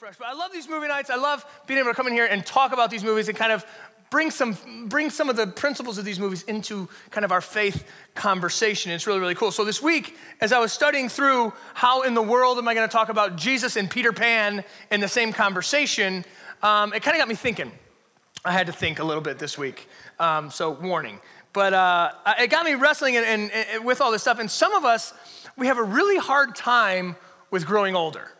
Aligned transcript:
fresh. 0.00 0.16
But 0.16 0.28
I 0.28 0.32
love 0.32 0.50
these 0.50 0.66
movie 0.66 0.88
nights. 0.88 1.10
I 1.10 1.16
love 1.16 1.44
being 1.66 1.78
able 1.78 1.90
to 1.90 1.94
come 1.94 2.06
in 2.06 2.14
here 2.14 2.24
and 2.24 2.46
talk 2.46 2.72
about 2.72 2.90
these 2.90 3.04
movies 3.04 3.28
and 3.28 3.36
kind 3.36 3.52
of 3.52 3.66
bring 4.08 4.30
some, 4.30 4.56
bring 4.88 5.10
some 5.10 5.28
of 5.28 5.36
the 5.36 5.46
principles 5.46 5.98
of 5.98 6.06
these 6.06 6.18
movies 6.18 6.42
into 6.44 6.88
kind 7.10 7.22
of 7.22 7.30
our 7.30 7.42
faith 7.42 7.86
conversation. 8.14 8.92
It's 8.92 9.06
really, 9.06 9.20
really 9.20 9.34
cool. 9.34 9.50
So 9.50 9.62
this 9.62 9.82
week, 9.82 10.16
as 10.40 10.54
I 10.54 10.58
was 10.58 10.72
studying 10.72 11.10
through 11.10 11.52
how 11.74 12.00
in 12.00 12.14
the 12.14 12.22
world 12.22 12.56
am 12.56 12.66
I 12.66 12.72
going 12.72 12.88
to 12.88 12.92
talk 12.92 13.10
about 13.10 13.36
Jesus 13.36 13.76
and 13.76 13.90
Peter 13.90 14.10
Pan 14.10 14.64
in 14.90 15.00
the 15.00 15.08
same 15.08 15.34
conversation, 15.34 16.24
um, 16.62 16.94
it 16.94 17.02
kind 17.02 17.14
of 17.14 17.20
got 17.20 17.28
me 17.28 17.34
thinking. 17.34 17.70
I 18.42 18.52
had 18.52 18.68
to 18.68 18.72
think 18.72 19.00
a 19.00 19.04
little 19.04 19.22
bit 19.22 19.38
this 19.38 19.58
week. 19.58 19.86
Um, 20.18 20.50
so 20.50 20.70
warning. 20.70 21.20
But 21.52 21.74
uh, 21.74 22.12
it 22.38 22.48
got 22.48 22.64
me 22.64 22.72
wrestling 22.72 23.18
and, 23.18 23.26
and, 23.26 23.52
and 23.52 23.84
with 23.84 24.00
all 24.00 24.12
this 24.12 24.22
stuff. 24.22 24.38
And 24.38 24.50
some 24.50 24.72
of 24.72 24.86
us, 24.86 25.12
we 25.58 25.66
have 25.66 25.76
a 25.76 25.82
really 25.82 26.16
hard 26.16 26.56
time 26.56 27.16
with 27.50 27.66
growing 27.66 27.94
older, 27.94 28.30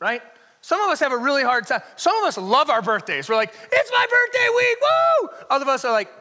right? 0.00 0.22
Some 0.68 0.82
of 0.82 0.90
us 0.90 1.00
have 1.00 1.12
a 1.12 1.16
really 1.16 1.42
hard 1.42 1.66
time. 1.66 1.80
Some 1.96 2.14
of 2.16 2.24
us 2.24 2.36
love 2.36 2.68
our 2.68 2.82
birthdays. 2.82 3.26
We're 3.26 3.36
like, 3.36 3.54
it's 3.72 3.90
my 3.90 4.06
birthday 4.06 4.48
week, 4.54 4.76
woo! 4.82 5.46
Other 5.48 5.62
of 5.62 5.68
us 5.70 5.82
are 5.86 5.92
like, 5.92 6.12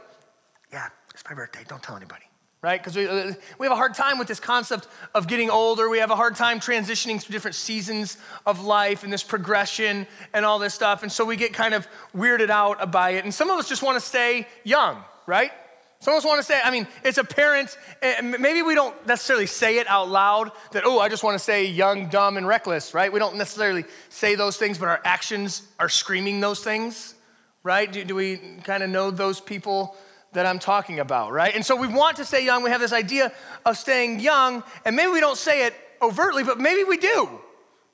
yeah, 0.72 0.88
it's 1.14 1.22
my 1.28 1.36
birthday, 1.36 1.66
don't 1.68 1.84
tell 1.84 1.98
anybody, 1.98 2.24
right? 2.62 2.80
Because 2.80 2.96
we, 2.96 3.08
uh, 3.10 3.34
we 3.60 3.66
have 3.66 3.74
a 3.74 3.76
hard 3.76 3.94
time 3.94 4.18
with 4.18 4.30
this 4.30 4.40
concept 4.40 4.88
of 5.14 5.28
getting 5.28 5.50
older. 5.50 5.90
We 5.90 5.98
have 5.98 6.12
a 6.12 6.16
hard 6.16 6.38
time 6.38 6.62
transitioning 6.62 7.22
through 7.22 7.34
different 7.34 7.56
seasons 7.56 8.16
of 8.46 8.64
life 8.64 9.04
and 9.04 9.12
this 9.12 9.22
progression 9.22 10.08
and 10.34 10.46
all 10.46 10.60
this 10.60 10.74
stuff. 10.74 11.04
And 11.04 11.12
so 11.12 11.26
we 11.26 11.36
get 11.36 11.52
kind 11.52 11.74
of 11.74 11.86
weirded 12.16 12.50
out 12.50 12.90
by 12.90 13.10
it. 13.10 13.26
And 13.26 13.34
some 13.34 13.50
of 13.50 13.60
us 13.60 13.68
just 13.68 13.84
want 13.84 13.98
to 13.98 14.00
stay 14.00 14.48
young, 14.64 15.04
right? 15.26 15.52
Some 16.00 16.14
of 16.14 16.20
us 16.20 16.26
want 16.26 16.40
to 16.40 16.44
say, 16.44 16.60
I 16.64 16.70
mean, 16.70 16.88
it's 17.04 17.18
apparent, 17.18 17.76
eh, 18.02 18.22
maybe 18.22 18.62
we 18.62 18.76
don't 18.76 18.96
necessarily 19.08 19.48
say 19.48 19.80
it 19.80 19.88
out 19.88 20.10
loud 20.10 20.52
that, 20.72 20.84
oh, 20.86 21.00
I 21.00 21.10
just 21.10 21.24
want 21.24 21.36
to 21.36 21.44
say 21.44 21.66
young, 21.66 22.08
dumb, 22.08 22.38
and 22.38 22.48
reckless, 22.48 22.94
right? 22.94 23.12
We 23.12 23.20
don't 23.20 23.36
necessarily 23.36 23.84
say 24.10 24.36
those 24.36 24.58
things, 24.58 24.78
but 24.78 24.90
our 24.90 25.02
actions 25.04 25.64
are 25.80 25.90
screaming 25.90 26.40
those 26.40 26.64
things, 26.64 27.16
right? 27.64 27.92
Do, 27.92 28.04
do 28.04 28.14
we 28.14 28.38
kind 28.64 28.84
of 28.84 28.92
know 28.92 29.10
those 29.10 29.42
people 29.42 29.96
that 30.34 30.46
I'm 30.46 30.60
talking 30.60 31.00
about, 31.00 31.32
right? 31.32 31.56
And 31.56 31.66
so 31.66 31.76
we 31.76 31.88
want 31.88 32.18
to 32.18 32.26
stay 32.26 32.46
young. 32.46 32.62
We 32.62 32.70
have 32.70 32.82
this 32.82 32.94
idea 32.94 33.32
of 33.66 33.76
staying 33.76 34.20
young, 34.20 34.64
and 34.86 34.96
maybe 34.96 35.12
we 35.12 35.20
don't 35.20 35.38
say 35.38 35.66
it 35.66 35.74
overtly, 36.00 36.44
but 36.44 36.60
maybe 36.60 36.84
we 36.84 36.98
do. 36.98 37.42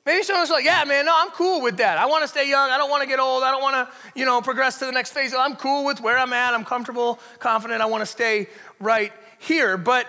Maybe 0.06 0.22
someone's 0.22 0.50
like, 0.50 0.66
yeah, 0.66 0.84
man, 0.84 1.06
no, 1.06 1.14
I'm 1.16 1.30
cool 1.30 1.62
with 1.62 1.78
that. 1.78 1.96
I 1.96 2.04
want 2.04 2.22
to 2.22 2.28
stay 2.28 2.48
young. 2.48 2.70
I 2.70 2.76
don't 2.76 2.90
want 2.90 3.02
to 3.02 3.08
get 3.08 3.18
old. 3.18 3.42
I 3.42 3.50
don't 3.50 3.62
want 3.62 3.88
to, 3.88 3.94
you 4.14 4.26
know, 4.26 4.42
progress 4.42 4.78
to 4.80 4.84
the 4.84 4.92
next 4.92 5.12
phase. 5.12 5.32
I'm 5.34 5.56
cool 5.56 5.86
with 5.86 6.00
where 6.00 6.18
I'm 6.18 6.34
at. 6.34 6.52
I'm 6.52 6.64
comfortable, 6.64 7.18
confident. 7.38 7.80
I 7.80 7.86
want 7.86 8.02
to 8.02 8.06
stay 8.06 8.48
right 8.80 9.12
here. 9.38 9.78
But 9.78 10.06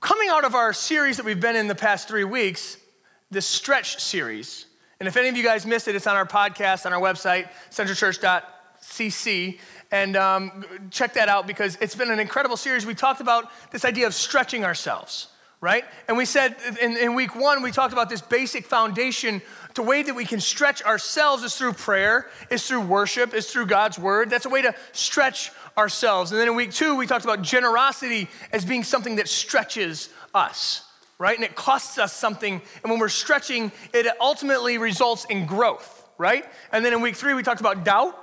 coming 0.00 0.30
out 0.30 0.44
of 0.44 0.54
our 0.54 0.72
series 0.72 1.18
that 1.18 1.26
we've 1.26 1.40
been 1.40 1.54
in 1.54 1.68
the 1.68 1.74
past 1.74 2.08
three 2.08 2.24
weeks, 2.24 2.78
this 3.30 3.44
stretch 3.44 4.00
series, 4.00 4.66
and 5.00 5.06
if 5.06 5.18
any 5.18 5.28
of 5.28 5.36
you 5.36 5.44
guys 5.44 5.66
missed 5.66 5.86
it, 5.88 5.94
it's 5.94 6.06
on 6.06 6.16
our 6.16 6.26
podcast, 6.26 6.86
on 6.86 6.94
our 6.94 7.00
website, 7.00 7.50
centralchurch.cc. 7.70 9.58
And 9.92 10.16
um, 10.16 10.64
check 10.90 11.12
that 11.14 11.28
out 11.28 11.46
because 11.46 11.76
it's 11.82 11.94
been 11.94 12.10
an 12.10 12.20
incredible 12.20 12.56
series. 12.56 12.86
We 12.86 12.94
talked 12.94 13.20
about 13.20 13.50
this 13.70 13.84
idea 13.84 14.06
of 14.06 14.14
stretching 14.14 14.64
ourselves 14.64 15.28
right? 15.60 15.84
And 16.06 16.16
we 16.16 16.24
said 16.24 16.56
in, 16.82 16.96
in, 16.96 17.14
week 17.14 17.34
one, 17.34 17.62
we 17.62 17.70
talked 17.70 17.92
about 17.92 18.10
this 18.10 18.20
basic 18.20 18.66
foundation. 18.66 19.40
The 19.74 19.82
way 19.82 20.02
that 20.02 20.14
we 20.14 20.24
can 20.24 20.40
stretch 20.40 20.82
ourselves 20.82 21.42
is 21.42 21.56
through 21.56 21.72
prayer, 21.74 22.28
is 22.50 22.66
through 22.66 22.82
worship, 22.82 23.34
is 23.34 23.50
through 23.50 23.66
God's 23.66 23.98
word. 23.98 24.28
That's 24.30 24.46
a 24.46 24.50
way 24.50 24.62
to 24.62 24.74
stretch 24.92 25.50
ourselves. 25.76 26.30
And 26.30 26.40
then 26.40 26.48
in 26.48 26.56
week 26.56 26.72
two, 26.72 26.94
we 26.96 27.06
talked 27.06 27.24
about 27.24 27.42
generosity 27.42 28.28
as 28.52 28.64
being 28.64 28.84
something 28.84 29.16
that 29.16 29.28
stretches 29.28 30.10
us, 30.34 30.82
right? 31.18 31.36
And 31.36 31.44
it 31.44 31.54
costs 31.54 31.98
us 31.98 32.12
something. 32.12 32.60
And 32.82 32.90
when 32.90 32.98
we're 32.98 33.08
stretching, 33.08 33.72
it 33.94 34.06
ultimately 34.20 34.78
results 34.78 35.24
in 35.26 35.46
growth, 35.46 36.06
right? 36.18 36.44
And 36.70 36.84
then 36.84 36.92
in 36.92 37.00
week 37.00 37.16
three, 37.16 37.34
we 37.34 37.42
talked 37.42 37.60
about 37.60 37.84
doubt. 37.84 38.22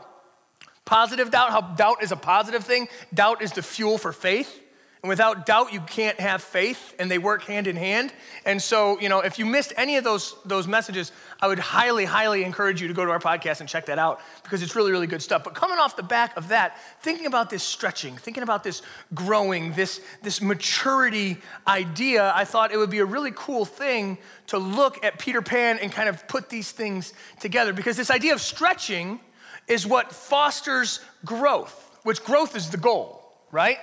Positive 0.86 1.32
doubt, 1.32 1.50
how 1.52 1.62
doubt 1.62 2.04
is 2.04 2.12
a 2.12 2.18
positive 2.18 2.64
thing. 2.64 2.90
Doubt 3.14 3.42
is 3.42 3.54
the 3.54 3.62
fuel 3.62 3.98
for 3.98 4.12
faith. 4.12 4.63
And 5.04 5.10
without 5.10 5.46
doubt, 5.46 5.74
you 5.74 5.82
can't 5.82 6.18
have 6.22 6.42
faith, 6.42 6.96
and 6.98 7.12
they 7.12 7.18
work 7.18 7.44
hand 7.44 7.68
in 7.68 7.76
hand. 7.76 8.14
And 8.46 8.62
so, 8.62 8.98
you 9.02 9.10
know, 9.10 9.20
if 9.20 9.38
you 9.38 9.46
missed 9.46 9.74
any 9.76 9.98
of 9.98 10.06
those, 10.06 10.34
those 10.46 10.66
messages, 10.66 11.12
I 11.42 11.50
would 11.50 11.60
highly, 11.60 12.06
highly 12.06 12.46
encourage 12.46 12.82
you 12.82 12.88
to 12.88 12.94
go 12.94 13.04
to 13.04 13.12
our 13.12 13.20
podcast 13.20 13.60
and 13.60 13.68
check 13.68 13.88
that 13.88 14.00
out 14.00 14.22
because 14.44 14.64
it's 14.64 14.78
really, 14.78 14.94
really 14.94 15.08
good 15.08 15.22
stuff. 15.22 15.44
But 15.44 15.56
coming 15.56 15.78
off 15.78 15.98
the 15.98 16.04
back 16.04 16.38
of 16.38 16.48
that, 16.48 16.80
thinking 17.02 17.26
about 17.26 17.50
this 17.50 17.64
stretching, 17.64 18.16
thinking 18.16 18.44
about 18.44 18.64
this 18.64 18.82
growing, 19.14 19.74
this, 19.74 20.00
this 20.22 20.42
maturity 20.42 21.38
idea, 21.68 22.32
I 22.34 22.46
thought 22.46 22.72
it 22.72 22.78
would 22.78 22.90
be 22.90 23.00
a 23.00 23.06
really 23.06 23.34
cool 23.36 23.66
thing 23.66 24.18
to 24.48 24.58
look 24.58 25.04
at 25.04 25.20
Peter 25.20 25.42
Pan 25.42 25.80
and 25.80 25.92
kind 25.92 26.08
of 26.08 26.26
put 26.30 26.50
these 26.50 26.72
things 26.72 27.14
together 27.42 27.74
because 27.74 27.98
this 27.98 28.10
idea 28.10 28.32
of 28.32 28.40
stretching 28.40 29.20
is 29.68 29.86
what 29.86 30.14
fosters 30.14 31.02
growth, 31.26 32.00
which 32.04 32.24
growth 32.24 32.56
is 32.56 32.70
the 32.70 32.78
goal, 32.78 33.22
right? 33.52 33.80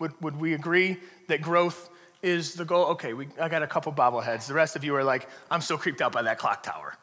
Would, 0.00 0.20
would 0.20 0.40
we 0.40 0.54
agree 0.54 0.96
that 1.28 1.42
growth 1.42 1.90
is 2.22 2.54
the 2.54 2.64
goal? 2.64 2.86
Okay, 2.86 3.12
we, 3.12 3.28
I 3.40 3.48
got 3.48 3.62
a 3.62 3.66
couple 3.66 3.92
bobbleheads. 3.92 4.48
The 4.48 4.54
rest 4.54 4.74
of 4.74 4.82
you 4.82 4.96
are 4.96 5.04
like, 5.04 5.28
I'm 5.50 5.60
so 5.60 5.78
creeped 5.78 6.00
out 6.00 6.10
by 6.10 6.22
that 6.22 6.38
clock 6.38 6.62
tower. 6.62 6.96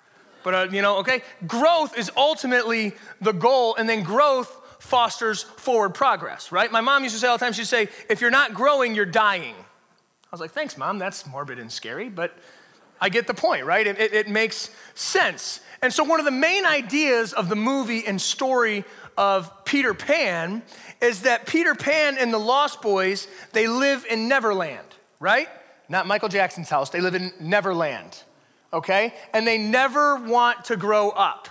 But, 0.43 0.53
uh, 0.53 0.67
you 0.71 0.81
know, 0.81 0.97
okay, 0.97 1.21
growth 1.45 1.97
is 1.97 2.11
ultimately 2.17 2.93
the 3.21 3.33
goal, 3.33 3.75
and 3.75 3.87
then 3.87 4.03
growth 4.03 4.61
fosters 4.79 5.43
forward 5.43 5.91
progress, 5.91 6.51
right? 6.51 6.71
My 6.71 6.81
mom 6.81 7.03
used 7.03 7.15
to 7.15 7.21
say 7.21 7.27
all 7.27 7.37
the 7.37 7.45
time, 7.45 7.53
she'd 7.53 7.65
say, 7.65 7.89
if 8.09 8.21
you're 8.21 8.31
not 8.31 8.53
growing, 8.53 8.95
you're 8.95 9.05
dying. 9.05 9.55
I 9.55 10.29
was 10.31 10.41
like, 10.41 10.51
thanks, 10.51 10.77
mom, 10.77 10.99
that's 10.99 11.25
morbid 11.25 11.59
and 11.59 11.71
scary, 11.71 12.09
but 12.09 12.37
I 12.99 13.09
get 13.09 13.27
the 13.27 13.33
point, 13.33 13.65
right? 13.65 13.85
It, 13.85 13.99
it, 13.99 14.13
it 14.13 14.27
makes 14.27 14.69
sense. 14.95 15.61
And 15.81 15.93
so, 15.93 16.03
one 16.03 16.19
of 16.19 16.25
the 16.25 16.31
main 16.31 16.65
ideas 16.65 17.33
of 17.33 17.49
the 17.49 17.55
movie 17.55 18.05
and 18.05 18.19
story 18.19 18.83
of 19.17 19.65
Peter 19.65 19.93
Pan 19.93 20.61
is 21.01 21.23
that 21.23 21.45
Peter 21.47 21.75
Pan 21.75 22.17
and 22.17 22.33
the 22.33 22.37
Lost 22.37 22.81
Boys, 22.81 23.27
they 23.53 23.67
live 23.67 24.05
in 24.09 24.27
Neverland, 24.27 24.87
right? 25.19 25.47
Not 25.89 26.07
Michael 26.07 26.29
Jackson's 26.29 26.69
house, 26.69 26.89
they 26.89 27.01
live 27.01 27.15
in 27.15 27.31
Neverland, 27.39 28.23
okay? 28.71 29.13
And 29.33 29.47
they 29.47 29.57
never 29.57 30.17
want 30.17 30.65
to 30.65 30.77
grow 30.77 31.09
up, 31.09 31.49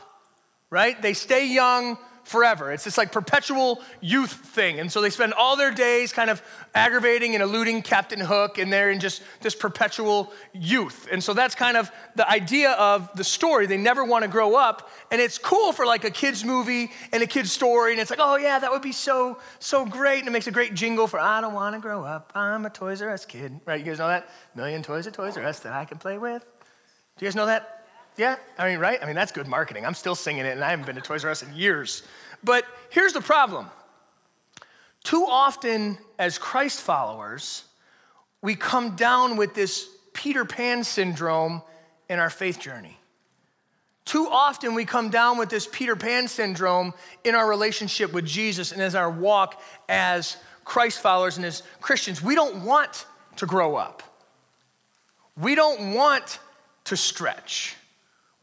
right? 0.70 1.00
They 1.00 1.14
stay 1.14 1.46
young 1.46 1.98
forever. 2.26 2.72
It's 2.72 2.82
this 2.82 2.98
like 2.98 3.12
perpetual 3.12 3.80
youth 4.00 4.32
thing. 4.32 4.80
And 4.80 4.90
so 4.90 5.00
they 5.00 5.10
spend 5.10 5.32
all 5.32 5.56
their 5.56 5.70
days 5.70 6.12
kind 6.12 6.28
of 6.28 6.42
aggravating 6.74 7.34
and 7.34 7.42
eluding 7.42 7.82
Captain 7.82 8.18
Hook, 8.18 8.58
and 8.58 8.72
they're 8.72 8.90
in 8.90 8.98
just 8.98 9.22
this 9.40 9.54
perpetual 9.54 10.32
youth. 10.52 11.06
And 11.10 11.22
so 11.22 11.34
that's 11.34 11.54
kind 11.54 11.76
of 11.76 11.88
the 12.16 12.28
idea 12.28 12.72
of 12.72 13.14
the 13.14 13.22
story. 13.22 13.66
They 13.66 13.76
never 13.76 14.04
want 14.04 14.24
to 14.24 14.28
grow 14.28 14.56
up. 14.56 14.90
And 15.12 15.20
it's 15.20 15.38
cool 15.38 15.72
for 15.72 15.86
like 15.86 16.02
a 16.02 16.10
kid's 16.10 16.44
movie 16.44 16.90
and 17.12 17.22
a 17.22 17.28
kid's 17.28 17.52
story. 17.52 17.92
And 17.92 18.00
it's 18.00 18.10
like, 18.10 18.18
oh 18.20 18.36
yeah, 18.36 18.58
that 18.58 18.72
would 18.72 18.82
be 18.82 18.92
so, 18.92 19.38
so 19.60 19.86
great. 19.86 20.18
And 20.18 20.28
it 20.28 20.32
makes 20.32 20.48
a 20.48 20.52
great 20.52 20.74
jingle 20.74 21.06
for 21.06 21.20
I 21.20 21.40
don't 21.40 21.54
want 21.54 21.76
to 21.76 21.80
grow 21.80 22.02
up. 22.04 22.32
I'm 22.34 22.66
a 22.66 22.70
Toys 22.70 23.00
R 23.02 23.10
Us 23.10 23.24
kid. 23.24 23.60
Right? 23.64 23.78
You 23.78 23.86
guys 23.86 24.00
know 24.00 24.08
that? 24.08 24.28
Million 24.56 24.82
toys 24.82 25.06
at 25.06 25.14
Toys 25.14 25.36
R 25.36 25.44
Us 25.44 25.60
that 25.60 25.72
I 25.72 25.84
can 25.84 25.98
play 25.98 26.18
with. 26.18 26.42
Do 26.42 27.24
you 27.24 27.28
guys 27.28 27.36
know 27.36 27.46
that? 27.46 27.75
Yeah, 28.16 28.36
I 28.58 28.68
mean, 28.68 28.78
right? 28.78 28.98
I 29.02 29.06
mean, 29.06 29.14
that's 29.14 29.32
good 29.32 29.46
marketing. 29.46 29.84
I'm 29.84 29.94
still 29.94 30.14
singing 30.14 30.46
it, 30.46 30.52
and 30.52 30.64
I 30.64 30.70
haven't 30.70 30.86
been 30.86 30.96
to 30.96 31.02
Toys 31.02 31.24
R 31.24 31.30
Us 31.30 31.42
in 31.42 31.54
years. 31.54 32.02
But 32.42 32.64
here's 32.90 33.12
the 33.12 33.20
problem 33.20 33.68
too 35.04 35.24
often, 35.28 35.98
as 36.18 36.36
Christ 36.36 36.80
followers, 36.80 37.62
we 38.42 38.56
come 38.56 38.96
down 38.96 39.36
with 39.36 39.54
this 39.54 39.88
Peter 40.14 40.44
Pan 40.44 40.82
syndrome 40.82 41.62
in 42.08 42.18
our 42.18 42.30
faith 42.30 42.58
journey. 42.58 42.98
Too 44.04 44.26
often, 44.28 44.74
we 44.74 44.84
come 44.84 45.10
down 45.10 45.38
with 45.38 45.48
this 45.48 45.68
Peter 45.70 45.94
Pan 45.94 46.26
syndrome 46.26 46.94
in 47.22 47.34
our 47.34 47.48
relationship 47.48 48.12
with 48.12 48.24
Jesus 48.24 48.72
and 48.72 48.80
as 48.80 48.94
our 48.94 49.10
walk 49.10 49.60
as 49.88 50.36
Christ 50.64 51.00
followers 51.00 51.36
and 51.36 51.46
as 51.46 51.62
Christians. 51.80 52.22
We 52.22 52.34
don't 52.34 52.64
want 52.64 53.06
to 53.36 53.46
grow 53.46 53.76
up. 53.76 54.02
We 55.36 55.54
don't 55.54 55.94
want 55.94 56.40
to 56.84 56.96
stretch. 56.96 57.76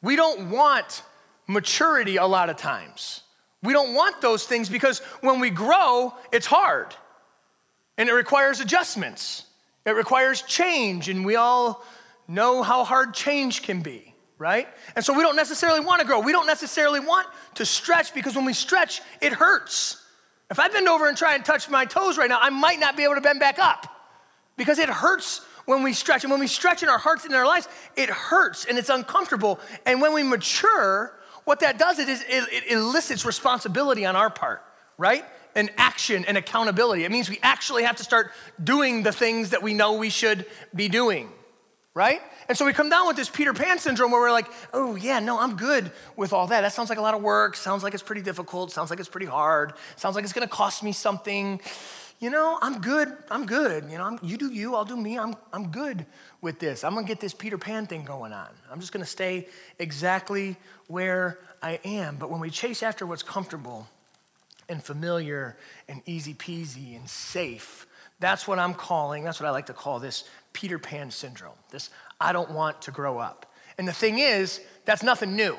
We 0.04 0.16
don't 0.16 0.52
want 0.52 1.02
maturity 1.48 2.18
a 2.18 2.26
lot 2.26 2.52
of 2.52 2.58
times. 2.58 3.22
We 3.64 3.74
don't 3.74 3.96
want 3.96 4.22
those 4.22 4.46
things 4.46 4.70
because 4.70 5.00
when 5.22 5.40
we 5.40 5.50
grow, 5.50 6.14
it's 6.32 6.46
hard 6.46 6.94
and 7.98 8.10
it 8.10 8.14
requires 8.14 8.60
adjustments. 8.60 9.46
It 9.86 9.92
requires 9.92 10.42
change, 10.44 11.10
and 11.10 11.26
we 11.26 11.36
all 11.36 11.84
know 12.28 12.64
how 12.64 12.84
hard 12.86 13.14
change 13.14 13.64
can 13.64 13.82
be, 13.82 14.16
right? 14.38 14.68
And 14.96 15.04
so 15.04 15.14
we 15.14 15.24
don't 15.24 15.36
necessarily 15.36 15.82
want 15.82 16.00
to 16.00 16.08
grow. 16.08 16.20
We 16.20 16.32
don't 16.32 16.48
necessarily 16.48 17.02
want 17.02 17.28
to 17.56 17.66
stretch 17.66 18.14
because 18.14 18.36
when 18.36 18.46
we 18.46 18.54
stretch, 18.54 19.02
it 19.22 19.34
hurts. 19.34 20.02
If 20.50 20.60
I 20.60 20.70
bend 20.70 20.88
over 20.88 21.08
and 21.08 21.18
try 21.18 21.36
and 21.36 21.44
touch 21.44 21.70
my 21.70 21.86
toes 21.86 22.18
right 22.18 22.30
now, 22.30 22.40
I 22.42 22.50
might 22.50 22.80
not 22.80 22.96
be 22.96 23.04
able 23.04 23.16
to 23.16 23.22
bend 23.22 23.40
back 23.40 23.60
up 23.60 23.88
because 24.56 24.80
it 24.80 24.90
hurts 24.90 25.42
when 25.66 25.84
we 25.84 25.94
stretch. 25.94 26.24
And 26.24 26.32
when 26.32 26.40
we 26.40 26.48
stretch 26.48 26.84
in 26.84 26.90
our 26.90 26.98
hearts 26.98 27.24
and 27.24 27.34
in 27.34 27.40
our 27.40 27.46
lives, 27.46 27.68
it 27.96 28.10
hurts 28.10 28.66
and 28.66 28.78
it's 28.78 28.90
uncomfortable. 28.90 29.60
And 29.86 30.02
when 30.02 30.14
we 30.14 30.24
mature, 30.24 31.14
what 31.46 31.60
that 31.62 31.78
does 31.78 32.00
is 32.00 32.22
it, 32.22 32.26
it 32.30 32.72
elicits 32.72 33.26
responsibility 33.26 34.06
on 34.06 34.16
our 34.16 34.30
part, 34.30 34.64
right? 34.98 35.26
And 35.56 35.70
action 35.78 36.26
and 36.26 36.38
accountability. 36.38 37.04
It 37.04 37.12
means 37.12 37.30
we 37.30 37.40
actually 37.44 37.84
have 37.84 37.98
to 37.98 38.04
start 38.04 38.32
doing 38.64 39.04
the 39.04 39.12
things 39.12 39.52
that 39.52 39.62
we 39.62 39.74
know 39.74 39.94
we 39.94 40.10
should 40.10 40.46
be 40.74 40.88
doing. 40.88 41.30
right? 41.96 42.22
And 42.50 42.58
so 42.58 42.66
we 42.66 42.74
come 42.74 42.90
down 42.90 43.08
with 43.08 43.16
this 43.16 43.30
Peter 43.30 43.54
Pan 43.54 43.78
syndrome 43.78 44.12
where 44.12 44.20
we're 44.20 44.32
like, 44.32 44.48
oh, 44.74 44.96
yeah, 44.96 45.20
no, 45.20 45.40
I'm 45.40 45.56
good 45.56 45.92
with 46.16 46.34
all 46.34 46.48
that. 46.48 46.62
That 46.62 46.74
sounds 46.74 46.90
like 46.90 46.98
a 46.98 47.02
lot 47.02 47.14
of 47.14 47.22
work. 47.22 47.56
Sounds 47.56 47.84
like 47.84 47.94
it's 47.94 48.04
pretty 48.04 48.22
difficult. 48.22 48.72
Sounds 48.72 48.90
like 48.90 49.00
it's 49.00 49.10
pretty 49.10 49.28
hard. 49.28 49.74
Sounds 49.96 50.16
like 50.16 50.24
it's 50.24 50.34
going 50.34 50.48
to 50.48 50.54
cost 50.54 50.82
me 50.82 50.92
something. 50.92 51.62
You 52.24 52.30
know, 52.30 52.58
I'm 52.62 52.80
good. 52.80 53.12
I'm 53.30 53.46
good. 53.46 53.92
You 53.92 53.98
know, 53.98 54.06
I'm, 54.06 54.18
you 54.24 54.38
do 54.38 54.50
you, 54.50 54.76
I'll 54.76 54.86
do 54.86 54.96
me. 54.96 55.20
I'm, 55.20 55.36
I'm 55.52 55.72
good 55.72 56.06
with 56.40 56.58
this. 56.58 56.86
I'm 56.86 56.94
going 56.94 57.06
to 57.06 57.08
get 57.10 57.20
this 57.20 57.34
Peter 57.34 57.58
Pan 57.58 57.86
thing 57.86 58.06
going 58.06 58.32
on. 58.32 58.48
I'm 58.72 58.80
just 58.80 58.94
going 58.94 59.04
to 59.04 59.12
stay 59.12 59.50
exactly 59.78 60.56
where 60.88 61.38
I 61.62 61.82
am. 61.84 62.16
But 62.16 62.32
when 62.32 62.40
we 62.40 62.50
chase 62.50 62.82
after 62.82 63.06
what's 63.06 63.24
comfortable 63.24 63.90
and 64.70 64.82
familiar 64.82 65.58
and 65.90 66.02
easy 66.06 66.34
peasy 66.34 66.96
and 66.96 67.10
safe, 67.10 67.86
that's 68.22 68.48
what 68.48 68.58
I'm 68.58 68.74
calling, 68.74 69.26
that's 69.26 69.42
what 69.42 69.48
I 69.48 69.52
like 69.52 69.66
to 69.66 69.74
call 69.74 70.00
this 70.00 70.24
Peter 70.54 70.80
Pan 70.80 71.12
syndrome. 71.12 71.58
This 71.72 71.90
I 72.22 72.32
don't 72.32 72.52
want 72.52 72.84
to 72.84 72.92
grow 72.92 73.18
up. 73.18 73.54
And 73.78 73.86
the 73.86 73.92
thing 73.92 74.20
is, 74.20 74.62
that's 74.86 75.04
nothing 75.04 75.36
new, 75.36 75.58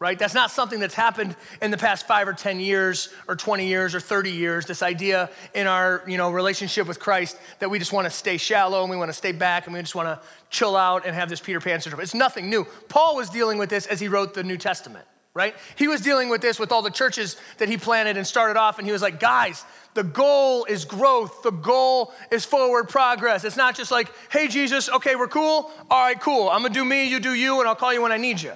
right? 0.00 0.18
That's 0.18 0.34
not 0.34 0.50
something 0.50 0.80
that's 0.80 0.94
happened 0.94 1.36
in 1.60 1.70
the 1.70 1.76
past 1.76 2.06
five 2.08 2.26
or 2.26 2.32
10 2.32 2.58
years 2.58 3.10
or 3.28 3.36
20 3.36 3.66
years 3.66 3.94
or 3.94 4.00
30 4.00 4.32
years. 4.32 4.64
This 4.64 4.82
idea 4.82 5.28
in 5.54 5.66
our 5.66 6.02
you 6.08 6.16
know, 6.16 6.30
relationship 6.30 6.88
with 6.88 6.98
Christ 6.98 7.36
that 7.58 7.68
we 7.68 7.78
just 7.78 7.92
want 7.92 8.06
to 8.06 8.10
stay 8.10 8.38
shallow 8.38 8.80
and 8.80 8.90
we 8.90 8.96
want 8.96 9.10
to 9.10 9.16
stay 9.16 9.32
back 9.32 9.66
and 9.66 9.74
we 9.74 9.80
just 9.80 9.94
want 9.94 10.08
to 10.08 10.18
chill 10.48 10.74
out 10.74 11.04
and 11.04 11.14
have 11.14 11.28
this 11.28 11.40
Peter 11.40 11.60
Pan 11.60 11.82
syndrome. 11.82 12.00
It's 12.00 12.14
nothing 12.14 12.48
new. 12.48 12.66
Paul 12.88 13.14
was 13.14 13.28
dealing 13.28 13.58
with 13.58 13.68
this 13.68 13.86
as 13.86 14.00
he 14.00 14.08
wrote 14.08 14.32
the 14.32 14.42
New 14.42 14.56
Testament 14.56 15.06
right? 15.32 15.54
He 15.76 15.86
was 15.86 16.00
dealing 16.00 16.28
with 16.28 16.40
this 16.40 16.58
with 16.58 16.72
all 16.72 16.82
the 16.82 16.90
churches 16.90 17.36
that 17.58 17.68
he 17.68 17.76
planted 17.76 18.16
and 18.16 18.26
started 18.26 18.58
off, 18.58 18.78
and 18.78 18.86
he 18.86 18.92
was 18.92 19.00
like, 19.00 19.20
guys, 19.20 19.64
the 19.94 20.02
goal 20.02 20.64
is 20.64 20.84
growth. 20.84 21.44
The 21.44 21.52
goal 21.52 22.12
is 22.32 22.44
forward 22.44 22.88
progress. 22.88 23.44
It's 23.44 23.56
not 23.56 23.76
just 23.76 23.92
like, 23.92 24.10
hey, 24.32 24.48
Jesus, 24.48 24.88
okay, 24.88 25.14
we're 25.14 25.28
cool. 25.28 25.70
All 25.88 26.02
right, 26.02 26.20
cool. 26.20 26.50
I'm 26.50 26.62
gonna 26.62 26.74
do 26.74 26.84
me, 26.84 27.08
you 27.08 27.20
do 27.20 27.32
you, 27.32 27.60
and 27.60 27.68
I'll 27.68 27.76
call 27.76 27.94
you 27.94 28.02
when 28.02 28.10
I 28.10 28.16
need 28.16 28.42
you. 28.42 28.54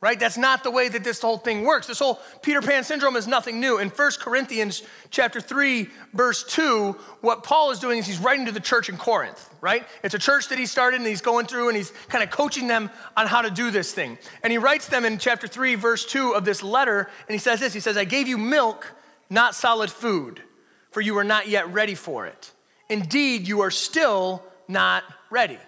Right? 0.00 0.18
That's 0.18 0.38
not 0.38 0.64
the 0.64 0.70
way 0.70 0.88
that 0.88 1.04
this 1.04 1.20
whole 1.20 1.36
thing 1.36 1.62
works. 1.62 1.86
This 1.86 1.98
whole 1.98 2.20
Peter 2.40 2.62
Pan 2.62 2.84
syndrome 2.84 3.16
is 3.16 3.26
nothing 3.26 3.60
new. 3.60 3.76
In 3.78 3.90
1 3.90 4.10
Corinthians 4.18 4.82
chapter 5.10 5.42
3, 5.42 5.90
verse 6.14 6.42
2, 6.44 6.92
what 7.20 7.44
Paul 7.44 7.70
is 7.70 7.78
doing 7.80 7.98
is 7.98 8.06
he's 8.06 8.18
writing 8.18 8.46
to 8.46 8.52
the 8.52 8.60
church 8.60 8.88
in 8.88 8.96
Corinth, 8.96 9.50
right? 9.60 9.86
It's 10.02 10.14
a 10.14 10.18
church 10.18 10.48
that 10.48 10.58
he 10.58 10.64
started 10.64 11.00
and 11.00 11.06
he's 11.06 11.20
going 11.20 11.44
through 11.44 11.68
and 11.68 11.76
he's 11.76 11.92
kind 12.08 12.24
of 12.24 12.30
coaching 12.30 12.66
them 12.66 12.88
on 13.14 13.26
how 13.26 13.42
to 13.42 13.50
do 13.50 13.70
this 13.70 13.92
thing. 13.92 14.16
And 14.42 14.50
he 14.50 14.56
writes 14.56 14.86
them 14.86 15.04
in 15.04 15.18
chapter 15.18 15.46
3, 15.46 15.74
verse 15.74 16.06
2 16.06 16.34
of 16.34 16.46
this 16.46 16.62
letter, 16.62 17.10
and 17.28 17.34
he 17.34 17.38
says 17.38 17.60
this 17.60 17.74
He 17.74 17.80
says, 17.80 17.98
I 17.98 18.04
gave 18.04 18.26
you 18.26 18.38
milk 18.38 18.90
not 19.28 19.54
solid 19.54 19.90
food, 19.90 20.40
for 20.92 21.02
you 21.02 21.18
are 21.18 21.24
not 21.24 21.46
yet 21.46 21.70
ready 21.74 21.94
for 21.94 22.26
it. 22.26 22.52
Indeed, 22.88 23.46
you 23.46 23.60
are 23.60 23.70
still 23.70 24.42
not 24.66 25.04
ready. 25.28 25.58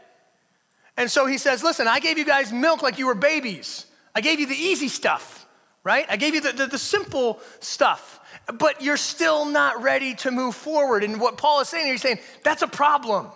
And 0.97 1.11
so 1.11 1.27
he 1.27 1.37
says, 1.37 1.63
Listen, 1.63 1.87
I 1.87 2.01
gave 2.01 2.17
you 2.17 2.25
guys 2.25 2.51
milk 2.51 2.83
like 2.83 2.99
you 2.99 3.07
were 3.07 3.15
babies. 3.15 3.87
I 4.15 4.21
gave 4.21 4.41
you 4.41 4.47
the 4.47 4.55
easy 4.55 4.89
stuff, 4.89 5.47
right? 5.85 6.07
I 6.09 6.17
gave 6.17 6.35
you 6.35 6.41
the, 6.41 6.53
the, 6.53 6.67
the 6.67 6.79
simple 6.79 7.41
stuff, 7.61 8.21
but 8.59 8.83
you're 8.83 8.97
still 8.97 9.45
not 9.45 9.83
ready 9.83 10.15
to 10.17 10.31
move 10.31 10.55
forward. 10.55 11.05
And 11.05 11.21
what 11.21 11.39
Paul 11.39 11.61
is 11.61 11.69
saying 11.69 11.91
he's 11.91 12.03
saying, 12.03 12.19
That's 12.45 12.63
a 12.63 12.69
problem. 12.69 13.29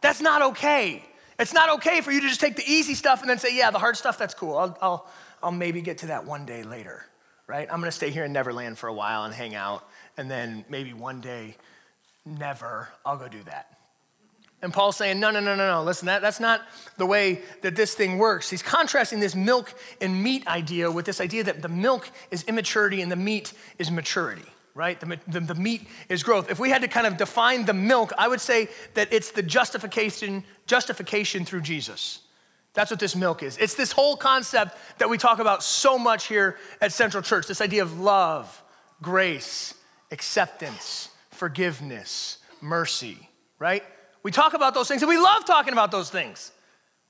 That's 0.00 0.20
not 0.20 0.42
okay. 0.42 1.04
It's 1.38 1.52
not 1.52 1.68
okay 1.76 2.00
for 2.00 2.12
you 2.12 2.20
to 2.20 2.28
just 2.28 2.40
take 2.40 2.56
the 2.56 2.64
easy 2.66 2.94
stuff 2.94 3.20
and 3.20 3.28
then 3.28 3.38
say, 3.38 3.56
Yeah, 3.56 3.70
the 3.70 3.78
hard 3.78 3.96
stuff, 3.96 4.18
that's 4.18 4.34
cool. 4.34 4.56
I'll, 4.56 4.78
I'll, 4.80 5.08
I'll 5.42 5.52
maybe 5.52 5.80
get 5.80 5.98
to 5.98 6.06
that 6.06 6.24
one 6.24 6.46
day 6.46 6.62
later 6.62 7.06
right? 7.46 7.68
I'm 7.70 7.80
gonna 7.80 7.92
stay 7.92 8.10
here 8.10 8.24
in 8.24 8.32
Neverland 8.32 8.78
for 8.78 8.88
a 8.88 8.92
while 8.92 9.24
and 9.24 9.34
hang 9.34 9.54
out, 9.54 9.88
and 10.16 10.30
then 10.30 10.64
maybe 10.68 10.92
one 10.92 11.20
day, 11.20 11.56
never, 12.24 12.88
I'll 13.04 13.16
go 13.16 13.28
do 13.28 13.42
that. 13.44 13.75
And 14.62 14.72
Paul's 14.72 14.96
saying, 14.96 15.20
no, 15.20 15.30
no, 15.30 15.40
no, 15.40 15.54
no, 15.54 15.66
no. 15.66 15.82
Listen, 15.84 16.06
that, 16.06 16.22
that's 16.22 16.40
not 16.40 16.62
the 16.96 17.06
way 17.06 17.42
that 17.60 17.76
this 17.76 17.94
thing 17.94 18.16
works. 18.18 18.48
He's 18.48 18.62
contrasting 18.62 19.20
this 19.20 19.34
milk 19.34 19.74
and 20.00 20.22
meat 20.22 20.46
idea 20.46 20.90
with 20.90 21.04
this 21.04 21.20
idea 21.20 21.44
that 21.44 21.60
the 21.60 21.68
milk 21.68 22.10
is 22.30 22.42
immaturity 22.44 23.02
and 23.02 23.12
the 23.12 23.16
meat 23.16 23.52
is 23.78 23.90
maturity, 23.90 24.46
right? 24.74 24.98
The, 24.98 25.20
the, 25.28 25.40
the 25.40 25.54
meat 25.54 25.86
is 26.08 26.22
growth. 26.22 26.50
If 26.50 26.58
we 26.58 26.70
had 26.70 26.82
to 26.82 26.88
kind 26.88 27.06
of 27.06 27.18
define 27.18 27.66
the 27.66 27.74
milk, 27.74 28.12
I 28.16 28.28
would 28.28 28.40
say 28.40 28.68
that 28.94 29.12
it's 29.12 29.30
the 29.30 29.42
justification, 29.42 30.42
justification 30.66 31.44
through 31.44 31.60
Jesus. 31.60 32.20
That's 32.72 32.90
what 32.90 33.00
this 33.00 33.14
milk 33.14 33.42
is. 33.42 33.58
It's 33.58 33.74
this 33.74 33.92
whole 33.92 34.16
concept 34.16 34.76
that 34.98 35.08
we 35.08 35.18
talk 35.18 35.38
about 35.38 35.62
so 35.62 35.98
much 35.98 36.26
here 36.26 36.56
at 36.80 36.92
Central 36.92 37.22
Church 37.22 37.46
this 37.46 37.60
idea 37.60 37.82
of 37.82 38.00
love, 38.00 38.62
grace, 39.02 39.74
acceptance, 40.10 41.10
forgiveness, 41.30 42.38
mercy, 42.60 43.28
right? 43.58 43.82
We 44.26 44.32
talk 44.32 44.54
about 44.54 44.74
those 44.74 44.88
things 44.88 45.02
and 45.02 45.08
we 45.08 45.18
love 45.18 45.44
talking 45.44 45.72
about 45.72 45.92
those 45.92 46.10
things, 46.10 46.50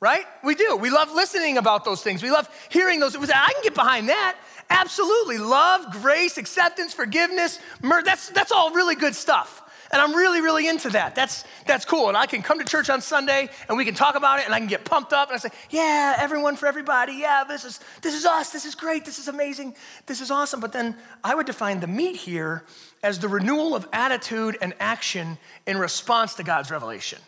right? 0.01 0.27
We 0.45 0.55
do. 0.55 0.77
We 0.77 0.91
love 0.91 1.15
listening 1.15 1.57
about 1.57 1.83
those 1.83 2.03
things. 2.03 2.23
We 2.23 2.31
love 2.31 2.47
hearing 2.69 3.01
those. 3.01 3.17
I 3.17 3.53
can 3.55 3.63
get 3.63 3.75
behind 3.75 4.11
that. 4.11 4.37
Absolutely. 4.69 5.39
Love, 5.39 5.93
grace, 5.93 6.37
acceptance, 6.37 6.93
forgiveness, 6.93 7.59
mercy. 7.81 8.05
That's, 8.05 8.29
that's 8.29 8.53
all 8.53 8.71
really 8.73 8.97
good 8.97 9.15
stuff. 9.15 9.63
And 9.91 10.03
I'm 10.03 10.15
really, 10.15 10.43
really 10.43 10.69
into 10.69 10.91
that. 10.91 11.15
That's, 11.15 11.45
that's 11.67 11.87
cool. 11.87 12.09
And 12.09 12.19
I 12.19 12.27
can 12.27 12.43
come 12.43 12.59
to 12.59 12.67
church 12.67 12.91
on 12.91 13.01
Sunday 13.01 13.49
and 13.69 13.79
we 13.79 13.87
can 13.87 13.95
talk 13.95 14.15
about 14.15 14.41
it 14.41 14.45
and 14.45 14.55
I 14.55 14.59
can 14.59 14.69
get 14.69 14.85
pumped 14.85 15.15
up 15.15 15.31
and 15.31 15.37
I 15.37 15.39
say, 15.39 15.51
yeah, 15.71 16.17
everyone 16.19 16.57
for 16.57 16.67
everybody. 16.67 17.15
Yeah, 17.15 17.45
this 17.45 17.65
is, 17.65 17.81
this 18.03 18.15
is 18.15 18.27
us. 18.27 18.51
This 18.51 18.67
is 18.67 18.75
great. 18.75 19.07
This 19.07 19.19
is 19.19 19.29
amazing. 19.29 19.75
This 20.05 20.21
is 20.21 20.31
awesome. 20.31 20.61
But 20.61 20.73
then 20.73 20.97
I 21.25 21.35
would 21.35 21.47
define 21.47 21.81
the 21.81 21.87
meat 21.87 22.17
here 22.17 22.65
as 23.07 23.21
the 23.21 23.29
renewal 23.29 23.77
of 23.77 23.87
attitude 23.93 24.59
and 24.61 24.75
action 24.81 25.39
in 25.65 25.79
response 25.79 26.35
to 26.35 26.43
God's 26.43 26.73
revelation. 26.73 27.21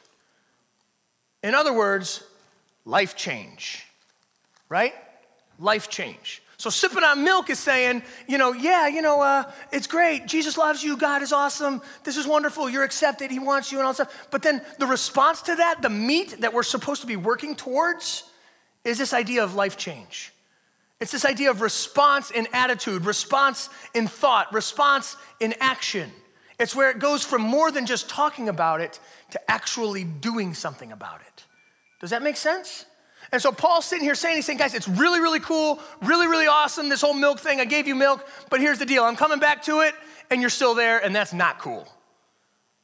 In 1.45 1.55
other 1.55 1.73
words, 1.73 2.25
life 2.85 3.15
change, 3.15 3.87
right? 4.69 4.93
Life 5.61 5.89
change. 5.89 6.43
So 6.57 6.69
sipping 6.69 7.05
on 7.05 7.23
milk 7.23 7.49
is 7.49 7.61
saying, 7.61 8.03
you 8.27 8.39
know, 8.39 8.53
yeah, 8.53 8.89
you 8.89 9.03
know, 9.03 9.21
uh, 9.23 9.49
it's 9.71 9.87
great. 9.87 10.27
Jesus 10.27 10.59
loves 10.59 10.83
you. 10.83 10.97
God 10.97 11.23
is 11.23 11.33
awesome. 11.33 11.81
This 12.03 12.17
is 12.17 12.27
wonderful. 12.27 12.69
You're 12.69 12.83
accepted. 12.83 13.31
He 13.31 13.39
wants 13.39 13.71
you 13.71 13.79
and 13.79 13.87
all 13.87 13.95
stuff. 13.95 14.27
But 14.33 14.43
then 14.43 14.61
the 14.81 14.87
response 14.87 15.43
to 15.43 15.55
that, 15.55 15.81
the 15.81 15.91
meat 15.91 16.41
that 16.41 16.53
we're 16.53 16.65
supposed 16.65 17.03
to 17.03 17.07
be 17.07 17.15
working 17.15 17.55
towards, 17.55 18.25
is 18.83 18.99
this 18.99 19.13
idea 19.13 19.45
of 19.45 19.55
life 19.55 19.77
change. 19.77 20.33
It's 21.00 21.12
this 21.12 21.25
idea 21.25 21.50
of 21.50 21.61
response 21.61 22.31
in 22.31 22.49
attitude, 22.53 23.05
response 23.05 23.71
in 23.95 24.09
thought, 24.09 24.53
response 24.53 25.17
in 25.39 25.55
action. 25.61 26.11
It's 26.59 26.75
where 26.75 26.91
it 26.91 26.99
goes 26.99 27.25
from 27.25 27.43
more 27.43 27.71
than 27.71 27.87
just 27.87 28.09
talking 28.09 28.49
about 28.49 28.81
it 28.81 28.99
to 29.31 29.50
actually 29.50 30.03
doing 30.03 30.55
something 30.55 30.91
about 30.91 31.21
it. 31.21 31.45
Does 32.00 32.11
that 32.11 32.23
make 32.23 32.37
sense? 32.37 32.85
And 33.31 33.41
so 33.41 33.53
Paul's 33.53 33.85
sitting 33.85 34.05
here 34.05 34.15
saying, 34.15 34.37
he's 34.37 34.47
saying, 34.47 34.59
guys, 34.59 34.75
it's 34.75 34.89
really, 34.89 35.21
really 35.21 35.41
cool, 35.41 35.81
really, 36.03 36.27
really 36.27 36.47
awesome, 36.47 36.89
this 36.89 37.03
whole 37.03 37.15
milk 37.15 37.39
thing. 37.39 37.61
I 37.61 37.65
gave 37.65 37.87
you 37.87 37.94
milk, 37.94 38.27
but 38.51 38.61
here's 38.61 38.79
the 38.79 38.87
deal. 38.87 39.05
I'm 39.05 39.17
coming 39.17 39.39
back 39.39 39.63
to 39.65 39.81
it, 39.81 39.94
and 40.31 40.41
you're 40.41 40.51
still 40.51 40.75
there, 40.75 40.99
and 41.05 41.15
that's 41.15 41.32
not 41.32 41.58
cool. 41.58 41.87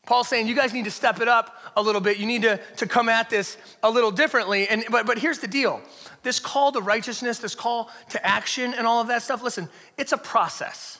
Paul's 0.07 0.29
saying, 0.29 0.49
you 0.49 0.55
guys 0.55 0.73
need 0.73 0.85
to 0.85 0.91
step 0.91 1.21
it 1.21 1.29
up 1.29 1.57
a 1.77 1.83
little 1.83 2.01
bit. 2.01 2.19
You 2.19 2.27
need 2.27 2.43
to, 2.43 2.61
to 2.77 2.87
come 2.87 3.09
at 3.09 3.31
this 3.31 3.57
a 3.83 3.91
little 3.91 4.11
differently. 4.11 4.69
And, 4.69 4.85
but, 4.91 5.07
but 5.07 5.19
here's 5.19 5.39
the 5.39 5.49
deal 5.49 5.81
this 6.23 6.41
call 6.41 6.73
to 6.73 6.81
righteousness, 6.81 7.39
this 7.39 7.55
call 7.55 7.91
to 8.11 8.27
action, 8.27 8.75
and 8.75 8.87
all 8.87 9.01
of 9.01 9.09
that 9.09 9.23
stuff, 9.23 9.43
listen, 9.43 9.69
it's 9.99 10.13
a 10.13 10.19
process 10.19 10.99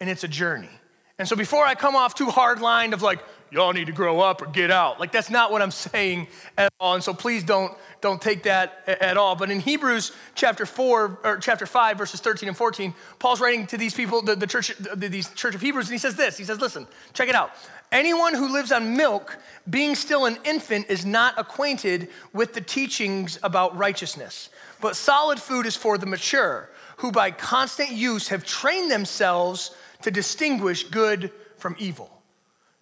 and 0.00 0.10
it's 0.10 0.22
a 0.22 0.28
journey. 0.28 0.68
And 1.18 1.28
so 1.28 1.36
before 1.36 1.64
I 1.64 1.74
come 1.74 1.94
off 1.94 2.14
too 2.14 2.30
hard 2.30 2.60
lined 2.60 2.92
of 2.92 3.00
like, 3.00 3.20
y'all 3.50 3.72
need 3.72 3.86
to 3.86 3.92
grow 3.92 4.20
up 4.20 4.42
or 4.42 4.46
get 4.46 4.70
out, 4.70 4.98
like 4.98 5.12
that's 5.12 5.30
not 5.30 5.52
what 5.52 5.62
I'm 5.62 5.70
saying 5.70 6.28
at 6.58 6.72
all. 6.80 6.94
And 6.94 7.02
so 7.02 7.14
please 7.14 7.44
don't 7.44 7.72
don't 8.04 8.20
take 8.20 8.42
that 8.42 8.86
at 8.86 9.16
all. 9.16 9.34
But 9.34 9.50
in 9.50 9.60
Hebrews 9.60 10.12
chapter 10.34 10.66
4 10.66 11.20
or 11.24 11.38
chapter 11.38 11.64
5, 11.64 11.96
verses 11.96 12.20
13 12.20 12.50
and 12.50 12.56
14, 12.56 12.92
Paul's 13.18 13.40
writing 13.40 13.66
to 13.68 13.78
these 13.78 13.94
people, 13.94 14.20
the, 14.20 14.36
the 14.36 14.46
church, 14.46 14.74
the, 14.76 15.08
these 15.08 15.30
church 15.30 15.54
of 15.54 15.62
Hebrews, 15.62 15.86
and 15.86 15.94
he 15.94 15.98
says 15.98 16.14
this. 16.14 16.36
He 16.36 16.44
says, 16.44 16.60
listen, 16.60 16.86
check 17.14 17.30
it 17.30 17.34
out. 17.34 17.52
Anyone 17.94 18.34
who 18.34 18.52
lives 18.52 18.72
on 18.72 18.96
milk, 18.96 19.38
being 19.70 19.94
still 19.94 20.24
an 20.26 20.36
infant, 20.44 20.86
is 20.88 21.06
not 21.06 21.38
acquainted 21.38 22.08
with 22.32 22.52
the 22.52 22.60
teachings 22.60 23.38
about 23.40 23.76
righteousness. 23.76 24.50
But 24.80 24.96
solid 24.96 25.38
food 25.38 25.64
is 25.64 25.76
for 25.76 25.96
the 25.96 26.04
mature, 26.04 26.70
who 26.96 27.12
by 27.12 27.30
constant 27.30 27.92
use 27.92 28.26
have 28.28 28.44
trained 28.44 28.90
themselves 28.90 29.70
to 30.02 30.10
distinguish 30.10 30.82
good 30.82 31.30
from 31.56 31.76
evil. 31.78 32.10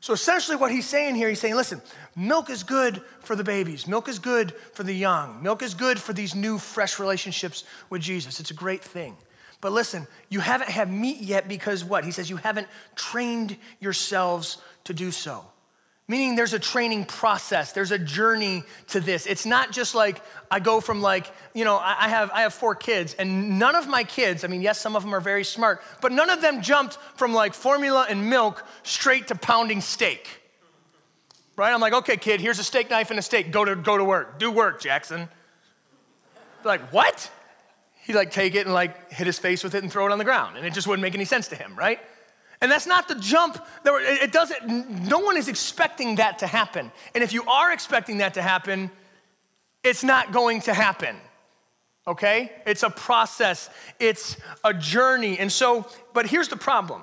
So 0.00 0.14
essentially, 0.14 0.56
what 0.56 0.72
he's 0.72 0.88
saying 0.88 1.16
here, 1.16 1.28
he's 1.28 1.40
saying, 1.40 1.56
listen, 1.56 1.82
milk 2.16 2.48
is 2.48 2.62
good 2.62 3.02
for 3.20 3.36
the 3.36 3.44
babies, 3.44 3.86
milk 3.86 4.08
is 4.08 4.18
good 4.18 4.54
for 4.72 4.82
the 4.82 4.94
young, 4.94 5.42
milk 5.42 5.62
is 5.62 5.74
good 5.74 5.98
for 5.98 6.14
these 6.14 6.34
new, 6.34 6.56
fresh 6.56 6.98
relationships 6.98 7.64
with 7.90 8.00
Jesus. 8.00 8.40
It's 8.40 8.50
a 8.50 8.54
great 8.54 8.82
thing. 8.82 9.18
But 9.62 9.70
listen, 9.70 10.08
you 10.28 10.40
haven't 10.40 10.70
had 10.70 10.90
meat 10.90 11.20
yet 11.20 11.46
because 11.46 11.84
what? 11.84 12.04
He 12.04 12.10
says, 12.10 12.28
you 12.28 12.36
haven't 12.36 12.66
trained 12.96 13.56
yourselves 13.78 14.58
to 14.84 14.94
do 14.94 15.10
so. 15.10 15.44
Meaning 16.08 16.34
there's 16.34 16.52
a 16.52 16.58
training 16.58 17.04
process, 17.04 17.72
there's 17.72 17.92
a 17.92 17.98
journey 17.98 18.64
to 18.88 19.00
this. 19.00 19.26
It's 19.26 19.46
not 19.46 19.70
just 19.70 19.94
like 19.94 20.20
I 20.50 20.60
go 20.60 20.80
from 20.80 21.00
like, 21.00 21.32
you 21.54 21.64
know, 21.64 21.78
I 21.78 22.08
have, 22.08 22.30
I 22.32 22.42
have 22.42 22.52
four 22.52 22.74
kids, 22.74 23.14
and 23.14 23.58
none 23.58 23.76
of 23.76 23.88
my 23.88 24.04
kids, 24.04 24.44
I 24.44 24.48
mean, 24.48 24.62
yes, 24.62 24.80
some 24.80 24.96
of 24.96 25.02
them 25.02 25.14
are 25.14 25.20
very 25.20 25.44
smart, 25.44 25.80
but 26.00 26.12
none 26.12 26.28
of 26.28 26.42
them 26.42 26.60
jumped 26.60 26.96
from 27.16 27.32
like 27.32 27.54
formula 27.54 28.06
and 28.08 28.28
milk 28.28 28.66
straight 28.82 29.28
to 29.28 29.34
pounding 29.34 29.80
steak 29.80 30.42
right? 31.56 31.72
I'm 31.72 31.80
like, 31.80 31.92
okay, 31.92 32.16
kid, 32.16 32.40
here's 32.40 32.58
a 32.58 32.64
steak 32.64 32.90
knife 32.90 33.10
and 33.10 33.18
a 33.18 33.22
steak. 33.22 33.50
Go 33.50 33.64
to, 33.64 33.76
go 33.76 33.96
to 33.96 34.04
work. 34.04 34.38
Do 34.38 34.50
work, 34.50 34.80
Jackson. 34.80 35.28
Like, 36.64 36.92
what? 36.92 37.30
He'd 38.04 38.14
like 38.14 38.30
take 38.30 38.54
it 38.54 38.66
and 38.66 38.74
like 38.74 39.12
hit 39.12 39.26
his 39.26 39.38
face 39.38 39.62
with 39.62 39.74
it 39.74 39.82
and 39.82 39.92
throw 39.92 40.06
it 40.06 40.12
on 40.12 40.18
the 40.18 40.24
ground. 40.24 40.56
And 40.56 40.66
it 40.66 40.72
just 40.74 40.86
wouldn't 40.86 41.02
make 41.02 41.14
any 41.14 41.24
sense 41.24 41.48
to 41.48 41.56
him, 41.56 41.76
right? 41.76 42.00
And 42.62 42.70
that's 42.70 42.86
not 42.86 43.08
the 43.08 43.16
jump. 43.16 43.62
That 43.82 43.92
it 44.22 44.32
doesn't, 44.32 44.68
no 45.08 45.18
one 45.18 45.36
is 45.36 45.48
expecting 45.48 46.14
that 46.14 46.38
to 46.38 46.46
happen. 46.46 46.92
And 47.12 47.22
if 47.22 47.32
you 47.32 47.44
are 47.44 47.72
expecting 47.72 48.18
that 48.18 48.34
to 48.34 48.42
happen, 48.42 48.90
it's 49.82 50.04
not 50.04 50.32
going 50.32 50.60
to 50.62 50.72
happen. 50.72 51.16
Okay? 52.06 52.52
It's 52.64 52.84
a 52.84 52.90
process, 52.90 53.68
it's 53.98 54.36
a 54.64 54.72
journey. 54.72 55.38
And 55.40 55.50
so, 55.50 55.86
but 56.14 56.26
here's 56.26 56.48
the 56.48 56.56
problem. 56.56 57.02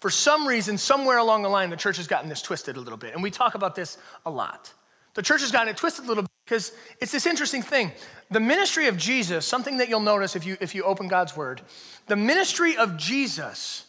For 0.00 0.10
some 0.10 0.46
reason, 0.46 0.76
somewhere 0.76 1.18
along 1.18 1.42
the 1.42 1.48
line, 1.48 1.70
the 1.70 1.76
church 1.76 1.96
has 1.96 2.08
gotten 2.08 2.28
this 2.28 2.42
twisted 2.42 2.76
a 2.76 2.80
little 2.80 2.98
bit. 2.98 3.14
And 3.14 3.22
we 3.22 3.30
talk 3.30 3.54
about 3.54 3.76
this 3.76 3.96
a 4.26 4.30
lot. 4.30 4.72
The 5.14 5.22
church 5.22 5.40
has 5.40 5.52
gotten 5.52 5.68
it 5.68 5.76
twisted 5.76 6.04
a 6.04 6.08
little 6.08 6.24
bit 6.24 6.30
because 6.44 6.72
it's 7.00 7.12
this 7.12 7.26
interesting 7.26 7.62
thing. 7.62 7.92
The 8.30 8.40
ministry 8.40 8.88
of 8.88 8.96
Jesus, 8.96 9.46
something 9.46 9.76
that 9.76 9.88
you'll 9.88 10.00
notice 10.00 10.34
if 10.34 10.44
you, 10.44 10.56
if 10.60 10.74
you 10.74 10.82
open 10.82 11.06
God's 11.06 11.36
word, 11.36 11.62
the 12.06 12.16
ministry 12.16 12.76
of 12.76 12.96
Jesus 12.96 13.84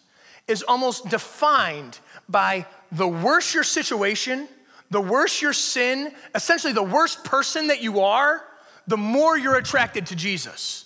is 0.50 0.64
almost 0.64 1.08
defined 1.10 2.00
by 2.28 2.66
the 2.92 3.08
worse 3.08 3.54
your 3.54 3.64
situation, 3.64 4.48
the 4.90 5.00
worse 5.00 5.42
your 5.42 5.54
sin, 5.54 6.12
essentially 6.34 6.74
the 6.74 6.84
worse 6.84 7.16
person 7.16 7.68
that 7.68 7.82
you 7.82 8.02
are, 8.02 8.44
the 8.88 8.98
more 8.98 9.38
you're 9.38 9.58
attracted 9.58 10.08
to 10.08 10.16
Jesus. 10.16 10.86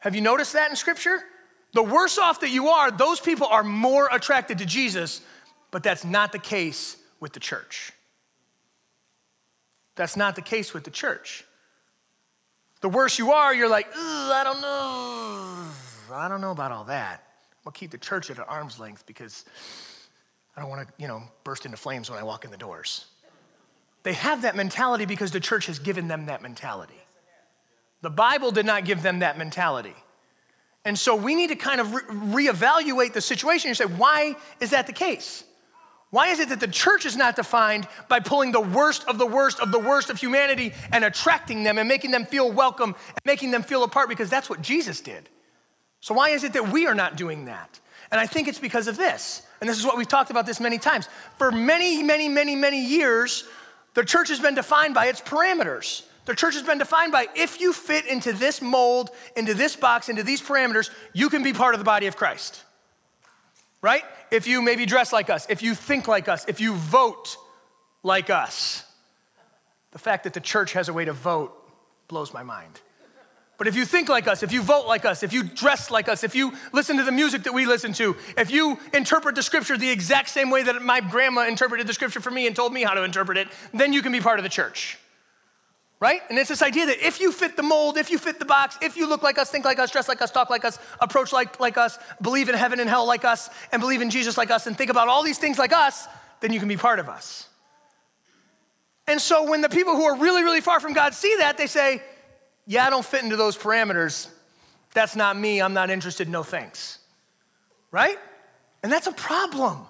Have 0.00 0.14
you 0.14 0.20
noticed 0.20 0.52
that 0.54 0.70
in 0.70 0.76
Scripture? 0.76 1.18
The 1.72 1.82
worse 1.82 2.18
off 2.18 2.40
that 2.40 2.50
you 2.50 2.68
are, 2.68 2.90
those 2.90 3.20
people 3.20 3.46
are 3.46 3.62
more 3.62 4.08
attracted 4.10 4.58
to 4.58 4.66
Jesus, 4.66 5.20
but 5.70 5.82
that's 5.82 6.04
not 6.04 6.32
the 6.32 6.38
case 6.38 6.96
with 7.20 7.32
the 7.32 7.40
church. 7.40 7.92
That's 9.94 10.16
not 10.16 10.36
the 10.36 10.42
case 10.42 10.74
with 10.74 10.84
the 10.84 10.90
church. 10.90 11.44
The 12.80 12.88
worse 12.88 13.18
you 13.18 13.32
are, 13.32 13.54
you're 13.54 13.68
like, 13.68 13.88
I 13.94 14.42
don't 14.44 14.60
know. 14.60 16.14
I 16.14 16.28
don't 16.28 16.40
know 16.40 16.50
about 16.50 16.72
all 16.72 16.84
that. 16.84 17.25
I'll 17.66 17.72
keep 17.72 17.90
the 17.90 17.98
church 17.98 18.30
at 18.30 18.38
an 18.38 18.44
arm's 18.48 18.78
length 18.78 19.04
because 19.06 19.44
I 20.56 20.60
don't 20.60 20.70
want 20.70 20.86
to, 20.86 20.94
you 20.98 21.08
know, 21.08 21.22
burst 21.42 21.66
into 21.66 21.76
flames 21.76 22.08
when 22.08 22.18
I 22.18 22.22
walk 22.22 22.44
in 22.44 22.50
the 22.52 22.56
doors. 22.56 23.06
They 24.04 24.12
have 24.12 24.42
that 24.42 24.54
mentality 24.54 25.04
because 25.04 25.32
the 25.32 25.40
church 25.40 25.66
has 25.66 25.80
given 25.80 26.06
them 26.06 26.26
that 26.26 26.42
mentality. 26.42 26.94
The 28.02 28.10
Bible 28.10 28.52
did 28.52 28.66
not 28.66 28.84
give 28.84 29.02
them 29.02 29.18
that 29.18 29.36
mentality. 29.36 29.94
And 30.84 30.96
so 30.96 31.16
we 31.16 31.34
need 31.34 31.48
to 31.48 31.56
kind 31.56 31.80
of 31.80 31.92
re- 31.92 32.46
reevaluate 32.52 33.12
the 33.12 33.20
situation 33.20 33.68
and 33.68 33.76
say, 33.76 33.86
why 33.86 34.36
is 34.60 34.70
that 34.70 34.86
the 34.86 34.92
case? 34.92 35.42
Why 36.10 36.28
is 36.28 36.38
it 36.38 36.50
that 36.50 36.60
the 36.60 36.68
church 36.68 37.04
is 37.04 37.16
not 37.16 37.34
defined 37.34 37.88
by 38.08 38.20
pulling 38.20 38.52
the 38.52 38.60
worst 38.60 39.04
of 39.08 39.18
the 39.18 39.26
worst 39.26 39.58
of 39.58 39.72
the 39.72 39.80
worst 39.80 40.08
of 40.08 40.20
humanity 40.20 40.72
and 40.92 41.04
attracting 41.04 41.64
them 41.64 41.78
and 41.78 41.88
making 41.88 42.12
them 42.12 42.26
feel 42.26 42.50
welcome 42.50 42.94
and 43.08 43.20
making 43.24 43.50
them 43.50 43.64
feel 43.64 43.82
apart? 43.82 44.08
Because 44.08 44.30
that's 44.30 44.48
what 44.48 44.62
Jesus 44.62 45.00
did. 45.00 45.28
So, 46.00 46.14
why 46.14 46.30
is 46.30 46.44
it 46.44 46.52
that 46.52 46.70
we 46.70 46.86
are 46.86 46.94
not 46.94 47.16
doing 47.16 47.46
that? 47.46 47.80
And 48.10 48.20
I 48.20 48.26
think 48.26 48.48
it's 48.48 48.58
because 48.58 48.86
of 48.86 48.96
this. 48.96 49.42
And 49.60 49.68
this 49.68 49.78
is 49.78 49.84
what 49.84 49.96
we've 49.96 50.08
talked 50.08 50.30
about 50.30 50.46
this 50.46 50.60
many 50.60 50.78
times. 50.78 51.08
For 51.38 51.50
many, 51.50 52.02
many, 52.02 52.28
many, 52.28 52.54
many 52.54 52.84
years, 52.84 53.44
the 53.94 54.04
church 54.04 54.28
has 54.28 54.38
been 54.38 54.54
defined 54.54 54.94
by 54.94 55.06
its 55.06 55.20
parameters. 55.20 56.04
The 56.26 56.34
church 56.34 56.54
has 56.54 56.62
been 56.62 56.78
defined 56.78 57.12
by 57.12 57.28
if 57.34 57.60
you 57.60 57.72
fit 57.72 58.06
into 58.06 58.32
this 58.32 58.60
mold, 58.60 59.10
into 59.36 59.54
this 59.54 59.76
box, 59.76 60.08
into 60.08 60.22
these 60.22 60.42
parameters, 60.42 60.90
you 61.12 61.30
can 61.30 61.42
be 61.42 61.52
part 61.52 61.74
of 61.74 61.78
the 61.78 61.84
body 61.84 62.06
of 62.06 62.16
Christ. 62.16 62.62
Right? 63.80 64.02
If 64.30 64.46
you 64.46 64.60
maybe 64.60 64.86
dress 64.86 65.12
like 65.12 65.30
us, 65.30 65.46
if 65.48 65.62
you 65.62 65.74
think 65.74 66.08
like 66.08 66.28
us, 66.28 66.44
if 66.48 66.60
you 66.60 66.74
vote 66.74 67.36
like 68.02 68.28
us. 68.28 68.84
The 69.92 69.98
fact 69.98 70.24
that 70.24 70.34
the 70.34 70.40
church 70.40 70.72
has 70.72 70.88
a 70.88 70.92
way 70.92 71.04
to 71.04 71.12
vote 71.12 71.52
blows 72.08 72.34
my 72.34 72.42
mind. 72.42 72.80
But 73.58 73.68
if 73.68 73.74
you 73.74 73.86
think 73.86 74.08
like 74.08 74.28
us, 74.28 74.42
if 74.42 74.52
you 74.52 74.60
vote 74.60 74.86
like 74.86 75.04
us, 75.04 75.22
if 75.22 75.32
you 75.32 75.42
dress 75.42 75.90
like 75.90 76.08
us, 76.08 76.24
if 76.24 76.34
you 76.34 76.52
listen 76.72 76.98
to 76.98 77.04
the 77.04 77.12
music 77.12 77.44
that 77.44 77.54
we 77.54 77.64
listen 77.64 77.92
to, 77.94 78.16
if 78.36 78.50
you 78.50 78.78
interpret 78.92 79.34
the 79.34 79.42
scripture 79.42 79.78
the 79.78 79.90
exact 79.90 80.28
same 80.28 80.50
way 80.50 80.62
that 80.62 80.82
my 80.82 81.00
grandma 81.00 81.46
interpreted 81.46 81.86
the 81.86 81.94
scripture 81.94 82.20
for 82.20 82.30
me 82.30 82.46
and 82.46 82.54
told 82.54 82.72
me 82.72 82.82
how 82.82 82.92
to 82.92 83.02
interpret 83.02 83.38
it, 83.38 83.48
then 83.72 83.94
you 83.94 84.02
can 84.02 84.12
be 84.12 84.20
part 84.20 84.38
of 84.38 84.42
the 84.42 84.50
church. 84.50 84.98
Right? 85.98 86.20
And 86.28 86.38
it's 86.38 86.50
this 86.50 86.60
idea 86.60 86.84
that 86.86 87.06
if 87.06 87.20
you 87.20 87.32
fit 87.32 87.56
the 87.56 87.62
mold, 87.62 87.96
if 87.96 88.10
you 88.10 88.18
fit 88.18 88.38
the 88.38 88.44
box, 88.44 88.76
if 88.82 88.98
you 88.98 89.08
look 89.08 89.22
like 89.22 89.38
us, 89.38 89.50
think 89.50 89.64
like 89.64 89.78
us, 89.78 89.90
dress 89.90 90.08
like 90.08 90.20
us, 90.20 90.30
talk 90.30 90.50
like 90.50 90.66
us, 90.66 90.78
approach 91.00 91.32
like, 91.32 91.58
like 91.58 91.78
us, 91.78 91.98
believe 92.20 92.50
in 92.50 92.54
heaven 92.54 92.80
and 92.80 92.90
hell 92.90 93.06
like 93.06 93.24
us, 93.24 93.48
and 93.72 93.80
believe 93.80 94.02
in 94.02 94.10
Jesus 94.10 94.36
like 94.36 94.50
us, 94.50 94.66
and 94.66 94.76
think 94.76 94.90
about 94.90 95.08
all 95.08 95.22
these 95.22 95.38
things 95.38 95.58
like 95.58 95.72
us, 95.72 96.06
then 96.40 96.52
you 96.52 96.58
can 96.58 96.68
be 96.68 96.76
part 96.76 96.98
of 96.98 97.08
us. 97.08 97.48
And 99.06 99.18
so 99.18 99.48
when 99.48 99.62
the 99.62 99.70
people 99.70 99.96
who 99.96 100.04
are 100.04 100.18
really, 100.18 100.42
really 100.42 100.60
far 100.60 100.80
from 100.80 100.92
God 100.92 101.14
see 101.14 101.36
that, 101.38 101.56
they 101.56 101.66
say, 101.66 102.02
yeah, 102.66 102.86
I 102.86 102.90
don't 102.90 103.04
fit 103.04 103.22
into 103.22 103.36
those 103.36 103.56
parameters. 103.56 104.28
That's 104.92 105.16
not 105.16 105.36
me. 105.36 105.60
I'm 105.60 105.74
not 105.74 105.90
interested. 105.90 106.28
No 106.28 106.42
thanks. 106.42 106.98
Right? 107.90 108.18
And 108.82 108.90
that's 108.90 109.06
a 109.06 109.12
problem 109.12 109.86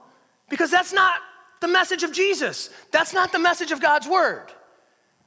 because 0.49 0.71
that's 0.71 0.93
not 0.93 1.21
the 1.61 1.69
message 1.69 2.03
of 2.03 2.13
Jesus. 2.13 2.71
That's 2.91 3.13
not 3.13 3.33
the 3.33 3.39
message 3.39 3.73
of 3.73 3.81
God's 3.81 4.07
word. 4.07 4.53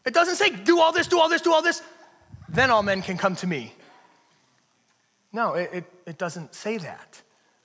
It 0.05 0.13
doesn't 0.13 0.35
say, 0.35 0.49
do 0.49 0.79
all 0.79 0.91
this, 0.91 1.07
do 1.07 1.19
all 1.19 1.29
this, 1.29 1.41
do 1.41 1.53
all 1.53 1.61
this, 1.61 1.81
then 2.47 2.71
all 2.71 2.83
men 2.83 3.01
can 3.01 3.17
come 3.17 3.35
to 3.37 3.47
me. 3.47 3.73
No, 5.31 5.53
it, 5.53 5.69
it, 5.73 5.83
it 6.05 6.17
doesn't 6.17 6.55
say 6.55 6.77
that. 6.77 7.21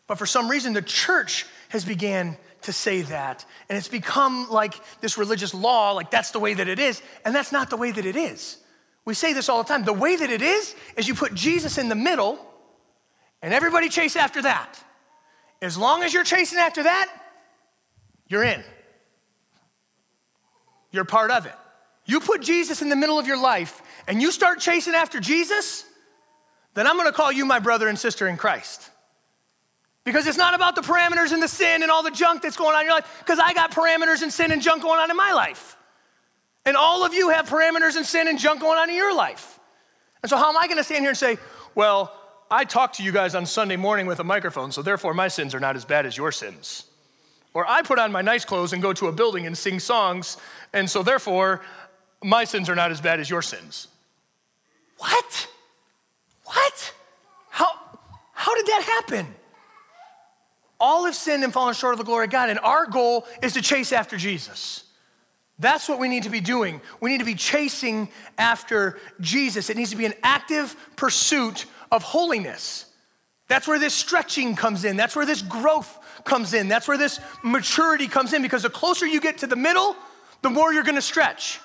But 0.06 0.18
for 0.18 0.26
some 0.26 0.48
reason, 0.48 0.72
the 0.72 0.82
church 0.82 1.46
has 1.70 1.84
began 1.84 2.36
to 2.62 2.72
say 2.72 3.02
that. 3.02 3.44
And 3.68 3.78
it's 3.78 3.88
become 3.88 4.48
like 4.50 4.74
this 5.00 5.16
religious 5.16 5.54
law, 5.54 5.92
like 5.92 6.10
that's 6.10 6.30
the 6.30 6.40
way 6.40 6.54
that 6.54 6.68
it 6.68 6.78
is. 6.78 7.02
And 7.24 7.34
that's 7.34 7.52
not 7.52 7.70
the 7.70 7.76
way 7.76 7.90
that 7.90 8.04
it 8.04 8.16
is. 8.16 8.58
We 9.04 9.14
say 9.14 9.32
this 9.32 9.48
all 9.48 9.62
the 9.62 9.68
time. 9.68 9.84
The 9.84 9.92
way 9.92 10.16
that 10.16 10.30
it 10.30 10.42
is, 10.42 10.74
is 10.96 11.06
you 11.06 11.14
put 11.14 11.34
Jesus 11.34 11.78
in 11.78 11.88
the 11.88 11.94
middle 11.94 12.38
and 13.42 13.52
everybody 13.52 13.88
chase 13.88 14.16
after 14.16 14.42
that. 14.42 14.82
As 15.60 15.76
long 15.76 16.02
as 16.02 16.14
you're 16.14 16.24
chasing 16.24 16.58
after 16.58 16.82
that, 16.82 17.10
you're 18.28 18.44
in. 18.44 18.62
You're 20.90 21.04
part 21.04 21.30
of 21.30 21.46
it. 21.46 21.54
You 22.06 22.20
put 22.20 22.42
Jesus 22.42 22.82
in 22.82 22.88
the 22.88 22.96
middle 22.96 23.18
of 23.18 23.26
your 23.26 23.40
life 23.40 23.82
and 24.06 24.20
you 24.22 24.30
start 24.30 24.60
chasing 24.60 24.94
after 24.94 25.20
Jesus, 25.20 25.84
then 26.74 26.86
I'm 26.86 26.96
gonna 26.96 27.12
call 27.12 27.32
you 27.32 27.44
my 27.44 27.58
brother 27.58 27.88
and 27.88 27.98
sister 27.98 28.28
in 28.28 28.36
Christ. 28.36 28.90
Because 30.04 30.26
it's 30.26 30.36
not 30.36 30.54
about 30.54 30.74
the 30.74 30.82
parameters 30.82 31.32
and 31.32 31.42
the 31.42 31.48
sin 31.48 31.82
and 31.82 31.90
all 31.90 32.02
the 32.02 32.10
junk 32.10 32.42
that's 32.42 32.56
going 32.56 32.74
on 32.74 32.82
in 32.82 32.86
your 32.86 32.94
life, 32.94 33.06
because 33.20 33.38
I 33.38 33.54
got 33.54 33.70
parameters 33.70 34.22
and 34.22 34.32
sin 34.32 34.52
and 34.52 34.60
junk 34.60 34.82
going 34.82 35.00
on 35.00 35.10
in 35.10 35.16
my 35.16 35.32
life. 35.32 35.78
And 36.66 36.76
all 36.76 37.04
of 37.04 37.12
you 37.12 37.30
have 37.30 37.48
parameters 37.48 37.96
and 37.96 38.06
sin 38.06 38.28
and 38.28 38.38
junk 38.38 38.60
going 38.60 38.78
on 38.78 38.88
in 38.88 38.96
your 38.96 39.14
life. 39.14 39.58
And 40.22 40.30
so, 40.30 40.36
how 40.36 40.48
am 40.48 40.56
I 40.56 40.66
going 40.66 40.78
to 40.78 40.84
stand 40.84 41.02
here 41.02 41.10
and 41.10 41.18
say, 41.18 41.36
well, 41.74 42.12
I 42.50 42.64
talk 42.64 42.94
to 42.94 43.02
you 43.02 43.12
guys 43.12 43.34
on 43.34 43.46
Sunday 43.46 43.76
morning 43.76 44.06
with 44.06 44.20
a 44.20 44.24
microphone, 44.24 44.72
so 44.72 44.80
therefore 44.80 45.12
my 45.12 45.28
sins 45.28 45.54
are 45.54 45.60
not 45.60 45.76
as 45.76 45.84
bad 45.84 46.06
as 46.06 46.16
your 46.16 46.32
sins? 46.32 46.84
Or 47.52 47.68
I 47.68 47.82
put 47.82 47.98
on 47.98 48.10
my 48.10 48.22
nice 48.22 48.44
clothes 48.44 48.72
and 48.72 48.82
go 48.82 48.92
to 48.94 49.08
a 49.08 49.12
building 49.12 49.46
and 49.46 49.56
sing 49.56 49.78
songs, 49.78 50.36
and 50.72 50.88
so 50.88 51.02
therefore 51.02 51.60
my 52.22 52.44
sins 52.44 52.68
are 52.68 52.74
not 52.74 52.90
as 52.90 53.00
bad 53.00 53.20
as 53.20 53.28
your 53.28 53.42
sins. 53.42 53.88
What? 54.98 55.48
What? 56.44 56.94
How, 57.50 57.70
how 58.32 58.54
did 58.54 58.66
that 58.66 58.82
happen? 58.82 59.34
All 60.80 61.04
have 61.04 61.14
sinned 61.14 61.44
and 61.44 61.52
fallen 61.52 61.74
short 61.74 61.94
of 61.94 61.98
the 61.98 62.04
glory 62.04 62.24
of 62.24 62.30
God, 62.30 62.50
and 62.50 62.58
our 62.60 62.86
goal 62.86 63.26
is 63.42 63.52
to 63.54 63.62
chase 63.62 63.92
after 63.92 64.16
Jesus. 64.16 64.83
That's 65.58 65.88
what 65.88 66.00
we 66.00 66.08
need 66.08 66.24
to 66.24 66.30
be 66.30 66.40
doing. 66.40 66.80
We 67.00 67.10
need 67.10 67.18
to 67.18 67.24
be 67.24 67.34
chasing 67.34 68.08
after 68.38 68.98
Jesus. 69.20 69.70
It 69.70 69.76
needs 69.76 69.90
to 69.90 69.96
be 69.96 70.06
an 70.06 70.14
active 70.22 70.74
pursuit 70.96 71.66
of 71.92 72.02
holiness. 72.02 72.86
That's 73.48 73.68
where 73.68 73.78
this 73.78 73.94
stretching 73.94 74.56
comes 74.56 74.84
in. 74.84 74.96
That's 74.96 75.14
where 75.14 75.26
this 75.26 75.42
growth 75.42 75.98
comes 76.24 76.54
in. 76.54 76.68
That's 76.68 76.88
where 76.88 76.98
this 76.98 77.20
maturity 77.42 78.08
comes 78.08 78.32
in 78.32 78.42
because 78.42 78.62
the 78.62 78.70
closer 78.70 79.06
you 79.06 79.20
get 79.20 79.38
to 79.38 79.46
the 79.46 79.56
middle, 79.56 79.94
the 80.42 80.50
more 80.50 80.72
you're 80.72 80.82
gonna 80.82 81.02
stretch. 81.02 81.60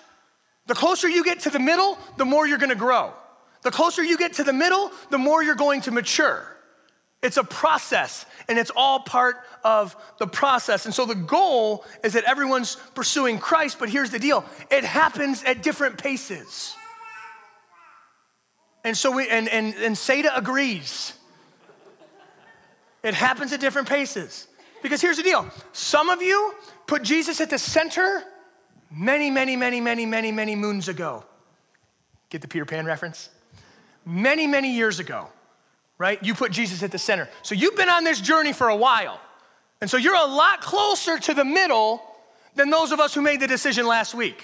The 0.68 0.76
closer 0.76 1.10
you 1.10 1.24
get 1.24 1.40
to 1.42 1.50
the 1.50 1.60
middle, 1.60 1.98
the 2.18 2.26
more 2.26 2.46
you're 2.46 2.58
gonna 2.60 2.76
grow. 2.76 3.14
The 3.64 3.72
closer 3.72 4.04
you 4.04 4.18
get 4.18 4.34
to 4.34 4.44
the 4.44 4.54
middle, 4.54 4.92
the 5.10 5.18
more 5.18 5.44
you're 5.44 5.56
going 5.56 5.82
to 5.82 5.92
mature. 5.92 6.59
It's 7.22 7.36
a 7.36 7.44
process, 7.44 8.26
and 8.48 8.58
it's 8.58 8.72
all 8.74 9.02
part 9.02 9.38
of 9.64 9.96
the 10.20 10.28
process. 10.28 10.86
And 10.86 10.94
so 10.94 11.06
the 11.06 11.16
goal 11.16 11.84
is 12.02 12.14
that 12.14 12.24
everyone's 12.24 12.78
pursuing 12.96 13.40
Christ, 13.40 13.78
but 13.78 13.90
here's 13.90 14.10
the 14.10 14.20
deal 14.20 14.46
it 14.72 14.86
happens 14.86 15.44
at 15.44 15.62
different 15.62 15.98
paces. 15.98 16.76
And 18.86 18.98
so 18.98 19.12
we, 19.12 19.28
and, 19.28 19.50
and, 19.50 19.76
and 19.76 19.96
Seda 19.96 20.36
agrees. 20.36 21.14
It 23.04 23.14
happens 23.14 23.52
at 23.52 23.60
different 23.60 23.90
paces. 23.90 24.48
Because 24.82 25.02
here's 25.02 25.18
the 25.18 25.24
deal 25.24 25.52
some 25.74 26.10
of 26.10 26.22
you 26.22 26.54
put 26.88 27.04
Jesus 27.04 27.42
at 27.42 27.50
the 27.50 27.58
center 27.58 28.24
many, 28.90 29.30
many, 29.30 29.58
many, 29.58 29.82
many, 29.82 30.06
many, 30.06 30.32
many 30.32 30.56
moons 30.56 30.88
ago. 30.88 31.26
Get 32.30 32.42
the 32.42 32.48
Peter 32.48 32.66
Pan 32.66 32.86
reference? 32.86 33.30
Many, 34.06 34.48
many 34.48 34.74
years 34.74 35.00
ago 35.00 35.28
right? 36.00 36.22
You 36.24 36.34
put 36.34 36.52
Jesus 36.52 36.82
at 36.82 36.92
the 36.92 36.98
center. 36.98 37.30
So 37.44 37.54
you've 37.54 37.76
been 37.76 37.90
on 37.90 38.04
this 38.04 38.20
journey 38.20 38.54
for 38.54 38.70
a 38.70 38.76
while. 38.76 39.20
And 39.82 39.90
so 39.90 39.98
you're 39.98 40.16
a 40.16 40.26
lot 40.26 40.62
closer 40.62 41.20
to 41.20 41.34
the 41.34 41.46
middle 41.46 42.02
than 42.56 42.72
those 42.72 42.92
of 42.92 43.00
us 43.00 43.14
who 43.14 43.22
made 43.22 43.40
the 43.40 43.48
decision 43.48 43.86
last 43.86 44.16
week 44.16 44.42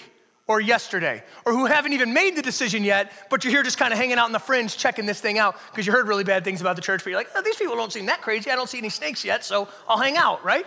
or 0.48 0.60
yesterday, 0.60 1.24
or 1.44 1.52
who 1.52 1.66
haven't 1.66 1.92
even 1.92 2.12
made 2.12 2.36
the 2.36 2.42
decision 2.42 2.84
yet, 2.84 3.10
but 3.30 3.42
you're 3.42 3.50
here 3.50 3.64
just 3.64 3.78
kind 3.78 3.92
of 3.92 3.98
hanging 3.98 4.16
out 4.16 4.26
in 4.26 4.32
the 4.32 4.38
fringe 4.38 4.76
checking 4.76 5.04
this 5.04 5.20
thing 5.20 5.38
out 5.38 5.56
because 5.72 5.84
you 5.88 5.92
heard 5.92 6.06
really 6.06 6.22
bad 6.22 6.44
things 6.44 6.60
about 6.60 6.76
the 6.76 6.82
church, 6.82 7.02
but 7.02 7.10
you're 7.10 7.18
like, 7.18 7.28
oh, 7.34 7.42
these 7.42 7.56
people 7.56 7.74
don't 7.74 7.92
seem 7.92 8.06
that 8.06 8.22
crazy. 8.22 8.48
I 8.48 8.54
don't 8.54 8.68
see 8.68 8.78
any 8.78 8.88
snakes 8.88 9.24
yet, 9.24 9.44
so 9.44 9.66
I'll 9.88 9.98
hang 9.98 10.16
out, 10.16 10.44
right? 10.44 10.64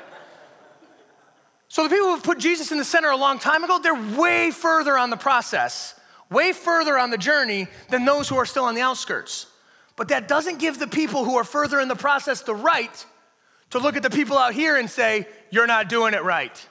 So 1.70 1.84
the 1.84 1.90
people 1.90 2.08
who 2.08 2.16
have 2.16 2.24
put 2.24 2.40
Jesus 2.40 2.74
in 2.74 2.78
the 2.78 2.84
center 2.84 3.10
a 3.10 3.16
long 3.16 3.40
time 3.40 3.64
ago, 3.64 3.80
they're 3.80 4.20
way 4.20 4.52
further 4.52 4.98
on 4.98 5.12
the 5.12 5.18
process, 5.18 5.96
way 6.30 6.52
further 6.52 6.98
on 6.98 7.10
the 7.10 7.18
journey 7.18 7.68
than 7.90 8.04
those 8.04 8.28
who 8.28 8.36
are 8.36 8.46
still 8.46 8.66
on 8.66 8.76
the 8.76 8.82
outskirts. 8.82 9.46
But 10.00 10.08
that 10.08 10.30
doesn't 10.30 10.60
give 10.60 10.80
the 10.80 10.88
people 10.88 11.26
who 11.26 11.36
are 11.36 11.44
further 11.44 11.78
in 11.78 11.90
the 11.90 11.96
process 11.96 12.42
the 12.42 12.56
right 12.56 13.06
to 13.72 13.80
look 13.80 13.98
at 13.98 14.02
the 14.02 14.10
people 14.10 14.38
out 14.38 14.54
here 14.54 14.78
and 14.78 14.90
say, 14.90 15.28
you're 15.52 15.68
not 15.68 15.90
doing 15.90 16.14
it 16.14 16.24
right. 16.24 16.68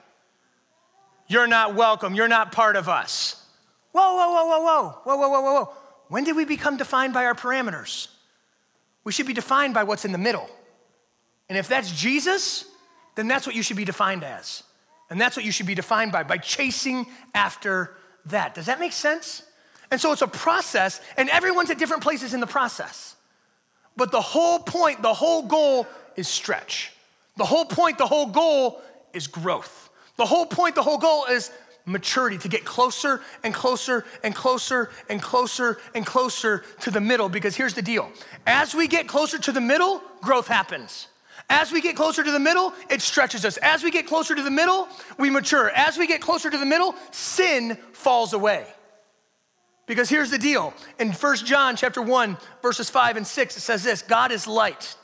You're 1.29 1.47
not 1.47 1.75
welcome. 1.75 2.15
You're 2.15 2.27
not 2.27 2.53
part 2.53 2.75
of 2.75 2.89
us. 2.89 3.45
Whoa, 3.93 4.17
whoa, 4.17 4.33
whoa, 4.33 4.47
whoa, 4.47 4.63
whoa, 5.05 5.17
whoa, 5.17 5.29
whoa, 5.29 5.29
whoa, 5.29 5.43
whoa. 5.43 5.73
When 6.09 6.25
did 6.25 6.37
we 6.37 6.47
become 6.47 6.79
defined 6.79 7.13
by 7.13 7.27
our 7.27 7.35
parameters? 7.35 8.09
We 9.05 9.13
should 9.13 9.27
be 9.27 9.35
defined 9.35 9.75
by 9.75 9.85
what's 9.85 10.07
in 10.07 10.13
the 10.13 10.17
middle. 10.17 10.49
And 11.51 11.59
if 11.59 11.69
that's 11.69 11.93
Jesus, 11.93 12.65
then 13.15 13.29
that's 13.29 13.47
what 13.47 13.55
you 13.55 13.63
should 13.63 13.77
be 13.77 13.85
defined 13.85 14.25
as. 14.25 14.63
And 15.11 15.21
that's 15.21 15.37
what 15.37 15.45
you 15.45 15.53
should 15.53 15.67
be 15.67 15.75
defined 15.75 16.13
by, 16.13 16.23
by 16.23 16.39
chasing 16.39 17.07
after 17.35 17.95
that. 18.25 18.55
Does 18.55 18.65
that 18.67 18.81
make 18.81 18.93
sense? 18.93 19.43
And 19.91 20.01
so 20.01 20.13
it's 20.13 20.23
a 20.23 20.27
process, 20.27 21.03
and 21.19 21.29
everyone's 21.29 21.69
at 21.69 21.79
different 21.79 22.03
places 22.03 22.33
in 22.33 22.41
the 22.41 22.47
process. 22.47 23.17
But 23.99 24.13
the 24.13 24.21
whole 24.21 24.61
point, 24.61 25.03
the 25.03 25.13
whole 25.13 25.43
goal 25.43 25.89
is 26.15 26.29
stretch. 26.29 26.93
The 27.37 27.45
whole 27.45 27.65
point, 27.65 27.99
the 27.99 28.07
whole 28.07 28.27
goal 28.27 28.81
is 29.13 29.27
growth. 29.27 29.91
The 30.17 30.25
whole 30.25 30.47
point, 30.47 30.77
the 30.77 30.85
whole 30.85 30.99
goal 30.99 31.25
is 31.25 31.51
maturity, 31.85 32.39
to 32.39 32.49
get 32.49 32.65
closer 32.65 33.21
and 33.43 33.53
closer 33.53 34.05
and 34.23 34.37
closer 34.37 34.91
and 35.09 35.21
closer 35.21 35.79
and 35.97 36.07
closer 36.07 36.63
to 36.81 36.93
the 36.93 37.01
middle. 37.01 37.29
Because 37.29 37.57
here's 37.57 37.75
the 37.75 37.83
deal 37.83 38.09
as 38.47 38.73
we 38.73 38.87
get 38.87 39.09
closer 39.09 39.37
to 39.37 39.51
the 39.51 39.61
middle, 39.61 40.01
growth 40.21 40.47
happens. 40.47 41.09
As 41.51 41.73
we 41.73 41.81
get 41.81 41.97
closer 41.97 42.23
to 42.23 42.31
the 42.31 42.39
middle, 42.39 42.75
it 42.91 43.03
stretches 43.03 43.45
us. 43.45 43.57
As 43.57 43.83
we 43.83 43.91
get 43.91 44.07
closer 44.07 44.37
to 44.37 44.43
the 44.45 44.51
middle, 44.51 44.87
we 45.19 45.29
mature. 45.29 45.71
As 45.71 45.99
we 45.99 46.07
get 46.07 46.21
closer 46.21 46.51
to 46.51 46.59
the 46.59 46.67
middle, 46.67 46.95
sin 47.11 47.77
falls 47.93 48.33
away. 48.33 48.65
Because 49.89 50.11
here's 50.11 50.31
the 50.31 50.39
deal. 50.39 50.75
In 51.01 51.13
1 51.13 51.37
John 51.39 51.75
chapter 51.75 52.03
1, 52.03 52.37
verses 52.63 52.91
5 52.91 53.17
and 53.17 53.27
6, 53.27 53.57
it 53.57 53.61
says 53.61 53.83
this 53.83 54.03
God 54.03 54.31
is 54.31 54.47
light. 54.47 54.95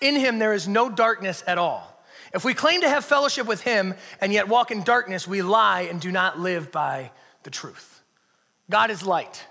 In 0.00 0.14
him 0.14 0.38
there 0.38 0.52
is 0.52 0.68
no 0.68 0.88
darkness 0.88 1.42
at 1.46 1.58
all. 1.58 1.98
If 2.34 2.44
we 2.44 2.52
claim 2.54 2.82
to 2.82 2.88
have 2.88 3.04
fellowship 3.04 3.46
with 3.46 3.62
him 3.62 3.94
and 4.20 4.32
yet 4.32 4.46
walk 4.46 4.70
in 4.70 4.82
darkness, 4.82 5.26
we 5.26 5.40
lie 5.40 5.82
and 5.82 6.00
do 6.00 6.12
not 6.12 6.38
live 6.38 6.70
by 6.70 7.10
the 7.42 7.50
truth. 7.50 8.02
God 8.70 8.90
is 8.90 9.04
light. 9.04 9.46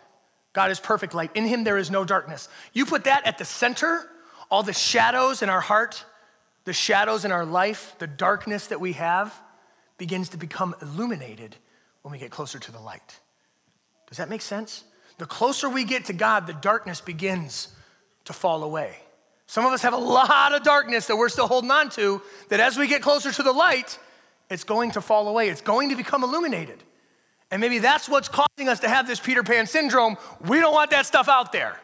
God 0.54 0.70
is 0.70 0.80
perfect 0.80 1.16
light. 1.16 1.32
In 1.34 1.46
him 1.46 1.64
there 1.64 1.78
is 1.78 1.90
no 1.90 2.06
darkness. 2.06 2.48
You 2.74 2.86
put 2.86 3.06
that 3.06 3.26
at 3.26 3.40
the 3.40 3.46
center, 3.46 4.08
all 4.52 4.62
the 4.62 4.74
shadows 4.74 5.42
in 5.42 5.50
our 5.50 5.62
heart, 5.62 6.06
the 6.66 6.74
shadows 6.74 7.26
in 7.26 7.32
our 7.32 7.46
life, 7.46 7.96
the 7.98 8.08
darkness 8.08 8.68
that 8.68 8.80
we 8.80 8.94
have 8.94 9.34
begins 9.98 10.30
to 10.30 10.38
become 10.38 10.76
illuminated 10.82 11.56
when 12.04 12.12
we 12.12 12.20
get 12.20 12.30
closer 12.30 12.60
to 12.60 12.72
the 12.72 12.80
light. 12.80 13.20
Does 14.08 14.18
that 14.18 14.30
make 14.30 14.42
sense? 14.42 14.84
The 15.18 15.26
closer 15.26 15.70
we 15.70 15.84
get 15.84 16.06
to 16.06 16.14
God, 16.14 16.48
the 16.48 16.54
darkness 16.54 17.02
begins 17.02 17.70
to 18.26 18.34
fall 18.34 18.64
away. 18.64 18.98
Some 19.46 19.66
of 19.66 19.72
us 19.72 19.82
have 19.82 19.94
a 19.94 19.98
lot 19.98 20.54
of 20.54 20.64
darkness 20.64 21.08
that 21.08 21.16
we're 21.16 21.30
still 21.30 21.48
holding 21.48 21.72
on 21.72 21.90
to, 21.92 22.22
that 22.50 22.60
as 22.60 22.78
we 22.78 22.88
get 22.88 23.02
closer 23.02 23.32
to 23.32 23.44
the 23.44 23.54
light, 23.54 23.98
it's 24.50 24.64
going 24.64 24.92
to 24.92 25.02
fall 25.02 25.28
away. 25.28 25.50
It's 25.50 25.62
going 25.62 25.90
to 25.90 25.96
become 25.96 26.24
illuminated. 26.24 26.84
And 27.50 27.62
maybe 27.62 27.80
that's 27.80 28.10
what's 28.10 28.28
causing 28.28 28.68
us 28.68 28.82
to 28.82 28.90
have 28.90 29.08
this 29.08 29.20
Peter 29.20 29.44
Pan 29.44 29.68
syndrome. 29.68 30.18
We 30.46 30.60
don't 30.60 30.74
want 30.74 30.92
that 30.92 31.06
stuff 31.06 31.30
out 31.30 31.52
there, 31.54 31.80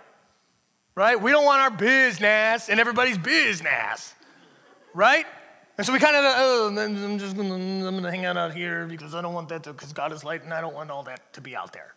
right? 0.95 1.19
We 1.19 1.31
don't 1.31 1.45
want 1.45 1.61
our 1.61 1.71
business 1.71 2.69
and 2.69 2.79
everybody's 2.79 3.17
business, 3.17 4.13
right? 4.93 5.25
And 5.77 5.87
so 5.87 5.93
we 5.93 5.99
kind 5.99 6.15
of, 6.15 6.23
oh, 6.25 6.75
I'm 6.77 7.17
just 7.17 7.35
gonna, 7.35 7.55
I'm 7.55 7.95
gonna 7.95 8.11
hang 8.11 8.25
out 8.25 8.37
out 8.37 8.53
here 8.53 8.85
because 8.85 9.15
I 9.15 9.21
don't 9.21 9.33
want 9.33 9.49
that 9.49 9.63
to, 9.63 9.73
because 9.73 9.93
God 9.93 10.11
is 10.11 10.23
light 10.23 10.43
and 10.43 10.53
I 10.53 10.59
don't 10.59 10.75
want 10.75 10.91
all 10.91 11.03
that 11.03 11.33
to 11.33 11.41
be 11.41 11.55
out 11.55 11.71
there, 11.71 11.95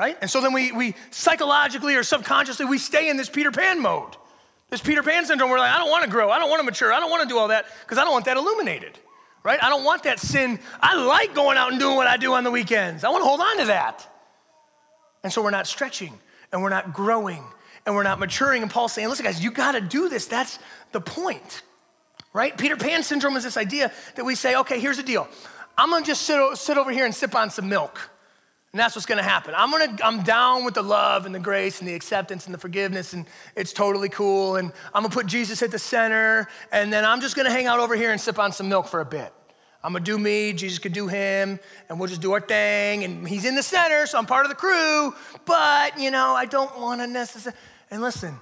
right? 0.00 0.16
And 0.22 0.30
so 0.30 0.40
then 0.40 0.54
we, 0.54 0.72
we 0.72 0.94
psychologically 1.10 1.94
or 1.94 2.02
subconsciously, 2.02 2.64
we 2.64 2.78
stay 2.78 3.10
in 3.10 3.18
this 3.18 3.28
Peter 3.28 3.50
Pan 3.50 3.82
mode. 3.82 4.16
This 4.70 4.80
Peter 4.80 5.02
Pan 5.02 5.26
syndrome, 5.26 5.50
we're 5.50 5.58
like, 5.58 5.74
I 5.74 5.76
don't 5.76 5.90
want 5.90 6.04
to 6.04 6.10
grow. 6.10 6.30
I 6.30 6.38
don't 6.38 6.48
want 6.48 6.60
to 6.60 6.64
mature. 6.64 6.90
I 6.90 7.00
don't 7.00 7.10
want 7.10 7.22
to 7.22 7.28
do 7.28 7.36
all 7.36 7.48
that 7.48 7.66
because 7.82 7.98
I 7.98 8.04
don't 8.04 8.12
want 8.12 8.24
that 8.24 8.38
illuminated, 8.38 8.98
right? 9.42 9.62
I 9.62 9.68
don't 9.68 9.84
want 9.84 10.04
that 10.04 10.18
sin. 10.18 10.58
I 10.80 10.94
like 10.94 11.34
going 11.34 11.58
out 11.58 11.72
and 11.72 11.78
doing 11.78 11.96
what 11.96 12.06
I 12.06 12.16
do 12.16 12.32
on 12.32 12.44
the 12.44 12.50
weekends. 12.50 13.04
I 13.04 13.10
want 13.10 13.20
to 13.20 13.26
hold 13.26 13.40
on 13.40 13.58
to 13.58 13.64
that. 13.66 14.10
And 15.22 15.30
so 15.30 15.42
we're 15.42 15.50
not 15.50 15.66
stretching 15.66 16.18
and 16.50 16.62
we're 16.62 16.70
not 16.70 16.94
growing 16.94 17.44
and 17.84 17.94
we're 17.94 18.02
not 18.02 18.18
maturing. 18.18 18.62
And 18.62 18.70
Paul's 18.70 18.92
saying, 18.92 19.10
listen, 19.10 19.26
guys, 19.26 19.44
you 19.44 19.50
got 19.50 19.72
to 19.72 19.82
do 19.82 20.08
this. 20.08 20.24
That's 20.24 20.58
the 20.92 21.00
point, 21.02 21.60
right? 22.32 22.56
Peter 22.56 22.76
Pan 22.76 23.02
syndrome 23.02 23.36
is 23.36 23.44
this 23.44 23.58
idea 23.58 23.92
that 24.16 24.24
we 24.24 24.34
say, 24.34 24.56
okay, 24.56 24.80
here's 24.80 24.96
the 24.96 25.02
deal. 25.02 25.28
I'm 25.76 25.90
going 25.90 26.04
to 26.04 26.06
just 26.06 26.22
sit, 26.22 26.56
sit 26.56 26.78
over 26.78 26.90
here 26.90 27.04
and 27.04 27.14
sip 27.14 27.34
on 27.34 27.50
some 27.50 27.68
milk. 27.68 28.09
And 28.72 28.78
that's 28.78 28.94
what's 28.94 29.06
gonna 29.06 29.22
happen. 29.22 29.52
I'm 29.56 29.70
gonna, 29.72 29.96
I'm 30.02 30.22
down 30.22 30.64
with 30.64 30.74
the 30.74 30.82
love 30.82 31.26
and 31.26 31.34
the 31.34 31.40
grace 31.40 31.80
and 31.80 31.88
the 31.88 31.94
acceptance 31.94 32.46
and 32.46 32.54
the 32.54 32.58
forgiveness, 32.58 33.12
and 33.14 33.26
it's 33.56 33.72
totally 33.72 34.08
cool. 34.08 34.56
And 34.56 34.72
I'm 34.94 35.02
gonna 35.02 35.12
put 35.12 35.26
Jesus 35.26 35.60
at 35.62 35.72
the 35.72 35.78
center, 35.78 36.48
and 36.70 36.92
then 36.92 37.04
I'm 37.04 37.20
just 37.20 37.34
gonna 37.34 37.50
hang 37.50 37.66
out 37.66 37.80
over 37.80 37.96
here 37.96 38.12
and 38.12 38.20
sip 38.20 38.38
on 38.38 38.52
some 38.52 38.68
milk 38.68 38.86
for 38.86 39.00
a 39.00 39.04
bit. 39.04 39.32
I'm 39.82 39.92
gonna 39.92 40.04
do 40.04 40.18
me, 40.18 40.52
Jesus 40.52 40.78
could 40.78 40.92
do 40.92 41.08
him, 41.08 41.58
and 41.88 41.98
we'll 41.98 42.08
just 42.08 42.20
do 42.20 42.32
our 42.32 42.40
thing. 42.40 43.02
And 43.02 43.26
he's 43.26 43.44
in 43.44 43.56
the 43.56 43.62
center, 43.62 44.06
so 44.06 44.18
I'm 44.18 44.26
part 44.26 44.44
of 44.46 44.50
the 44.50 44.56
crew, 44.56 45.14
but 45.46 45.98
you 45.98 46.12
know, 46.12 46.34
I 46.36 46.46
don't 46.46 46.78
wanna 46.78 47.08
necessarily. 47.08 47.58
And 47.90 48.00
listen, 48.00 48.38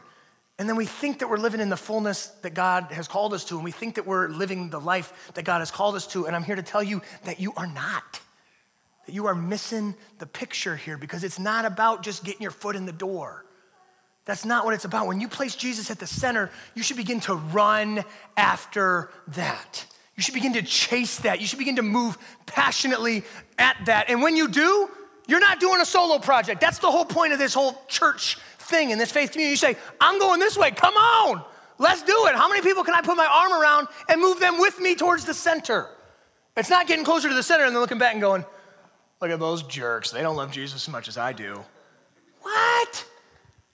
and 0.59 0.69
then 0.69 0.77
we 0.77 0.85
think 0.85 1.21
that 1.21 1.31
we're 1.31 1.39
living 1.39 1.63
in 1.63 1.71
the 1.71 1.77
fullness 1.77 2.27
that 2.43 2.53
God 2.53 2.89
has 2.91 3.09
called 3.09 3.33
us 3.33 3.47
to, 3.47 3.55
and 3.55 3.65
we 3.65 3.71
think 3.71 3.95
that 3.95 4.07
we're 4.07 4.29
living 4.29 4.69
the 4.69 4.81
life 4.81 5.33
that 5.35 5.47
God 5.47 5.61
has 5.61 5.71
called 5.71 5.95
us 5.95 6.07
to. 6.09 6.27
And 6.27 6.37
I'm 6.37 6.43
here 6.43 6.57
to 6.57 6.63
tell 6.63 6.83
you 6.83 7.01
that 7.25 7.41
you 7.41 7.55
are 7.57 7.67
not 7.67 8.21
you 9.13 9.27
are 9.27 9.35
missing 9.35 9.95
the 10.19 10.27
picture 10.27 10.77
here 10.77 10.99
because 10.99 11.25
it's 11.25 11.39
not 11.39 11.65
about 11.65 12.03
just 12.03 12.25
getting 12.25 12.43
your 12.43 12.51
foot 12.51 12.77
in 12.77 12.87
the 12.87 12.93
door. 12.93 13.45
That's 14.25 14.45
not 14.45 14.65
what 14.65 14.75
it's 14.75 14.85
about. 14.85 15.07
When 15.07 15.21
you 15.21 15.29
place 15.29 15.55
Jesus 15.55 15.91
at 15.91 15.99
the 15.99 16.07
center, 16.07 16.51
you 16.75 16.83
should 16.83 16.99
begin 16.99 17.21
to 17.21 17.35
run 17.35 18.05
after 18.37 19.11
that. 19.29 19.87
You 20.17 20.23
should 20.23 20.35
begin 20.35 20.53
to 20.55 20.63
chase 20.63 21.19
that. 21.21 21.41
You 21.41 21.47
should 21.47 21.59
begin 21.59 21.77
to 21.77 21.83
move 21.83 22.19
passionately 22.45 23.23
at 23.59 23.77
that. 23.87 24.11
And 24.11 24.21
when 24.21 24.37
you 24.37 24.49
do, 24.49 24.91
you're 25.29 25.41
not 25.41 25.61
doing 25.61 25.81
a 25.81 25.87
solo 25.87 26.19
project. 26.19 26.61
That's 26.61 26.79
the 26.79 26.91
whole 26.91 27.05
point 27.05 27.33
of 27.33 27.39
this 27.39 27.55
whole 27.55 27.81
church 27.87 28.37
thing 28.59 28.93
and 28.93 29.01
this 29.01 29.13
faith 29.13 29.33
community. 29.33 29.53
You 29.53 29.57
say, 29.57 29.77
I'm 30.01 30.19
going 30.19 30.41
this 30.41 30.57
way. 30.59 30.73
Come 30.73 30.95
on, 30.95 31.45
let's 31.79 32.03
do 32.03 32.27
it. 32.27 32.35
How 32.35 32.49
many 32.49 32.63
people 32.63 32.85
can 32.85 32.95
I 32.95 33.01
put 33.01 33.17
my 33.17 33.27
arm 33.27 33.53
around 33.53 33.89
and 34.09 34.21
move 34.21 34.41
them 34.41 34.59
with 34.59 34.79
me 34.81 34.95
towards 34.95 35.25
the 35.25 35.35
center? 35.35 35.87
It's 36.57 36.71
not 36.71 36.87
getting 36.87 37.05
closer 37.05 37.29
to 37.29 37.35
the 37.35 37.43
center 37.43 37.65
and 37.65 37.75
then 37.75 37.81
looking 37.81 37.99
back 37.99 38.13
and 38.13 38.21
going, 38.21 38.45
Look 39.21 39.31
at 39.31 39.41
those 39.41 39.63
jerks. 39.65 40.11
They 40.11 40.23
don't 40.23 40.37
love 40.37 40.53
Jesus 40.53 40.87
as 40.87 40.93
much 40.93 41.09
as 41.09 41.19
I 41.19 41.33
do. 41.33 41.65
What? 42.43 43.07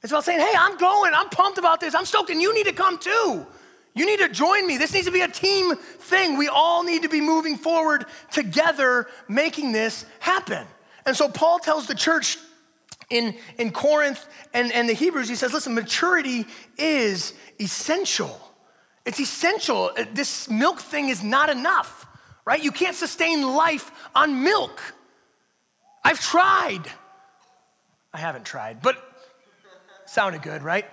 It's 0.02 0.12
about 0.12 0.24
saying, 0.24 0.40
hey, 0.40 0.52
I'm 0.56 0.76
going. 0.76 1.12
I'm 1.14 1.28
pumped 1.28 1.58
about 1.58 1.80
this. 1.80 1.94
I'm 1.94 2.04
stoked, 2.04 2.30
and 2.30 2.40
you 2.40 2.54
need 2.54 2.66
to 2.66 2.72
come 2.72 2.98
too. 2.98 3.46
You 3.94 4.06
need 4.06 4.18
to 4.18 4.28
join 4.28 4.66
me. 4.66 4.76
This 4.76 4.92
needs 4.92 5.06
to 5.06 5.12
be 5.12 5.20
a 5.20 5.28
team 5.28 5.76
thing. 5.76 6.36
We 6.36 6.48
all 6.48 6.82
need 6.82 7.02
to 7.02 7.08
be 7.08 7.20
moving 7.20 7.56
forward 7.56 8.06
together, 8.32 9.06
making 9.28 9.72
this 9.72 10.04
happen. 10.18 10.66
And 11.06 11.16
so 11.16 11.28
Paul 11.28 11.58
tells 11.58 11.86
the 11.86 11.94
church 11.94 12.38
in, 13.10 13.36
in 13.58 13.70
Corinth 13.70 14.26
and, 14.52 14.72
and 14.72 14.88
the 14.88 14.94
Hebrews, 14.94 15.28
he 15.28 15.34
says, 15.36 15.52
listen, 15.52 15.74
maturity 15.74 16.46
is 16.76 17.34
essential. 17.60 18.40
It's 19.04 19.20
essential. 19.20 19.90
This 20.12 20.48
milk 20.48 20.80
thing 20.80 21.10
is 21.10 21.22
not 21.22 21.50
enough, 21.50 22.06
right? 22.44 22.62
You 22.62 22.72
can't 22.72 22.96
sustain 22.96 23.42
life 23.54 23.92
on 24.14 24.42
milk. 24.42 24.80
I've 26.04 26.20
tried. 26.20 26.82
I 28.12 28.18
haven't 28.18 28.44
tried, 28.44 28.82
but 28.82 28.96
sounded 30.06 30.42
good, 30.42 30.62
right? 30.62 30.86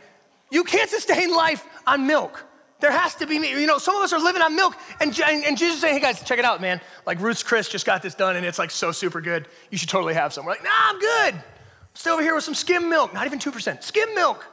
You 0.50 0.63
can't 0.63 0.89
sustain 0.89 1.34
life 1.34 1.65
on 1.86 2.08
milk. 2.08 2.45
There 2.80 2.91
has 2.91 3.13
to 3.15 3.28
be, 3.28 3.36
you 3.36 3.67
know, 3.67 3.78
some 3.78 3.95
of 3.95 4.02
us 4.02 4.12
are 4.12 4.19
living 4.19 4.41
on 4.41 4.56
milk, 4.56 4.76
and, 5.00 5.17
and 5.19 5.56
Jesus 5.56 5.80
saying, 5.80 5.93
hey 5.93 6.02
guys, 6.02 6.24
check 6.24 6.39
it 6.39 6.45
out, 6.45 6.62
man. 6.62 6.82
Like 7.06 7.19
Ruth's 7.19 7.43
Chris 7.43 7.69
just 7.69 7.86
got 7.86 8.02
this 8.02 8.15
done, 8.15 8.36
and 8.36 8.45
it's 8.45 8.58
like 8.58 8.71
so 8.71 8.91
super 8.91 9.21
good. 9.21 9.47
You 9.69 9.78
should 9.78 9.89
totally 9.89 10.15
have 10.15 10.34
some. 10.34 10.45
We're 10.45 10.54
like, 10.54 10.63
nah, 10.63 10.69
I'm 10.74 11.00
good. 11.00 11.36
I'm 11.36 11.95
still 11.95 12.13
over 12.13 12.24
here 12.24 12.34
with 12.34 12.43
some 12.43 12.56
skim 12.56 12.89
milk, 12.89 13.13
not 13.13 13.28
even 13.28 13.38
2%. 13.38 13.84
Skim 13.84 14.15
milk. 14.15 14.43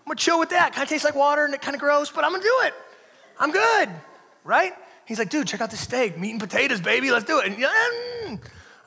I'm 0.00 0.08
gonna 0.08 0.16
chill 0.16 0.38
with 0.38 0.50
that. 0.50 0.72
Kind 0.72 0.84
of 0.84 0.88
tastes 0.88 1.04
like 1.04 1.14
water 1.14 1.44
and 1.44 1.54
it 1.54 1.60
kind 1.60 1.74
of 1.74 1.80
gross, 1.80 2.10
but 2.10 2.24
I'm 2.24 2.32
gonna 2.32 2.42
do 2.42 2.58
it. 2.62 2.74
I'm 3.38 3.52
good, 3.52 3.90
right? 4.44 4.72
He's 5.04 5.18
like, 5.18 5.28
dude, 5.28 5.46
check 5.46 5.60
out 5.60 5.70
this 5.70 5.80
steak, 5.80 6.18
meat 6.18 6.30
and 6.30 6.40
potatoes, 6.40 6.80
baby, 6.80 7.10
let's 7.10 7.24
do 7.24 7.38
it. 7.40 7.46
And, 7.46 7.62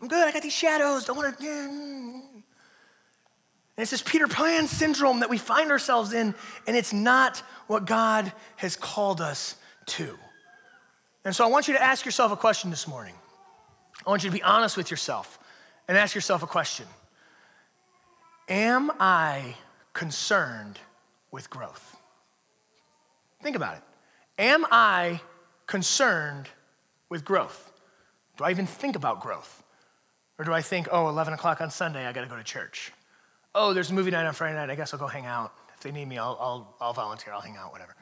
I'm 0.05 0.09
good. 0.09 0.27
I 0.27 0.31
got 0.31 0.43
these 0.43 0.53
shadows. 0.53 1.05
Don't 1.05 1.17
want 1.17 1.35
to. 1.35 1.43
Mm, 1.43 1.49
mm. 1.49 2.21
And 2.35 2.43
it's 3.75 3.89
this 3.89 4.03
Peter 4.03 4.27
Pan 4.27 4.67
syndrome 4.67 5.21
that 5.21 5.31
we 5.31 5.39
find 5.39 5.71
ourselves 5.71 6.13
in, 6.13 6.35
and 6.67 6.77
it's 6.77 6.93
not 6.93 7.39
what 7.65 7.87
God 7.87 8.31
has 8.57 8.75
called 8.75 9.19
us 9.19 9.55
to. 9.87 10.15
And 11.23 11.35
so 11.35 11.43
I 11.43 11.47
want 11.47 11.67
you 11.67 11.73
to 11.73 11.81
ask 11.81 12.05
yourself 12.05 12.31
a 12.31 12.35
question 12.35 12.69
this 12.69 12.87
morning. 12.87 13.15
I 14.05 14.11
want 14.11 14.23
you 14.23 14.29
to 14.29 14.35
be 14.35 14.43
honest 14.43 14.77
with 14.77 14.91
yourself 14.91 15.39
and 15.87 15.97
ask 15.97 16.13
yourself 16.13 16.43
a 16.43 16.47
question 16.47 16.85
Am 18.47 18.91
I 18.99 19.55
concerned 19.93 20.77
with 21.31 21.49
growth? 21.49 21.97
Think 23.41 23.55
about 23.55 23.77
it. 23.77 23.83
Am 24.37 24.67
I 24.69 25.19
concerned 25.65 26.47
with 27.09 27.25
growth? 27.25 27.73
Do 28.37 28.43
I 28.43 28.51
even 28.51 28.67
think 28.67 28.95
about 28.95 29.19
growth? 29.19 29.63
Or 30.37 30.45
do 30.45 30.53
I 30.53 30.61
think, 30.61 30.87
oh, 30.91 31.07
11 31.09 31.33
o'clock 31.33 31.61
on 31.61 31.69
Sunday, 31.69 32.05
I 32.05 32.11
gotta 32.11 32.27
go 32.27 32.35
to 32.35 32.43
church? 32.43 32.91
Oh, 33.53 33.73
there's 33.73 33.89
a 33.89 33.93
movie 33.93 34.11
night 34.11 34.25
on 34.25 34.33
Friday 34.33 34.55
night, 34.55 34.69
I 34.69 34.75
guess 34.75 34.93
I'll 34.93 34.99
go 34.99 35.07
hang 35.07 35.25
out. 35.25 35.53
If 35.75 35.81
they 35.81 35.91
need 35.91 36.07
me, 36.07 36.17
I'll, 36.17 36.37
I'll, 36.39 36.75
I'll 36.81 36.93
volunteer, 36.93 37.33
I'll 37.33 37.41
hang 37.41 37.57
out, 37.57 37.71
whatever. 37.71 37.95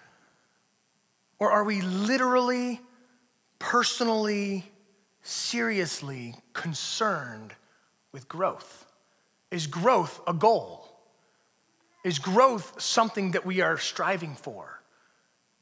Or 1.39 1.51
are 1.51 1.63
we 1.63 1.81
literally, 1.81 2.81
personally, 3.59 4.65
seriously 5.21 6.35
concerned 6.53 7.53
with 8.11 8.27
growth? 8.27 8.85
Is 9.51 9.67
growth 9.67 10.19
a 10.25 10.33
goal? 10.33 10.89
Is 12.03 12.19
growth 12.19 12.81
something 12.81 13.31
that 13.31 13.45
we 13.45 13.61
are 13.61 13.77
striving 13.77 14.35
for? 14.35 14.81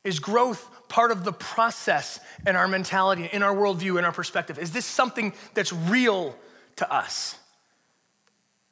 Is 0.04 0.20
growth 0.20 0.70
part 0.88 1.12
of 1.12 1.24
the 1.24 1.34
process 1.34 2.20
in 2.48 2.56
our 2.56 2.68
mentality, 2.68 3.30
in 3.32 3.44
our 3.44 3.54
worldview, 3.54 4.00
in 4.00 4.06
our 4.06 4.12
perspective? 4.12 4.58
Is 4.58 4.72
this 4.72 4.86
something 4.86 5.34
that's 5.54 5.72
real 5.72 6.36
to 6.78 6.92
us? 6.92 7.36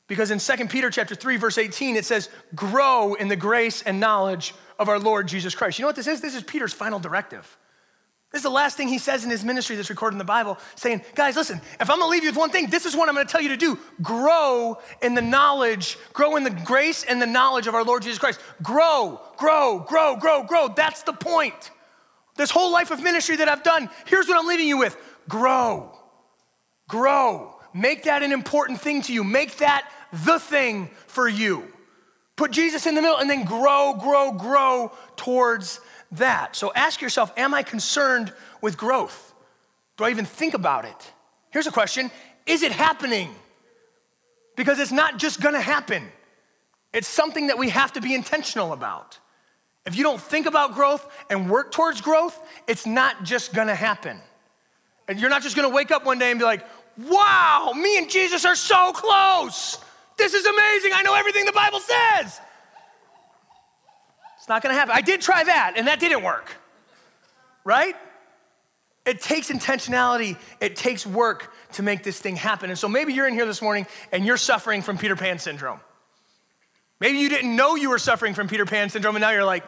Because 0.08 0.32
in 0.32 0.40
2 0.40 0.68
Peter 0.68 0.90
chapter 0.90 1.14
3, 1.16 1.38
verse 1.38 1.58
18, 1.58 1.96
it 1.96 2.04
says, 2.04 2.30
grow 2.56 3.14
in 3.14 3.28
the 3.28 3.36
grace 3.36 3.84
and 3.84 4.00
knowledge 4.00 4.56
of 4.80 4.90
our 4.90 4.98
Lord 4.98 5.28
Jesus 5.28 5.54
Christ. 5.54 5.78
You 5.78 5.84
know 5.84 5.90
what 5.90 5.96
this 5.96 6.08
is? 6.08 6.20
This 6.20 6.36
is 6.36 6.42
Peter's 6.42 6.74
final 6.74 7.00
directive. 7.00 7.58
This 8.32 8.40
is 8.40 8.44
the 8.44 8.50
last 8.50 8.78
thing 8.78 8.88
he 8.88 9.00
says 9.00 9.24
in 9.24 9.32
his 9.32 9.44
ministry 9.44 9.76
that's 9.76 9.90
recorded 9.90 10.16
in 10.16 10.20
the 10.20 10.24
Bible, 10.24 10.60
saying, 10.76 11.02
Guys, 11.16 11.36
listen, 11.36 11.60
if 11.80 11.90
I'm 11.90 12.00
gonna 12.00 12.12
leave 12.12 12.24
you 12.24 12.30
with 12.30 12.38
one 12.38 12.52
thing, 12.52 12.70
this 12.70 12.86
is 12.86 12.96
what 12.96 13.10
I'm 13.10 13.16
gonna 13.16 13.28
tell 13.28 13.42
you 13.42 13.50
to 13.50 13.58
do. 13.58 13.78
Grow 14.04 14.78
in 15.02 15.16
the 15.16 15.22
knowledge, 15.22 15.98
grow 16.14 16.36
in 16.36 16.44
the 16.44 16.52
grace 16.52 17.04
and 17.04 17.20
the 17.20 17.28
knowledge 17.28 17.66
of 17.66 17.74
our 17.74 17.84
Lord 17.84 18.04
Jesus 18.04 18.20
Christ. 18.20 18.40
Grow, 18.62 19.20
grow, 19.38 19.80
grow, 19.80 20.16
grow, 20.16 20.44
grow. 20.44 20.68
That's 20.68 21.02
the 21.04 21.14
point. 21.14 21.72
This 22.36 22.52
whole 22.52 22.72
life 22.72 22.92
of 22.92 23.02
ministry 23.02 23.36
that 23.38 23.50
I've 23.50 23.64
done, 23.64 23.90
here's 24.06 24.28
what 24.28 24.38
I'm 24.38 24.48
leaving 24.48 24.68
you 24.68 24.78
with 24.78 24.96
grow, 25.28 25.92
grow. 26.88 27.59
Make 27.74 28.04
that 28.04 28.24
an 28.24 28.32
important 28.32 28.82
thing 28.82 29.02
to 29.04 29.14
you. 29.14 29.24
Make 29.24 29.58
that 29.58 29.90
the 30.12 30.40
thing 30.40 30.90
for 31.08 31.28
you. 31.28 31.64
Put 32.36 32.52
Jesus 32.52 32.86
in 32.86 32.96
the 32.96 33.02
middle 33.02 33.18
and 33.18 33.30
then 33.30 33.44
grow, 33.44 33.96
grow, 34.00 34.32
grow 34.32 34.92
towards 35.16 35.82
that. 36.14 36.56
So 36.56 36.72
ask 36.74 37.02
yourself 37.02 37.32
Am 37.38 37.54
I 37.54 37.64
concerned 37.64 38.34
with 38.62 38.78
growth? 38.78 39.34
Do 39.98 40.06
I 40.06 40.10
even 40.10 40.26
think 40.26 40.54
about 40.54 40.86
it? 40.86 41.14
Here's 41.52 41.68
a 41.68 41.72
question 41.72 42.10
Is 42.46 42.64
it 42.64 42.72
happening? 42.72 43.30
Because 44.56 44.80
it's 44.80 44.92
not 44.92 45.18
just 45.18 45.42
gonna 45.42 45.62
happen, 45.62 46.04
it's 46.94 47.08
something 47.08 47.48
that 47.48 47.58
we 47.58 47.70
have 47.70 47.94
to 47.94 48.02
be 48.02 48.16
intentional 48.16 48.74
about. 48.74 49.20
If 49.86 49.96
you 49.96 50.04
don't 50.04 50.22
think 50.22 50.46
about 50.46 50.76
growth 50.76 51.10
and 51.30 51.50
work 51.50 51.72
towards 51.72 52.02
growth, 52.02 52.40
it's 52.68 52.86
not 52.86 53.24
just 53.24 53.54
gonna 53.54 53.76
happen. 53.76 54.20
And 55.08 55.20
you're 55.20 55.30
not 55.30 55.42
just 55.42 55.56
gonna 55.56 55.70
wake 55.70 55.92
up 55.92 56.06
one 56.06 56.20
day 56.20 56.30
and 56.30 56.40
be 56.40 56.46
like, 56.46 56.66
wow, 56.98 57.74
me 57.76 57.98
and 57.98 58.10
Jesus 58.10 58.46
are 58.46 58.56
so 58.56 58.92
close. 58.94 59.78
This 60.18 60.34
is 60.34 60.46
amazing. 60.46 60.92
I 60.94 61.02
know 61.04 61.16
everything 61.16 61.46
the 61.46 61.52
Bible 61.52 61.80
says 61.80 62.40
It's 64.38 64.50
not 64.50 64.62
gonna 64.62 64.74
happen. 64.74 64.94
I 64.96 65.02
did 65.02 65.22
try 65.22 65.44
that, 65.44 65.74
and 65.76 65.88
that 65.88 66.00
didn't 66.00 66.24
work, 66.24 66.52
right? 67.64 67.96
It 69.06 69.22
takes 69.22 69.50
intentionality, 69.50 70.38
it 70.60 70.76
takes 70.76 71.06
work 71.06 71.52
to 71.74 71.84
make 71.84 72.04
this 72.04 72.20
thing 72.20 72.36
happen. 72.36 72.70
And 72.70 72.78
so 72.78 72.88
maybe 72.88 73.14
you're 73.14 73.28
in 73.28 73.34
here 73.34 73.46
this 73.46 73.62
morning 73.62 73.88
and 74.12 74.26
you're 74.26 74.38
suffering 74.38 74.82
from 74.82 74.98
Peter 74.98 75.16
Pan 75.16 75.40
syndrome. 75.40 75.80
Maybe 77.00 77.18
you 77.20 77.30
didn't 77.30 77.56
know 77.56 77.76
you 77.76 77.90
were 77.90 77.98
suffering 77.98 78.34
from 78.34 78.48
Peter 78.48 78.66
Pan 78.66 78.90
syndrome, 78.90 79.16
and 79.16 79.22
now 79.22 79.32
you're 79.32 79.46
like, 79.46 79.64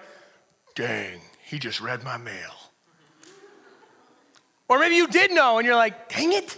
dang, 0.75 1.21
he 1.45 1.60
just 1.60 1.79
read 1.79 2.03
my 2.03 2.17
mail. 2.17 2.51
Or 4.67 4.79
maybe 4.79 4.95
you 4.95 5.07
did 5.07 5.31
know, 5.31 5.57
and 5.57 5.65
you're 5.65 5.75
like, 5.75 6.10
dang 6.10 6.34
it, 6.34 6.57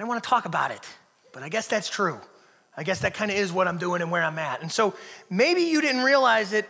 I 0.00 0.02
didn't 0.02 0.08
wanna 0.08 0.20
talk 0.22 0.46
about 0.46 0.70
it, 0.70 0.80
but 1.32 1.42
I 1.42 1.48
guess 1.48 1.66
that's 1.66 1.90
true. 1.90 2.18
I 2.76 2.84
guess 2.84 3.00
that 3.00 3.12
kind 3.12 3.30
of 3.30 3.36
is 3.36 3.52
what 3.52 3.68
I'm 3.68 3.78
doing 3.78 4.00
and 4.00 4.10
where 4.10 4.22
I'm 4.22 4.38
at. 4.38 4.62
And 4.62 4.72
so 4.72 4.94
maybe 5.28 5.62
you 5.62 5.80
didn't 5.80 6.02
realize 6.02 6.52
it 6.52 6.66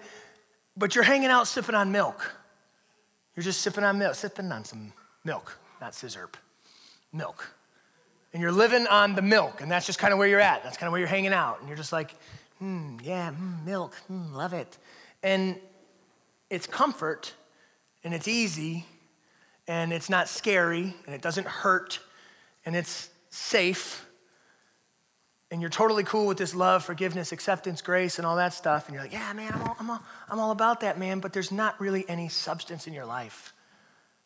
but 0.77 0.95
you're 0.95 1.05
hanging 1.05 1.29
out 1.29 1.47
sipping 1.47 1.75
on 1.75 1.93
milk. 1.93 2.35
You're 3.37 3.45
just 3.45 3.61
sipping 3.61 3.85
on 3.85 3.99
milk, 3.99 4.15
sipping 4.15 4.51
on 4.51 4.65
some 4.65 4.93
milk, 5.25 5.59
not 5.81 5.95
scissor, 5.95 6.31
milk. 7.13 7.55
And 8.33 8.41
you're 8.41 8.51
living 8.51 8.87
on 8.87 9.15
the 9.15 9.23
milk, 9.23 9.61
and 9.61 9.71
that's 9.71 9.87
just 9.87 9.99
kind 9.99 10.13
of 10.13 10.19
where 10.19 10.27
you're 10.27 10.41
at. 10.41 10.63
That's 10.63 10.77
kind 10.77 10.89
of 10.89 10.93
where 10.93 11.01
you're 11.01 11.09
hanging 11.09 11.33
out. 11.33 11.59
And 11.61 11.69
you're 11.69 11.77
just 11.77 11.93
like, 11.93 12.15
hmm, 12.59 12.97
yeah, 13.03 13.31
mm, 13.31 13.65
milk, 13.67 13.95
mm, 14.11 14.33
love 14.33 14.53
it. 14.53 14.79
And 15.23 15.57
it's 16.49 16.67
comfort, 16.67 17.35
and 18.03 18.15
it's 18.15 18.27
easy, 18.29 18.87
and 19.67 19.93
it's 19.93 20.09
not 20.09 20.29
scary, 20.29 20.95
and 21.05 21.15
it 21.15 21.21
doesn't 21.21 21.47
hurt, 21.47 22.01
and 22.65 22.75
it's 22.75 23.11
safe 23.31 24.07
and 25.51 25.61
you're 25.61 25.71
totally 25.71 26.05
cool 26.05 26.27
with 26.27 26.39
this 26.39 26.55
love, 26.55 26.85
forgiveness, 26.85 27.33
acceptance, 27.33 27.83
grace, 27.83 28.19
and 28.19 28.27
all 28.27 28.37
that 28.37 28.53
stuff, 28.55 28.87
and 28.87 28.95
you're 28.95 29.03
like, 29.03 29.13
yeah, 29.13 29.33
man, 29.33 29.53
I'm 29.53 29.63
all, 29.63 29.77
I'm 29.81 29.91
all, 29.91 30.03
I'm 30.29 30.39
all 30.39 30.51
about 30.53 30.81
that, 30.81 30.99
man, 30.99 31.19
but 31.19 31.33
there's 31.33 31.51
not 31.51 31.81
really 31.81 32.09
any 32.09 32.29
substance 32.29 32.87
in 32.87 32.95
your 32.95 33.05
life. 33.05 33.53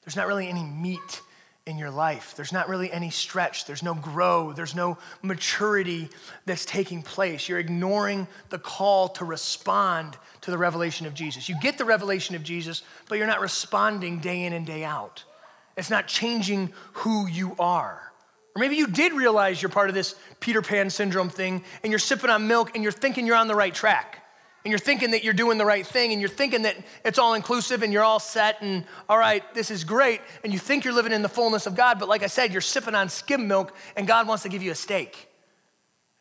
There's 0.04 0.16
not 0.16 0.26
really 0.26 0.48
any 0.48 0.62
meat 0.62 1.22
in 1.66 1.78
your 1.78 1.90
life. 1.90 2.34
There's 2.36 2.52
not 2.52 2.68
really 2.68 2.92
any 2.92 3.08
stretch. 3.08 3.64
There's 3.64 3.82
no 3.82 3.94
grow. 3.94 4.52
There's 4.52 4.74
no 4.74 4.98
maturity 5.22 6.10
that's 6.44 6.66
taking 6.66 7.02
place. 7.02 7.48
You're 7.48 7.58
ignoring 7.58 8.28
the 8.50 8.58
call 8.58 9.08
to 9.08 9.24
respond 9.24 10.18
to 10.42 10.50
the 10.50 10.58
revelation 10.58 11.06
of 11.06 11.14
Jesus. 11.14 11.48
You 11.48 11.58
get 11.62 11.78
the 11.78 11.86
revelation 11.86 12.36
of 12.36 12.42
Jesus, 12.42 12.82
but 13.08 13.16
you're 13.16 13.26
not 13.26 13.40
responding 13.40 14.18
day 14.18 14.44
in 14.44 14.52
and 14.52 14.66
day 14.66 14.84
out. 14.84 15.24
It's 15.78 15.88
not 15.88 16.06
changing 16.06 16.70
who 16.92 17.26
you 17.26 17.56
are. 17.58 18.12
Or 18.54 18.60
maybe 18.60 18.76
you 18.76 18.86
did 18.86 19.12
realize 19.12 19.60
you're 19.60 19.68
part 19.68 19.88
of 19.88 19.94
this 19.94 20.14
Peter 20.40 20.62
Pan 20.62 20.88
syndrome 20.88 21.28
thing 21.28 21.64
and 21.82 21.90
you're 21.90 21.98
sipping 21.98 22.30
on 22.30 22.46
milk 22.46 22.72
and 22.74 22.82
you're 22.82 22.92
thinking 22.92 23.26
you're 23.26 23.36
on 23.36 23.48
the 23.48 23.54
right 23.54 23.74
track. 23.74 24.20
And 24.64 24.70
you're 24.70 24.78
thinking 24.78 25.10
that 25.10 25.22
you're 25.22 25.34
doing 25.34 25.58
the 25.58 25.66
right 25.66 25.86
thing 25.86 26.12
and 26.12 26.20
you're 26.20 26.30
thinking 26.30 26.62
that 26.62 26.76
it's 27.04 27.18
all 27.18 27.34
inclusive 27.34 27.82
and 27.82 27.92
you're 27.92 28.04
all 28.04 28.20
set 28.20 28.62
and 28.62 28.84
all 29.10 29.18
right, 29.18 29.42
this 29.54 29.70
is 29.70 29.84
great. 29.84 30.22
And 30.42 30.52
you 30.54 30.58
think 30.58 30.84
you're 30.84 30.94
living 30.94 31.12
in 31.12 31.20
the 31.20 31.28
fullness 31.28 31.66
of 31.66 31.74
God, 31.74 31.98
but 31.98 32.08
like 32.08 32.22
I 32.22 32.28
said, 32.28 32.50
you're 32.52 32.62
sipping 32.62 32.94
on 32.94 33.10
skim 33.10 33.46
milk 33.46 33.74
and 33.94 34.06
God 34.06 34.26
wants 34.26 34.44
to 34.44 34.48
give 34.48 34.62
you 34.62 34.70
a 34.70 34.74
steak. 34.74 35.28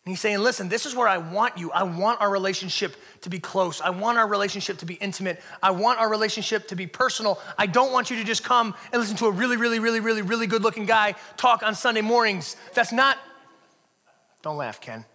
And 0.05 0.11
he's 0.11 0.19
saying, 0.19 0.39
listen, 0.39 0.67
this 0.67 0.85
is 0.85 0.93
where 0.93 1.07
I 1.07 1.17
want 1.17 1.57
you. 1.57 1.71
I 1.71 1.83
want 1.83 2.19
our 2.19 2.29
relationship 2.29 2.97
to 3.21 3.29
be 3.29 3.39
close. 3.39 3.79
I 3.79 3.91
want 3.91 4.17
our 4.17 4.27
relationship 4.27 4.79
to 4.79 4.85
be 4.85 4.95
intimate. 4.95 5.41
I 5.61 5.71
want 5.71 5.99
our 5.99 6.09
relationship 6.09 6.67
to 6.69 6.75
be 6.75 6.87
personal. 6.87 7.39
I 7.57 7.67
don't 7.67 7.93
want 7.93 8.09
you 8.11 8.17
to 8.17 8.25
just 8.25 8.43
come 8.43 8.75
and 8.91 9.01
listen 9.01 9.15
to 9.17 9.27
a 9.27 9.31
really, 9.31 9.55
really, 9.55 9.79
really, 9.79 10.01
really, 10.01 10.21
really 10.21 10.45
good 10.45 10.61
looking 10.61 10.85
guy 10.85 11.15
talk 11.37 11.63
on 11.63 11.73
Sunday 11.73 12.01
mornings. 12.01 12.57
That's 12.73 12.91
not, 12.91 13.17
don't 14.41 14.57
laugh, 14.57 14.81
Ken. 14.81 15.05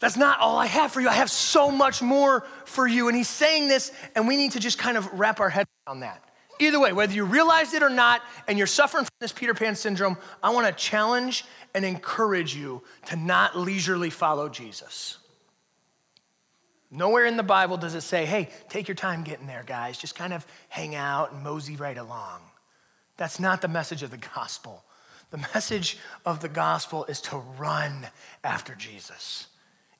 That's 0.00 0.18
not 0.18 0.40
all 0.40 0.58
I 0.58 0.66
have 0.66 0.92
for 0.92 1.00
you. 1.00 1.08
I 1.08 1.14
have 1.14 1.30
so 1.30 1.70
much 1.70 2.02
more 2.02 2.46
for 2.66 2.86
you. 2.86 3.08
And 3.08 3.16
he's 3.16 3.28
saying 3.28 3.68
this, 3.68 3.90
and 4.14 4.28
we 4.28 4.36
need 4.36 4.52
to 4.52 4.60
just 4.60 4.78
kind 4.78 4.98
of 4.98 5.10
wrap 5.18 5.40
our 5.40 5.50
head 5.50 5.66
around 5.86 6.00
that. 6.00 6.22
Either 6.60 6.78
way, 6.78 6.92
whether 6.92 7.14
you 7.14 7.24
realize 7.24 7.72
it 7.72 7.82
or 7.82 7.88
not, 7.88 8.20
and 8.46 8.58
you're 8.58 8.66
suffering 8.66 9.04
from 9.04 9.14
this 9.18 9.32
Peter 9.32 9.54
Pan 9.54 9.74
syndrome, 9.74 10.18
I 10.42 10.50
want 10.50 10.66
to 10.66 10.72
challenge 10.72 11.46
and 11.74 11.84
encourage 11.84 12.54
you 12.54 12.82
to 13.06 13.16
not 13.16 13.58
leisurely 13.58 14.10
follow 14.10 14.50
Jesus. 14.50 15.16
Nowhere 16.90 17.24
in 17.24 17.38
the 17.38 17.42
Bible 17.42 17.78
does 17.78 17.94
it 17.94 18.02
say, 18.02 18.26
hey, 18.26 18.50
take 18.68 18.88
your 18.88 18.94
time 18.94 19.22
getting 19.24 19.46
there, 19.46 19.62
guys. 19.64 19.96
Just 19.96 20.14
kind 20.14 20.34
of 20.34 20.46
hang 20.68 20.94
out 20.94 21.32
and 21.32 21.42
mosey 21.42 21.76
right 21.76 21.96
along. 21.96 22.40
That's 23.16 23.40
not 23.40 23.62
the 23.62 23.68
message 23.68 24.02
of 24.02 24.10
the 24.10 24.18
gospel. 24.18 24.84
The 25.30 25.38
message 25.54 25.96
of 26.26 26.40
the 26.40 26.48
gospel 26.48 27.04
is 27.06 27.22
to 27.22 27.36
run 27.36 28.08
after 28.44 28.74
Jesus 28.74 29.46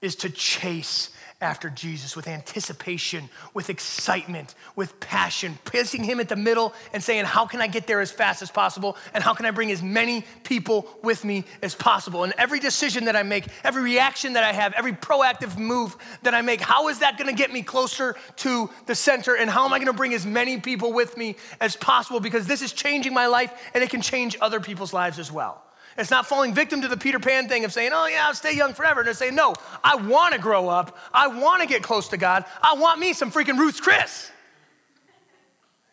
is 0.00 0.16
to 0.16 0.30
chase 0.30 1.10
after 1.40 1.70
Jesus 1.70 2.14
with 2.14 2.28
anticipation, 2.28 3.28
with 3.54 3.70
excitement, 3.70 4.54
with 4.76 5.00
passion, 5.00 5.58
placing 5.64 6.04
him 6.04 6.20
at 6.20 6.28
the 6.28 6.36
middle 6.36 6.74
and 6.92 7.02
saying, 7.02 7.24
How 7.24 7.46
can 7.46 7.60
I 7.60 7.66
get 7.66 7.86
there 7.86 8.00
as 8.00 8.12
fast 8.12 8.42
as 8.42 8.50
possible? 8.50 8.96
And 9.14 9.24
how 9.24 9.32
can 9.32 9.46
I 9.46 9.50
bring 9.50 9.70
as 9.70 9.82
many 9.82 10.24
people 10.44 10.86
with 11.02 11.24
me 11.24 11.44
as 11.62 11.74
possible? 11.74 12.24
And 12.24 12.34
every 12.36 12.60
decision 12.60 13.06
that 13.06 13.16
I 13.16 13.22
make, 13.22 13.46
every 13.64 13.82
reaction 13.82 14.34
that 14.34 14.44
I 14.44 14.52
have, 14.52 14.74
every 14.74 14.92
proactive 14.92 15.56
move 15.56 15.96
that 16.22 16.34
I 16.34 16.42
make, 16.42 16.60
how 16.60 16.88
is 16.88 16.98
that 16.98 17.16
gonna 17.16 17.32
get 17.32 17.52
me 17.52 17.62
closer 17.62 18.16
to 18.36 18.68
the 18.86 18.94
center? 18.94 19.34
And 19.34 19.48
how 19.48 19.64
am 19.64 19.72
I 19.72 19.78
gonna 19.78 19.92
bring 19.92 20.12
as 20.12 20.26
many 20.26 20.60
people 20.60 20.92
with 20.92 21.16
me 21.16 21.36
as 21.60 21.74
possible? 21.76 22.20
Because 22.20 22.46
this 22.46 22.60
is 22.60 22.72
changing 22.72 23.14
my 23.14 23.26
life 23.26 23.52
and 23.72 23.82
it 23.82 23.88
can 23.88 24.02
change 24.02 24.36
other 24.40 24.60
people's 24.60 24.92
lives 24.92 25.18
as 25.18 25.32
well. 25.32 25.62
It's 25.98 26.10
not 26.10 26.26
falling 26.26 26.54
victim 26.54 26.82
to 26.82 26.88
the 26.88 26.96
Peter 26.96 27.18
Pan 27.18 27.48
thing 27.48 27.64
of 27.64 27.72
saying, 27.72 27.90
oh, 27.92 28.06
yeah, 28.06 28.26
I'll 28.26 28.34
stay 28.34 28.56
young 28.56 28.74
forever. 28.74 29.00
And 29.00 29.06
they're 29.06 29.14
saying, 29.14 29.34
no, 29.34 29.54
I 29.82 29.96
want 29.96 30.34
to 30.34 30.40
grow 30.40 30.68
up. 30.68 30.96
I 31.12 31.28
want 31.28 31.62
to 31.62 31.68
get 31.68 31.82
close 31.82 32.08
to 32.08 32.16
God. 32.16 32.44
I 32.62 32.74
want 32.74 33.00
me 33.00 33.12
some 33.12 33.30
freaking 33.30 33.58
Ruth's 33.58 33.80
Chris. 33.80 34.30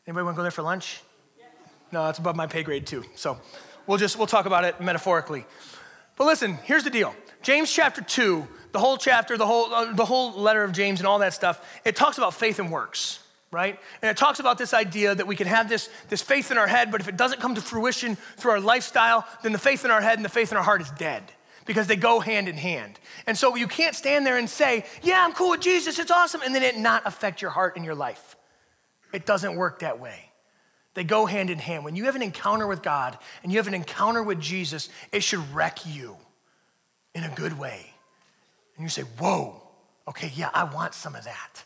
Anybody 0.06 0.24
want 0.24 0.36
to 0.36 0.38
go 0.38 0.44
there 0.44 0.52
for 0.52 0.62
lunch? 0.62 1.02
No, 1.92 2.06
that's 2.06 2.20
above 2.20 2.36
my 2.36 2.48
pay 2.48 2.64
grade 2.64 2.86
too. 2.86 3.04
So 3.16 3.38
we'll 3.86 3.98
just 3.98 4.18
we'll 4.18 4.28
talk 4.28 4.46
about 4.46 4.64
it 4.64 4.80
metaphorically. 4.82 5.46
But 6.16 6.26
listen, 6.26 6.56
here's 6.64 6.84
the 6.84 6.90
deal. 6.90 7.16
James 7.42 7.72
chapter 7.72 8.02
2, 8.02 8.48
the 8.72 8.80
whole 8.80 8.98
chapter, 8.98 9.38
the 9.38 9.46
whole 9.46 9.74
uh, 9.74 9.94
the 9.94 10.06
whole 10.06 10.32
letter 10.34 10.64
of 10.64 10.72
James 10.72 11.00
and 11.00 11.08
all 11.08 11.20
that 11.20 11.34
stuff, 11.34 11.66
it 11.86 11.96
talks 11.96 12.18
about 12.18 12.34
faith 12.34 12.60
and 12.60 12.72
works, 12.72 13.20
right? 13.52 13.80
And 14.02 14.10
it 14.10 14.18
talks 14.18 14.40
about 14.40 14.58
this 14.58 14.74
idea 14.74 15.16
that 15.16 15.28
we 15.28 15.36
can 15.36 15.48
have 15.48 15.70
this 15.70 15.90
this 16.10 16.22
faith 16.22 16.52
in 16.52 16.58
our 16.58 16.68
head, 16.68 16.92
but 16.92 17.02
if 17.02 17.08
it 17.08 17.18
doesn't 17.18 17.40
come 17.40 17.56
to 17.56 17.62
fruition 17.62 18.16
through 18.38 18.52
our 18.52 18.60
lifestyle, 18.60 19.26
then 19.44 19.52
the 19.52 19.58
faith 19.58 19.86
in 19.86 19.92
our 19.92 20.02
head 20.02 20.18
and 20.18 20.26
the 20.26 20.30
faith 20.30 20.52
in 20.52 20.58
our 20.58 20.64
heart 20.64 20.82
is 20.82 20.92
dead 20.92 21.24
because 21.66 21.88
they 21.88 21.96
go 21.96 22.20
hand 22.20 22.48
in 22.48 22.58
hand. 22.58 23.00
And 23.26 23.38
so 23.38 23.56
you 23.56 23.68
can't 23.68 23.96
stand 23.96 24.26
there 24.26 24.38
and 24.38 24.50
say, 24.50 24.86
"Yeah, 25.02 25.24
I'm 25.24 25.34
cool 25.34 25.52
with 25.52 25.62
Jesus. 25.62 26.00
It's 26.00 26.12
awesome," 26.12 26.42
and 26.42 26.54
then 26.54 26.64
it 26.64 26.78
not 26.78 27.04
affect 27.06 27.42
your 27.42 27.52
heart 27.52 27.76
and 27.76 27.86
your 27.86 27.96
life. 27.96 28.36
It 29.14 29.26
doesn't 29.26 29.56
work 29.56 29.80
that 29.80 30.00
way. 30.00 30.32
They 30.98 31.04
go 31.04 31.28
hand 31.28 31.52
in 31.52 31.60
hand. 31.60 31.86
When 31.86 31.96
you 31.96 32.06
have 32.06 32.16
an 32.16 32.24
encounter 32.24 32.66
with 32.66 32.82
God 32.82 33.20
and 33.44 33.52
you 33.52 33.60
have 33.60 33.68
an 33.68 33.76
encounter 33.76 34.24
with 34.24 34.42
Jesus, 34.42 34.90
it 35.12 35.22
should 35.22 35.54
wreck 35.54 35.86
you 35.86 36.18
in 37.14 37.24
a 37.24 37.30
good 37.30 37.60
way. 37.60 37.94
And 38.76 38.84
you 38.84 38.90
say, 38.90 39.04
Whoa, 39.04 39.62
okay, 40.08 40.32
yeah, 40.36 40.50
I 40.56 40.64
want 40.64 40.96
some 40.96 41.16
of 41.16 41.24
that. 41.26 41.64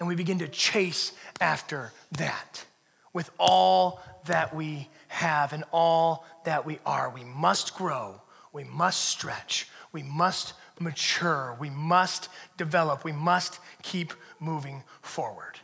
And 0.00 0.08
we 0.08 0.16
begin 0.16 0.38
to 0.38 0.48
chase 0.48 1.12
after 1.40 1.92
that 2.12 2.64
with 3.12 3.30
all 3.38 4.00
that 4.26 4.54
we 4.54 4.88
have 5.08 5.52
and 5.52 5.62
all 5.72 6.24
that 6.44 6.64
we 6.64 6.78
are. 6.86 7.10
We 7.10 7.24
must 7.24 7.74
grow, 7.74 8.20
we 8.52 8.64
must 8.64 9.04
stretch, 9.04 9.68
we 9.92 10.02
must 10.02 10.54
mature, 10.78 11.56
we 11.60 11.70
must 11.70 12.28
develop, 12.56 13.04
we 13.04 13.12
must 13.12 13.60
keep 13.82 14.14
moving 14.40 14.82
forward. 15.02 15.60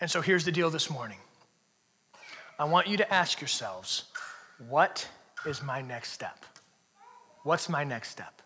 And 0.00 0.10
so 0.10 0.22
here's 0.22 0.44
the 0.44 0.52
deal 0.52 0.70
this 0.70 0.90
morning 0.90 1.18
I 2.58 2.64
want 2.64 2.88
you 2.88 2.96
to 2.96 3.12
ask 3.12 3.40
yourselves, 3.40 4.04
what 4.68 5.06
is 5.46 5.62
my 5.62 5.82
next 5.82 6.12
step? 6.12 6.44
What's 7.42 7.68
my 7.68 7.84
next 7.84 8.10
step? 8.10 8.42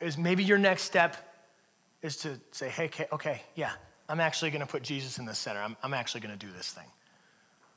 Is 0.00 0.18
maybe 0.18 0.44
your 0.44 0.58
next 0.58 0.82
step 0.82 1.33
is 2.04 2.16
to 2.18 2.38
say, 2.52 2.68
hey, 2.68 2.90
okay, 3.12 3.42
yeah, 3.56 3.70
I'm 4.10 4.20
actually 4.20 4.50
going 4.50 4.60
to 4.60 4.66
put 4.66 4.82
Jesus 4.82 5.18
in 5.18 5.24
the 5.24 5.34
center. 5.34 5.60
I'm, 5.60 5.74
I'm 5.82 5.94
actually 5.94 6.20
going 6.20 6.38
to 6.38 6.46
do 6.46 6.52
this 6.52 6.70
thing. 6.70 6.84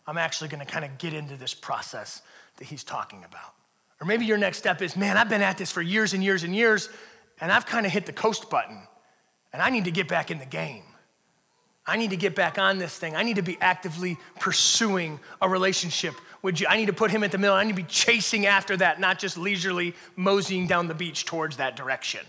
I'm 0.05 0.17
actually 0.17 0.49
going 0.49 0.59
to 0.59 0.69
kind 0.69 0.83
of 0.83 0.97
get 0.97 1.13
into 1.13 1.37
this 1.37 1.53
process 1.53 2.21
that 2.57 2.65
he's 2.65 2.83
talking 2.83 3.23
about. 3.23 3.53
Or 4.01 4.05
maybe 4.05 4.25
your 4.25 4.37
next 4.37 4.57
step 4.57 4.81
is, 4.81 4.97
man, 4.97 5.15
I've 5.15 5.29
been 5.29 5.41
at 5.41 5.57
this 5.57 5.71
for 5.71 5.81
years 5.81 6.13
and 6.13 6.21
years 6.21 6.43
and 6.43 6.53
years, 6.53 6.89
and 7.39 7.51
I've 7.51 7.65
kind 7.65 7.85
of 7.85 7.91
hit 7.93 8.05
the 8.05 8.11
coast 8.11 8.49
button, 8.49 8.81
and 9.53 9.61
I 9.61 9.69
need 9.69 9.85
to 9.85 9.91
get 9.91 10.09
back 10.09 10.29
in 10.29 10.39
the 10.39 10.45
game. 10.45 10.83
I 11.85 11.95
need 11.95 12.09
to 12.09 12.17
get 12.17 12.35
back 12.35 12.59
on 12.59 12.79
this 12.79 12.97
thing. 12.97 13.15
I 13.15 13.23
need 13.23 13.37
to 13.37 13.41
be 13.41 13.57
actively 13.61 14.17
pursuing 14.41 15.21
a 15.41 15.47
relationship 15.47 16.15
with 16.41 16.59
you. 16.59 16.67
I 16.69 16.75
need 16.75 16.87
to 16.87 16.93
put 16.93 17.11
him 17.11 17.23
at 17.23 17.31
the 17.31 17.37
middle. 17.37 17.55
I 17.55 17.63
need 17.63 17.77
to 17.77 17.81
be 17.81 17.83
chasing 17.83 18.45
after 18.45 18.75
that, 18.75 18.99
not 18.99 19.19
just 19.19 19.37
leisurely 19.37 19.95
moseying 20.17 20.67
down 20.67 20.89
the 20.89 20.93
beach 20.93 21.23
towards 21.23 21.57
that 21.57 21.77
direction. 21.77 22.25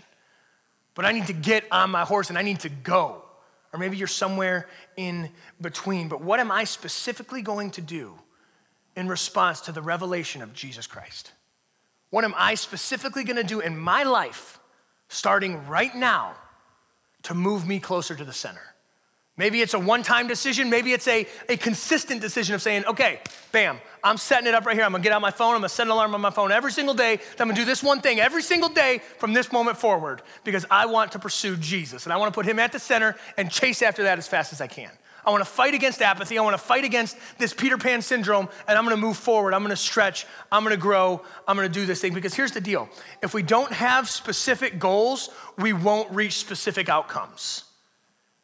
But 0.95 1.05
I 1.05 1.11
need 1.11 1.27
to 1.27 1.33
get 1.33 1.65
on 1.71 1.91
my 1.91 2.03
horse 2.03 2.29
and 2.29 2.37
I 2.37 2.41
need 2.41 2.61
to 2.61 2.69
go. 2.69 3.23
Or 3.71 3.79
maybe 3.79 3.97
you're 3.97 4.07
somewhere 4.07 4.67
in 4.97 5.29
between. 5.61 6.07
But 6.07 6.21
what 6.21 6.39
am 6.39 6.51
I 6.51 6.63
specifically 6.63 7.41
going 7.41 7.71
to 7.71 7.81
do 7.81 8.15
in 8.95 9.07
response 9.07 9.61
to 9.61 9.71
the 9.71 9.81
revelation 9.81 10.41
of 10.41 10.53
Jesus 10.53 10.87
Christ? 10.87 11.31
What 12.09 12.23
am 12.23 12.33
I 12.35 12.55
specifically 12.55 13.23
going 13.23 13.37
to 13.37 13.43
do 13.43 13.59
in 13.59 13.77
my 13.77 14.03
life, 14.03 14.59
starting 15.07 15.67
right 15.67 15.95
now, 15.95 16.35
to 17.23 17.33
move 17.33 17.67
me 17.67 17.79
closer 17.79 18.15
to 18.15 18.25
the 18.25 18.33
center? 18.33 18.75
Maybe 19.39 19.61
it's 19.61 19.73
a 19.73 19.79
one 19.79 20.03
time 20.03 20.27
decision. 20.27 20.69
Maybe 20.69 20.91
it's 20.91 21.07
a, 21.07 21.25
a 21.47 21.55
consistent 21.55 22.19
decision 22.19 22.55
of 22.55 22.61
saying, 22.61 22.83
okay, 22.83 23.21
bam, 23.53 23.79
I'm 24.03 24.17
setting 24.17 24.47
it 24.47 24.53
up 24.53 24.65
right 24.65 24.75
here. 24.75 24.83
I'm 24.83 24.91
gonna 24.91 25.01
get 25.01 25.13
out 25.13 25.21
my 25.21 25.31
phone. 25.31 25.53
I'm 25.53 25.61
gonna 25.61 25.69
set 25.69 25.87
an 25.87 25.91
alarm 25.91 26.13
on 26.13 26.19
my 26.19 26.29
phone 26.29 26.51
every 26.51 26.73
single 26.73 26.93
day. 26.93 27.13
I'm 27.13 27.47
gonna 27.47 27.53
do 27.53 27.63
this 27.63 27.81
one 27.81 28.01
thing 28.01 28.19
every 28.19 28.41
single 28.41 28.67
day 28.67 28.99
from 29.17 29.31
this 29.31 29.53
moment 29.53 29.77
forward 29.77 30.23
because 30.43 30.65
I 30.69 30.87
want 30.87 31.13
to 31.13 31.19
pursue 31.19 31.55
Jesus 31.55 32.03
and 32.03 32.11
I 32.11 32.17
wanna 32.17 32.33
put 32.33 32.45
him 32.45 32.59
at 32.59 32.73
the 32.73 32.79
center 32.79 33.15
and 33.37 33.49
chase 33.49 33.81
after 33.81 34.03
that 34.03 34.17
as 34.17 34.27
fast 34.27 34.51
as 34.51 34.59
I 34.59 34.67
can. 34.67 34.91
I 35.25 35.31
wanna 35.31 35.45
fight 35.45 35.73
against 35.73 36.01
apathy. 36.01 36.37
I 36.37 36.41
wanna 36.41 36.57
fight 36.57 36.83
against 36.83 37.15
this 37.37 37.53
Peter 37.53 37.77
Pan 37.77 38.01
syndrome 38.01 38.49
and 38.67 38.77
I'm 38.77 38.83
gonna 38.83 38.97
move 38.97 39.15
forward. 39.15 39.53
I'm 39.53 39.61
gonna 39.61 39.77
stretch. 39.77 40.27
I'm 40.51 40.63
gonna 40.63 40.75
grow. 40.75 41.21
I'm 41.47 41.55
gonna 41.55 41.69
do 41.69 41.85
this 41.85 42.01
thing 42.01 42.13
because 42.13 42.33
here's 42.33 42.51
the 42.51 42.59
deal 42.59 42.89
if 43.23 43.33
we 43.33 43.43
don't 43.43 43.71
have 43.71 44.09
specific 44.09 44.79
goals, 44.79 45.29
we 45.57 45.71
won't 45.71 46.11
reach 46.11 46.39
specific 46.39 46.89
outcomes. 46.89 47.63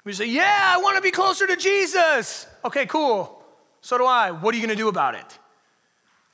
We 0.05 0.13
say, 0.13 0.27
Yeah, 0.27 0.73
I 0.75 0.77
want 0.81 0.95
to 0.95 1.01
be 1.01 1.11
closer 1.11 1.45
to 1.45 1.57
Jesus. 1.57 2.47
Okay, 2.63 2.85
cool. 2.85 3.43
So 3.81 3.97
do 3.97 4.05
I. 4.05 4.31
What 4.31 4.53
are 4.53 4.57
you 4.57 4.65
going 4.65 4.75
to 4.75 4.81
do 4.81 4.87
about 4.87 5.15
it? 5.15 5.39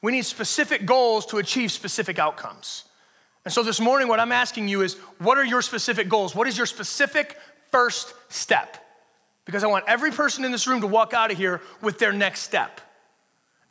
We 0.02 0.12
need 0.12 0.26
specific 0.26 0.86
goals 0.86 1.26
to 1.28 1.38
achieve 1.38 1.72
specific 1.72 2.20
outcomes. 2.20 2.86
And 3.44 3.54
so 3.54 3.64
this 3.64 3.80
morning, 3.80 4.08
what 4.08 4.20
I'm 4.20 4.32
asking 4.32 4.68
you 4.68 4.82
is 4.82 4.96
what 5.18 5.38
are 5.38 5.46
your 5.46 5.62
specific 5.62 6.10
goals? 6.10 6.36
What 6.36 6.48
is 6.48 6.58
your 6.58 6.68
specific 6.68 7.38
first 7.72 8.14
step? 8.30 8.78
Because 9.46 9.64
I 9.64 9.68
want 9.68 9.86
every 9.88 10.12
person 10.12 10.46
in 10.46 10.52
this 10.52 10.68
room 10.68 10.82
to 10.82 10.88
walk 10.88 11.14
out 11.14 11.32
of 11.32 11.38
here 11.38 11.62
with 11.82 11.98
their 11.98 12.14
next 12.14 12.42
step. 12.42 12.82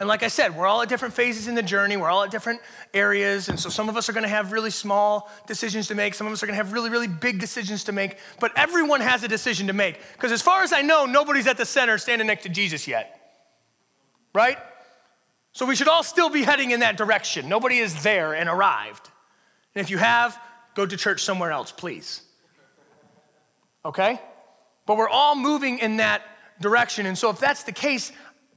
And 0.01 0.09
like 0.09 0.23
I 0.23 0.29
said, 0.29 0.57
we're 0.57 0.67
all 0.67 0.81
at 0.81 0.89
different 0.89 1.13
phases 1.13 1.47
in 1.47 1.55
the 1.55 1.63
journey, 1.63 1.99
we're 1.99 2.09
all 2.09 2.25
at 2.25 2.31
different 2.31 2.63
areas. 2.95 3.51
And 3.51 3.61
so 3.61 3.69
some 3.69 3.91
of 3.91 3.99
us 3.99 4.09
are 4.09 4.15
gonna 4.15 4.29
have 4.29 4.51
really 4.51 4.71
small 4.71 5.31
decisions 5.47 5.89
to 5.89 5.95
make, 5.95 6.15
some 6.15 6.27
of 6.27 6.33
us 6.33 6.43
are 6.43 6.47
gonna 6.47 6.57
have 6.57 6.73
really, 6.73 6.89
really 6.89 7.07
big 7.07 7.39
decisions 7.39 7.85
to 7.85 7.93
make. 7.93 8.17
But 8.41 8.53
everyone 8.57 9.03
has 9.03 9.23
a 9.25 9.29
decision 9.29 9.67
to 9.67 9.75
make. 9.75 10.01
Because 10.15 10.33
as 10.33 10.41
far 10.41 10.63
as 10.63 10.73
I 10.73 10.81
know, 10.81 11.05
nobody's 11.05 11.47
at 11.47 11.59
the 11.59 11.67
center 11.67 11.99
standing 11.99 12.27
next 12.27 12.45
to 12.45 12.49
Jesus 12.49 12.89
yet. 12.89 13.15
Right? 14.35 14.57
So 15.53 15.67
we 15.67 15.77
should 15.77 15.89
all 15.89 16.03
still 16.03 16.31
be 16.31 16.45
heading 16.45 16.71
in 16.71 16.81
that 16.81 16.97
direction. 16.97 17.51
Nobody 17.51 17.77
is 17.77 18.03
there 18.03 18.33
and 18.33 18.49
arrived. 18.49 19.11
And 19.75 19.85
if 19.85 19.91
you 19.91 19.99
have, 19.99 20.41
go 20.75 20.87
to 20.87 20.97
church 20.97 21.23
somewhere 21.25 21.53
else, 21.53 21.73
please. 21.73 22.23
Okay? 23.85 24.19
But 24.87 24.97
we're 24.97 25.11
all 25.11 25.37
moving 25.37 25.79
in 25.79 25.99
that 25.99 26.23
direction. 26.59 27.05
And 27.05 27.19
so 27.19 27.29
if 27.29 27.39
that's 27.39 27.65
the 27.65 27.73
case, 27.73 28.13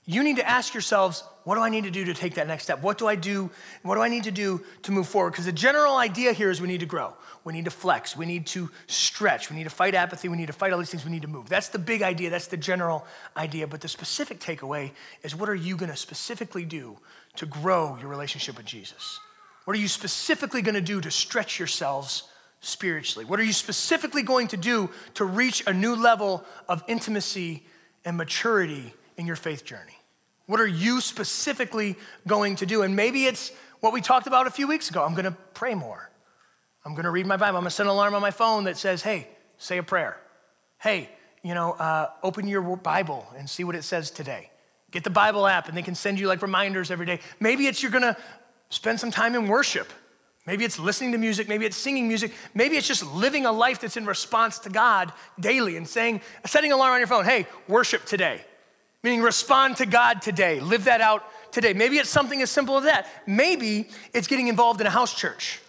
you 0.05 0.23
need 0.23 0.37
to 0.37 0.47
ask 0.47 0.73
yourselves, 0.73 1.23
what 1.43 1.55
do 1.55 1.61
I 1.61 1.69
need 1.69 1.83
to 1.83 1.91
do 1.91 2.05
to 2.05 2.13
take 2.13 2.35
that 2.35 2.47
next 2.47 2.63
step? 2.63 2.81
What 2.81 2.97
do 2.97 3.07
I 3.07 3.15
do? 3.15 3.49
What 3.81 3.95
do 3.95 4.01
I 4.01 4.07
need 4.07 4.23
to 4.23 4.31
do 4.31 4.63
to 4.83 4.91
move 4.91 5.07
forward? 5.07 5.31
Because 5.31 5.45
the 5.45 5.51
general 5.51 5.97
idea 5.97 6.31
here 6.31 6.49
is 6.49 6.61
we 6.61 6.69
need 6.69 6.79
to 6.79 6.85
grow. 6.85 7.13
We 7.43 7.51
need 7.51 7.65
to 7.65 7.71
flex. 7.71 8.15
We 8.15 8.25
need 8.25 8.45
to 8.47 8.69
stretch. 8.87 9.49
We 9.49 9.57
need 9.57 9.65
to 9.65 9.69
fight 9.69 9.93
apathy. 9.93 10.29
We 10.29 10.37
need 10.37 10.47
to 10.47 10.53
fight 10.53 10.71
all 10.71 10.79
these 10.79 10.89
things. 10.89 11.03
We 11.03 11.11
need 11.11 11.23
to 11.23 11.27
move. 11.27 11.49
That's 11.49 11.67
the 11.67 11.79
big 11.79 12.01
idea. 12.01 12.29
That's 12.29 12.47
the 12.47 12.55
general 12.55 13.05
idea. 13.35 13.67
But 13.67 13.81
the 13.81 13.89
specific 13.89 14.39
takeaway 14.39 14.91
is 15.21 15.35
what 15.35 15.49
are 15.49 15.55
you 15.55 15.75
going 15.75 15.91
to 15.91 15.97
specifically 15.97 16.63
do 16.63 16.97
to 17.35 17.45
grow 17.45 17.97
your 17.99 18.09
relationship 18.09 18.55
with 18.55 18.65
Jesus? 18.65 19.19
What 19.65 19.75
are 19.75 19.79
you 19.79 19.89
specifically 19.89 20.61
going 20.61 20.75
to 20.75 20.81
do 20.81 21.01
to 21.01 21.11
stretch 21.11 21.59
yourselves 21.59 22.23
spiritually? 22.61 23.25
What 23.25 23.39
are 23.39 23.43
you 23.43 23.53
specifically 23.53 24.23
going 24.23 24.47
to 24.49 24.57
do 24.57 24.89
to 25.15 25.25
reach 25.25 25.63
a 25.67 25.73
new 25.73 25.95
level 25.95 26.45
of 26.69 26.83
intimacy 26.87 27.63
and 28.05 28.15
maturity 28.15 28.93
in 29.17 29.27
your 29.27 29.35
faith 29.35 29.65
journey? 29.65 29.97
What 30.45 30.59
are 30.59 30.67
you 30.67 31.01
specifically 31.01 31.95
going 32.27 32.57
to 32.57 32.65
do? 32.65 32.81
And 32.81 32.95
maybe 32.95 33.25
it's 33.25 33.51
what 33.79 33.93
we 33.93 34.01
talked 34.01 34.27
about 34.27 34.47
a 34.47 34.51
few 34.51 34.67
weeks 34.67 34.89
ago. 34.89 35.03
I'm 35.03 35.13
going 35.13 35.25
to 35.25 35.37
pray 35.53 35.73
more. 35.73 36.09
I'm 36.85 36.93
going 36.93 37.05
to 37.05 37.11
read 37.11 37.25
my 37.25 37.37
Bible. 37.37 37.57
I'm 37.57 37.63
going 37.63 37.69
to 37.69 37.75
set 37.75 37.85
an 37.85 37.91
alarm 37.91 38.13
on 38.13 38.21
my 38.21 38.31
phone 38.31 38.65
that 38.65 38.77
says, 38.77 39.01
hey, 39.01 39.27
say 39.57 39.77
a 39.77 39.83
prayer. 39.83 40.19
Hey, 40.79 41.09
you 41.43 41.53
know, 41.53 41.71
uh, 41.73 42.09
open 42.23 42.47
your 42.47 42.61
Bible 42.75 43.25
and 43.37 43.49
see 43.49 43.63
what 43.63 43.75
it 43.75 43.83
says 43.83 44.11
today. 44.11 44.49
Get 44.91 45.03
the 45.03 45.09
Bible 45.09 45.47
app 45.47 45.67
and 45.69 45.77
they 45.77 45.81
can 45.81 45.95
send 45.95 46.19
you 46.19 46.27
like 46.27 46.41
reminders 46.41 46.91
every 46.91 47.05
day. 47.05 47.19
Maybe 47.39 47.67
it's 47.67 47.81
you're 47.81 47.91
going 47.91 48.03
to 48.03 48.17
spend 48.69 48.99
some 48.99 49.11
time 49.11 49.35
in 49.35 49.47
worship. 49.47 49.91
Maybe 50.45 50.65
it's 50.65 50.77
listening 50.77 51.13
to 51.13 51.17
music. 51.17 51.47
Maybe 51.47 51.65
it's 51.65 51.77
singing 51.77 52.07
music. 52.07 52.33
Maybe 52.53 52.75
it's 52.75 52.87
just 52.87 53.05
living 53.13 53.45
a 53.45 53.51
life 53.51 53.79
that's 53.79 53.95
in 53.95 54.05
response 54.05 54.59
to 54.59 54.69
God 54.69 55.13
daily 55.39 55.77
and 55.77 55.87
saying, 55.87 56.21
setting 56.45 56.71
an 56.71 56.75
alarm 56.75 56.93
on 56.93 56.99
your 56.99 57.07
phone, 57.07 57.23
hey, 57.23 57.47
worship 57.69 58.03
today. 58.05 58.43
Meaning, 59.03 59.21
respond 59.21 59.77
to 59.77 59.85
God 59.85 60.21
today. 60.21 60.59
Live 60.59 60.85
that 60.85 61.01
out 61.01 61.23
today. 61.51 61.73
Maybe 61.73 61.97
it's 61.97 62.09
something 62.09 62.41
as 62.41 62.49
simple 62.49 62.77
as 62.77 62.85
that. 62.85 63.07
Maybe 63.27 63.89
it's 64.13 64.27
getting 64.27 64.47
involved 64.47 64.79
in 64.81 64.87
a 64.87 64.91
house 64.91 65.13
church 65.13 65.59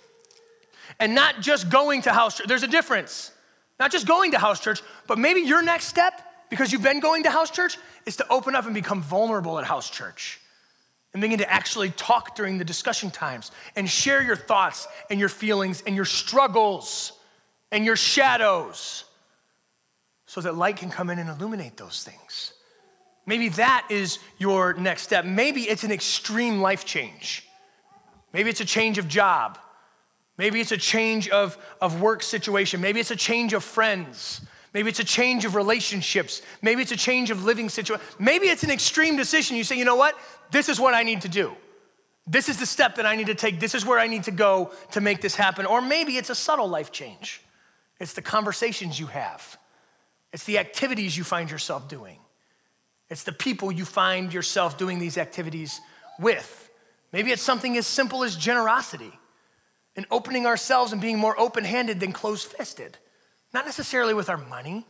and 1.01 1.15
not 1.15 1.41
just 1.41 1.69
going 1.69 2.03
to 2.03 2.13
house 2.13 2.39
church. 2.39 2.47
There's 2.47 2.63
a 2.63 2.69
difference. 2.69 3.33
Not 3.81 3.91
just 3.91 4.07
going 4.07 4.31
to 4.33 4.39
house 4.39 4.61
church, 4.61 4.83
but 5.09 5.19
maybe 5.19 5.41
your 5.41 5.63
next 5.63 5.87
step, 5.87 6.21
because 6.49 6.73
you've 6.73 6.83
been 6.83 7.01
going 7.01 7.25
to 7.25 7.31
house 7.31 7.51
church, 7.51 7.77
is 8.07 8.17
to 8.17 8.29
open 8.29 8.55
up 8.55 8.67
and 8.67 8.75
become 8.75 9.03
vulnerable 9.03 9.59
at 9.59 9.65
house 9.65 9.91
church 9.91 10.41
and 11.13 11.21
begin 11.21 11.39
to 11.39 11.53
actually 11.53 11.91
talk 11.91 12.37
during 12.37 12.59
the 12.59 12.65
discussion 12.65 13.11
times 13.11 13.51
and 13.75 13.89
share 13.89 14.23
your 14.23 14.37
thoughts 14.37 14.87
and 15.11 15.19
your 15.19 15.29
feelings 15.29 15.83
and 15.87 15.97
your 15.97 16.05
struggles 16.05 17.13
and 17.73 17.85
your 17.85 17.97
shadows 17.97 19.05
so 20.27 20.41
that 20.41 20.55
light 20.55 20.77
can 20.77 20.91
come 20.91 21.11
in 21.11 21.19
and 21.19 21.29
illuminate 21.29 21.77
those 21.77 22.05
things. 22.05 22.53
Maybe 23.27 23.49
that 23.51 23.87
is 23.91 24.19
your 24.39 24.75
next 24.75 25.03
step. 25.03 25.25
Maybe 25.25 25.63
it's 25.63 25.85
an 25.85 25.93
extreme 25.93 26.61
life 26.61 26.85
change. 26.85 27.49
Maybe 28.33 28.51
it's 28.51 28.61
a 28.61 28.65
change 28.65 28.99
of 28.99 29.09
job. 29.09 29.59
Maybe 30.37 30.61
it's 30.61 30.73
a 30.73 30.77
change 30.77 31.29
of, 31.29 31.57
of 31.81 32.01
work 32.01 32.23
situation. 32.23 32.81
Maybe 32.81 33.01
it's 33.01 33.13
a 33.13 33.17
change 33.17 33.53
of 33.53 33.63
friends. 33.63 34.41
Maybe 34.73 34.91
it's 34.91 34.99
a 34.99 35.05
change 35.05 35.45
of 35.45 35.55
relationships. 35.55 36.43
Maybe 36.61 36.83
it's 36.83 36.91
a 36.93 36.97
change 36.97 37.31
of 37.31 37.45
living 37.45 37.69
situation. 37.69 38.05
Maybe 38.19 38.49
it's 38.49 38.65
an 38.65 38.71
extreme 38.71 39.17
decision. 39.17 39.57
You 39.57 39.65
say, 39.65 39.79
you 39.79 39.85
know 39.85 39.95
what? 39.95 40.19
This 40.51 40.69
is 40.69 40.81
what 40.81 40.95
I 40.95 41.05
need 41.05 41.23
to 41.23 41.29
do. 41.29 41.53
This 42.27 42.49
is 42.49 42.59
the 42.59 42.67
step 42.67 42.97
that 42.97 43.07
I 43.07 43.17
need 43.17 43.29
to 43.29 43.35
take. 43.35 43.61
This 43.61 43.75
is 43.75 43.87
where 43.87 43.99
I 43.99 44.07
need 44.07 44.25
to 44.25 44.31
go 44.31 44.73
to 44.93 45.01
make 45.01 45.21
this 45.21 45.37
happen. 45.37 45.67
Or 45.67 45.81
maybe 45.81 46.17
it's 46.17 46.31
a 46.31 46.35
subtle 46.35 46.69
life 46.69 46.91
change. 46.91 47.43
It's 48.01 48.15
the 48.15 48.23
conversations 48.23 48.99
you 48.99 49.07
have, 49.07 49.57
it's 50.33 50.45
the 50.45 50.59
activities 50.59 51.17
you 51.17 51.23
find 51.25 51.51
yourself 51.51 51.89
doing, 51.89 52.19
it's 53.15 53.23
the 53.23 53.31
people 53.31 53.71
you 53.71 53.85
find 53.85 54.35
yourself 54.35 54.77
doing 54.77 54.99
these 54.99 55.19
activities 55.19 55.81
with. 56.19 56.69
Maybe 57.13 57.31
it's 57.31 57.43
something 57.43 57.77
as 57.77 57.87
simple 57.87 58.25
as 58.25 58.35
generosity 58.35 59.13
and 59.95 60.05
opening 60.11 60.47
ourselves 60.47 60.91
and 60.91 61.01
being 61.01 61.17
more 61.17 61.39
open 61.39 61.63
handed 61.63 62.01
than 62.01 62.11
closed 62.11 62.49
fisted. 62.49 62.99
Not 63.53 63.67
necessarily 63.67 64.15
with 64.15 64.29
our 64.29 64.37
money. 64.37 64.85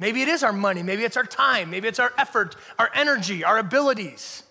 Maybe 0.00 0.22
it 0.22 0.26
is 0.26 0.42
our 0.42 0.52
money. 0.52 0.82
Maybe 0.82 1.04
it's 1.04 1.16
our 1.16 1.22
time. 1.22 1.70
Maybe 1.70 1.86
it's 1.86 2.00
our 2.00 2.12
effort, 2.18 2.56
our 2.80 2.90
energy, 2.94 3.44
our 3.44 3.58
abilities. 3.58 4.42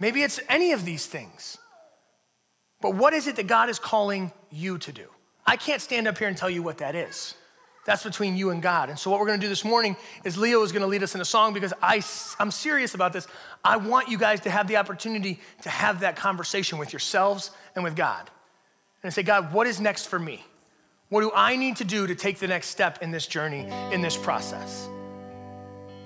Maybe 0.00 0.22
it's 0.22 0.40
any 0.48 0.72
of 0.72 0.86
these 0.86 1.04
things. 1.04 1.58
But 2.80 2.94
what 2.94 3.12
is 3.12 3.26
it 3.26 3.36
that 3.36 3.48
God 3.48 3.68
is 3.68 3.78
calling 3.78 4.32
you 4.50 4.78
to 4.78 4.92
do? 4.92 5.08
I 5.44 5.58
can't 5.58 5.82
stand 5.82 6.08
up 6.08 6.16
here 6.16 6.28
and 6.28 6.38
tell 6.38 6.48
you 6.48 6.62
what 6.62 6.78
that 6.78 6.94
is. 6.94 7.34
That's 7.84 8.02
between 8.02 8.36
you 8.36 8.50
and 8.50 8.62
God. 8.62 8.88
And 8.88 8.98
so, 8.98 9.10
what 9.10 9.20
we're 9.20 9.26
gonna 9.26 9.38
do 9.38 9.48
this 9.48 9.64
morning 9.64 9.96
is 10.24 10.38
Leo 10.38 10.62
is 10.62 10.72
gonna 10.72 10.86
lead 10.86 11.02
us 11.02 11.14
in 11.14 11.20
a 11.20 11.24
song 11.24 11.52
because 11.52 11.72
I, 11.82 12.02
I'm 12.38 12.50
serious 12.50 12.94
about 12.94 13.12
this. 13.12 13.26
I 13.62 13.76
want 13.76 14.08
you 14.08 14.16
guys 14.16 14.40
to 14.42 14.50
have 14.50 14.68
the 14.68 14.78
opportunity 14.78 15.38
to 15.62 15.68
have 15.68 16.00
that 16.00 16.16
conversation 16.16 16.78
with 16.78 16.92
yourselves 16.92 17.50
and 17.74 17.84
with 17.84 17.94
God. 17.94 18.30
And 19.02 19.12
say, 19.12 19.22
God, 19.22 19.52
what 19.52 19.66
is 19.66 19.80
next 19.80 20.06
for 20.06 20.18
me? 20.18 20.42
What 21.10 21.20
do 21.20 21.30
I 21.34 21.56
need 21.56 21.76
to 21.76 21.84
do 21.84 22.06
to 22.06 22.14
take 22.14 22.38
the 22.38 22.48
next 22.48 22.68
step 22.68 23.02
in 23.02 23.10
this 23.10 23.26
journey, 23.26 23.68
in 23.92 24.00
this 24.00 24.16
process? 24.16 24.88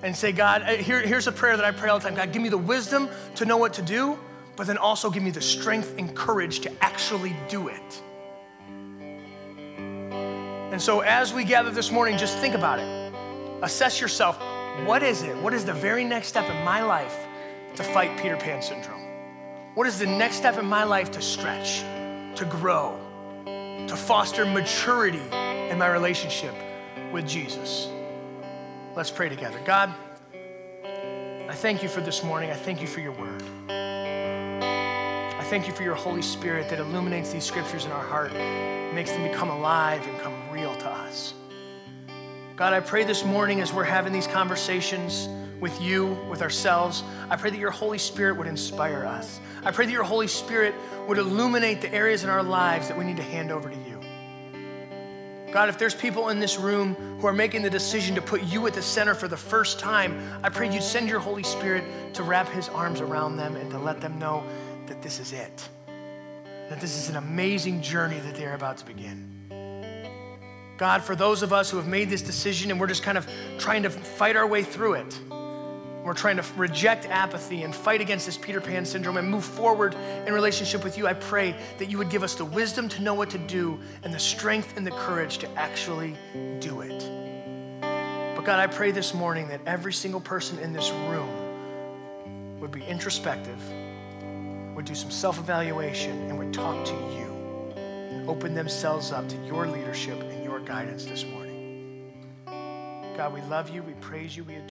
And 0.03 0.15
say, 0.15 0.33
God, 0.33 0.63
uh, 0.63 0.67
here, 0.75 1.01
here's 1.01 1.27
a 1.29 1.33
prayer 1.33 1.57
that 1.57 1.65
I 1.65 1.71
pray 1.71 1.89
all 1.89 1.99
the 1.99 2.05
time 2.05 2.17
God, 2.17 2.33
give 2.33 2.43
me 2.43 2.49
the 2.49 2.59
wisdom 2.59 3.09
to 3.37 3.45
know 3.45 3.57
what 3.57 3.75
to 3.75 3.83
do, 3.83 4.19
but 4.57 4.67
then 4.67 4.79
also 4.79 5.11
give 5.11 5.23
me 5.23 5.31
the 5.31 5.41
strength 5.41 5.95
and 5.99 6.15
courage 6.15 6.61
to 6.61 6.85
actually 6.85 7.37
do 7.49 7.69
it. 7.69 8.03
And 10.79 10.83
so, 10.85 11.01
as 11.01 11.35
we 11.35 11.43
gather 11.43 11.73
this 11.73 11.91
morning, 11.91 12.17
just 12.17 12.39
think 12.39 12.55
about 12.55 12.79
it. 12.79 13.13
Assess 13.63 14.01
yourself. 14.01 14.41
What 14.87 15.03
is 15.03 15.25
it? 15.25 15.37
What 15.39 15.53
is 15.53 15.65
the 15.65 15.73
very 15.73 16.05
next 16.05 16.29
step 16.29 16.49
in 16.49 16.65
my 16.65 16.83
life 16.83 17.27
to 17.75 17.83
fight 17.83 18.17
Peter 18.23 18.37
Pan 18.37 18.63
syndrome? 18.63 19.03
What 19.75 19.89
is 19.89 19.99
the 19.99 20.07
next 20.07 20.37
step 20.37 20.57
in 20.57 20.67
my 20.67 20.85
life 20.85 21.11
to 21.11 21.21
stretch, 21.21 21.81
to 22.37 22.45
grow, 22.49 22.97
to 23.89 23.97
foster 23.97 24.47
maturity 24.47 25.19
in 25.69 25.79
my 25.79 25.89
relationship 25.89 26.55
with 27.13 27.27
Jesus? 27.27 27.89
Let's 28.95 29.11
pray 29.11 29.29
together. 29.29 29.61
God, 29.65 29.93
I 30.33 31.55
thank 31.55 31.83
you 31.83 31.89
for 31.89 32.03
this 32.03 32.23
morning. 32.23 32.53
I 32.53 32.55
thank 32.55 32.81
you 32.81 32.87
for 32.87 33.01
your 33.01 33.19
word. 33.19 33.43
Thank 35.49 35.67
you 35.67 35.73
for 35.73 35.83
your 35.83 35.95
Holy 35.95 36.21
Spirit 36.21 36.69
that 36.69 36.79
illuminates 36.79 37.33
these 37.33 37.43
scriptures 37.43 37.87
in 37.87 37.91
our 37.91 38.05
heart, 38.05 38.35
makes 38.95 39.13
them 39.13 39.23
become 39.23 39.49
alive 39.49 40.07
and 40.07 40.21
come 40.21 40.35
real 40.51 40.77
to 40.77 40.87
us. 40.87 41.33
God, 42.55 42.75
I 42.75 42.81
pray 42.81 43.03
this 43.03 43.25
morning 43.25 43.63
as 43.63 43.73
we're 43.73 43.83
having 43.83 44.13
these 44.13 44.27
conversations 44.27 45.27
with 45.59 45.81
you, 45.81 46.19
with 46.29 46.43
ourselves, 46.43 47.03
I 47.31 47.37
pray 47.37 47.49
that 47.49 47.59
your 47.59 47.71
Holy 47.71 47.97
Spirit 47.97 48.37
would 48.37 48.47
inspire 48.47 49.07
us. 49.07 49.41
I 49.65 49.71
pray 49.71 49.87
that 49.87 49.93
your 49.93 50.05
Holy 50.05 50.29
Spirit 50.29 50.75
would 51.09 51.17
illuminate 51.17 51.81
the 51.81 51.91
areas 51.95 52.25
in 52.25 52.29
our 52.29 52.43
lives 52.43 52.89
that 52.89 52.99
we 52.99 53.05
need 53.05 53.17
to 53.17 53.23
hand 53.23 53.51
over 53.51 53.71
to 53.71 53.77
you. 53.77 53.99
God, 55.51 55.71
if 55.71 55.79
there's 55.79 55.95
people 55.95 56.29
in 56.29 56.41
this 56.41 56.59
room 56.59 56.95
who 57.21 57.27
are 57.27 57.33
making 57.33 57.63
the 57.63 57.71
decision 57.71 58.15
to 58.17 58.21
put 58.21 58.43
you 58.43 58.67
at 58.67 58.75
the 58.75 58.83
center 58.83 59.15
for 59.15 59.29
the 59.29 59.37
first 59.37 59.81
time, 59.81 60.21
I 60.43 60.51
pray 60.51 60.71
you'd 60.71 60.83
send 60.83 61.09
your 61.09 61.21
Holy 61.21 61.43
Spirit 61.43 61.85
to 62.13 62.23
wrap 62.23 62.51
his 62.51 62.69
arms 62.69 63.01
around 63.01 63.39
them 63.39 63.57
and 63.57 63.71
to 63.71 63.79
let 63.79 64.03
them 64.03 64.19
know 64.19 64.45
that 64.89 65.03
this 65.03 65.21
is 65.21 65.33
it, 65.33 65.69
that 66.69 66.81
this 66.81 66.97
is 66.97 67.09
an 67.09 67.17
amazing 67.17 67.81
journey 67.81 68.19
that 68.21 68.35
they're 68.35 68.55
about 68.55 68.79
to 68.79 68.87
begin. 68.87 69.35
God, 70.77 71.03
for 71.03 71.17
those 71.17 71.43
of 71.43 71.53
us 71.53 71.71
who 71.71 71.77
have 71.77 71.89
made 71.89 72.09
this 72.09 72.23
decision 72.23 72.71
and 72.71 72.79
we're 72.79 72.87
just 72.87 73.03
kind 73.03 73.19
of 73.19 73.29
trying 73.59 73.83
to 73.83 73.91
fight 73.91 74.37
our 74.37 74.47
way 74.47 74.63
through 74.63 74.95
it, 74.95 75.21
we're 76.05 76.15
trying 76.15 76.37
to 76.37 76.45
reject 76.57 77.05
apathy 77.07 77.65
and 77.65 77.75
fight 77.75 78.01
against 78.01 78.25
this 78.25 78.39
Peter 78.39 78.61
Pan 78.61 78.85
syndrome 78.85 79.17
and 79.17 79.29
move 79.29 79.45
forward 79.45 79.95
in 80.27 80.33
relationship 80.33 80.85
with 80.85 80.97
you, 80.97 81.07
I 81.07 81.15
pray 81.15 81.55
that 81.79 81.91
you 81.91 81.99
would 81.99 82.09
give 82.09 82.23
us 82.23 82.35
the 82.35 82.45
wisdom 82.45 82.89
to 82.91 83.03
know 83.03 83.13
what 83.13 83.29
to 83.31 83.39
do 83.39 83.79
and 84.05 84.15
the 84.15 84.19
strength 84.19 84.77
and 84.77 84.87
the 84.87 84.93
courage 84.93 85.39
to 85.39 85.51
actually 85.59 86.17
do 86.61 86.81
it. 86.81 87.01
But 87.81 88.45
God, 88.45 88.61
I 88.61 88.69
pray 88.69 88.93
this 88.93 89.13
morning 89.13 89.49
that 89.49 89.61
every 89.67 89.93
single 89.93 90.21
person 90.21 90.59
in 90.61 90.73
this 90.73 90.91
room 90.93 92.61
would 92.61 92.71
be 92.71 92.85
introspective, 92.85 93.61
would 94.79 94.85
do 94.85 94.95
some 94.95 95.11
self 95.11 95.41
evaluation, 95.41 96.13
and 96.31 96.39
would 96.39 96.55
talk 96.55 96.85
to 96.85 96.93
you. 96.93 97.75
And 97.75 98.29
open 98.29 98.55
themselves 98.55 99.11
up 99.11 99.29
to 99.29 99.37
your 99.45 99.67
leadership 99.67 100.21
and 100.21 100.45
your 100.45 100.61
guidance 100.61 101.05
this 101.05 101.25
morning. 101.25 102.13
God, 103.17 103.35
we 103.35 103.41
love 103.51 103.71
you, 103.71 103.83
we 103.83 103.95
praise 103.95 104.37
you, 104.37 104.45
we 104.45 104.55
adore 104.55 104.67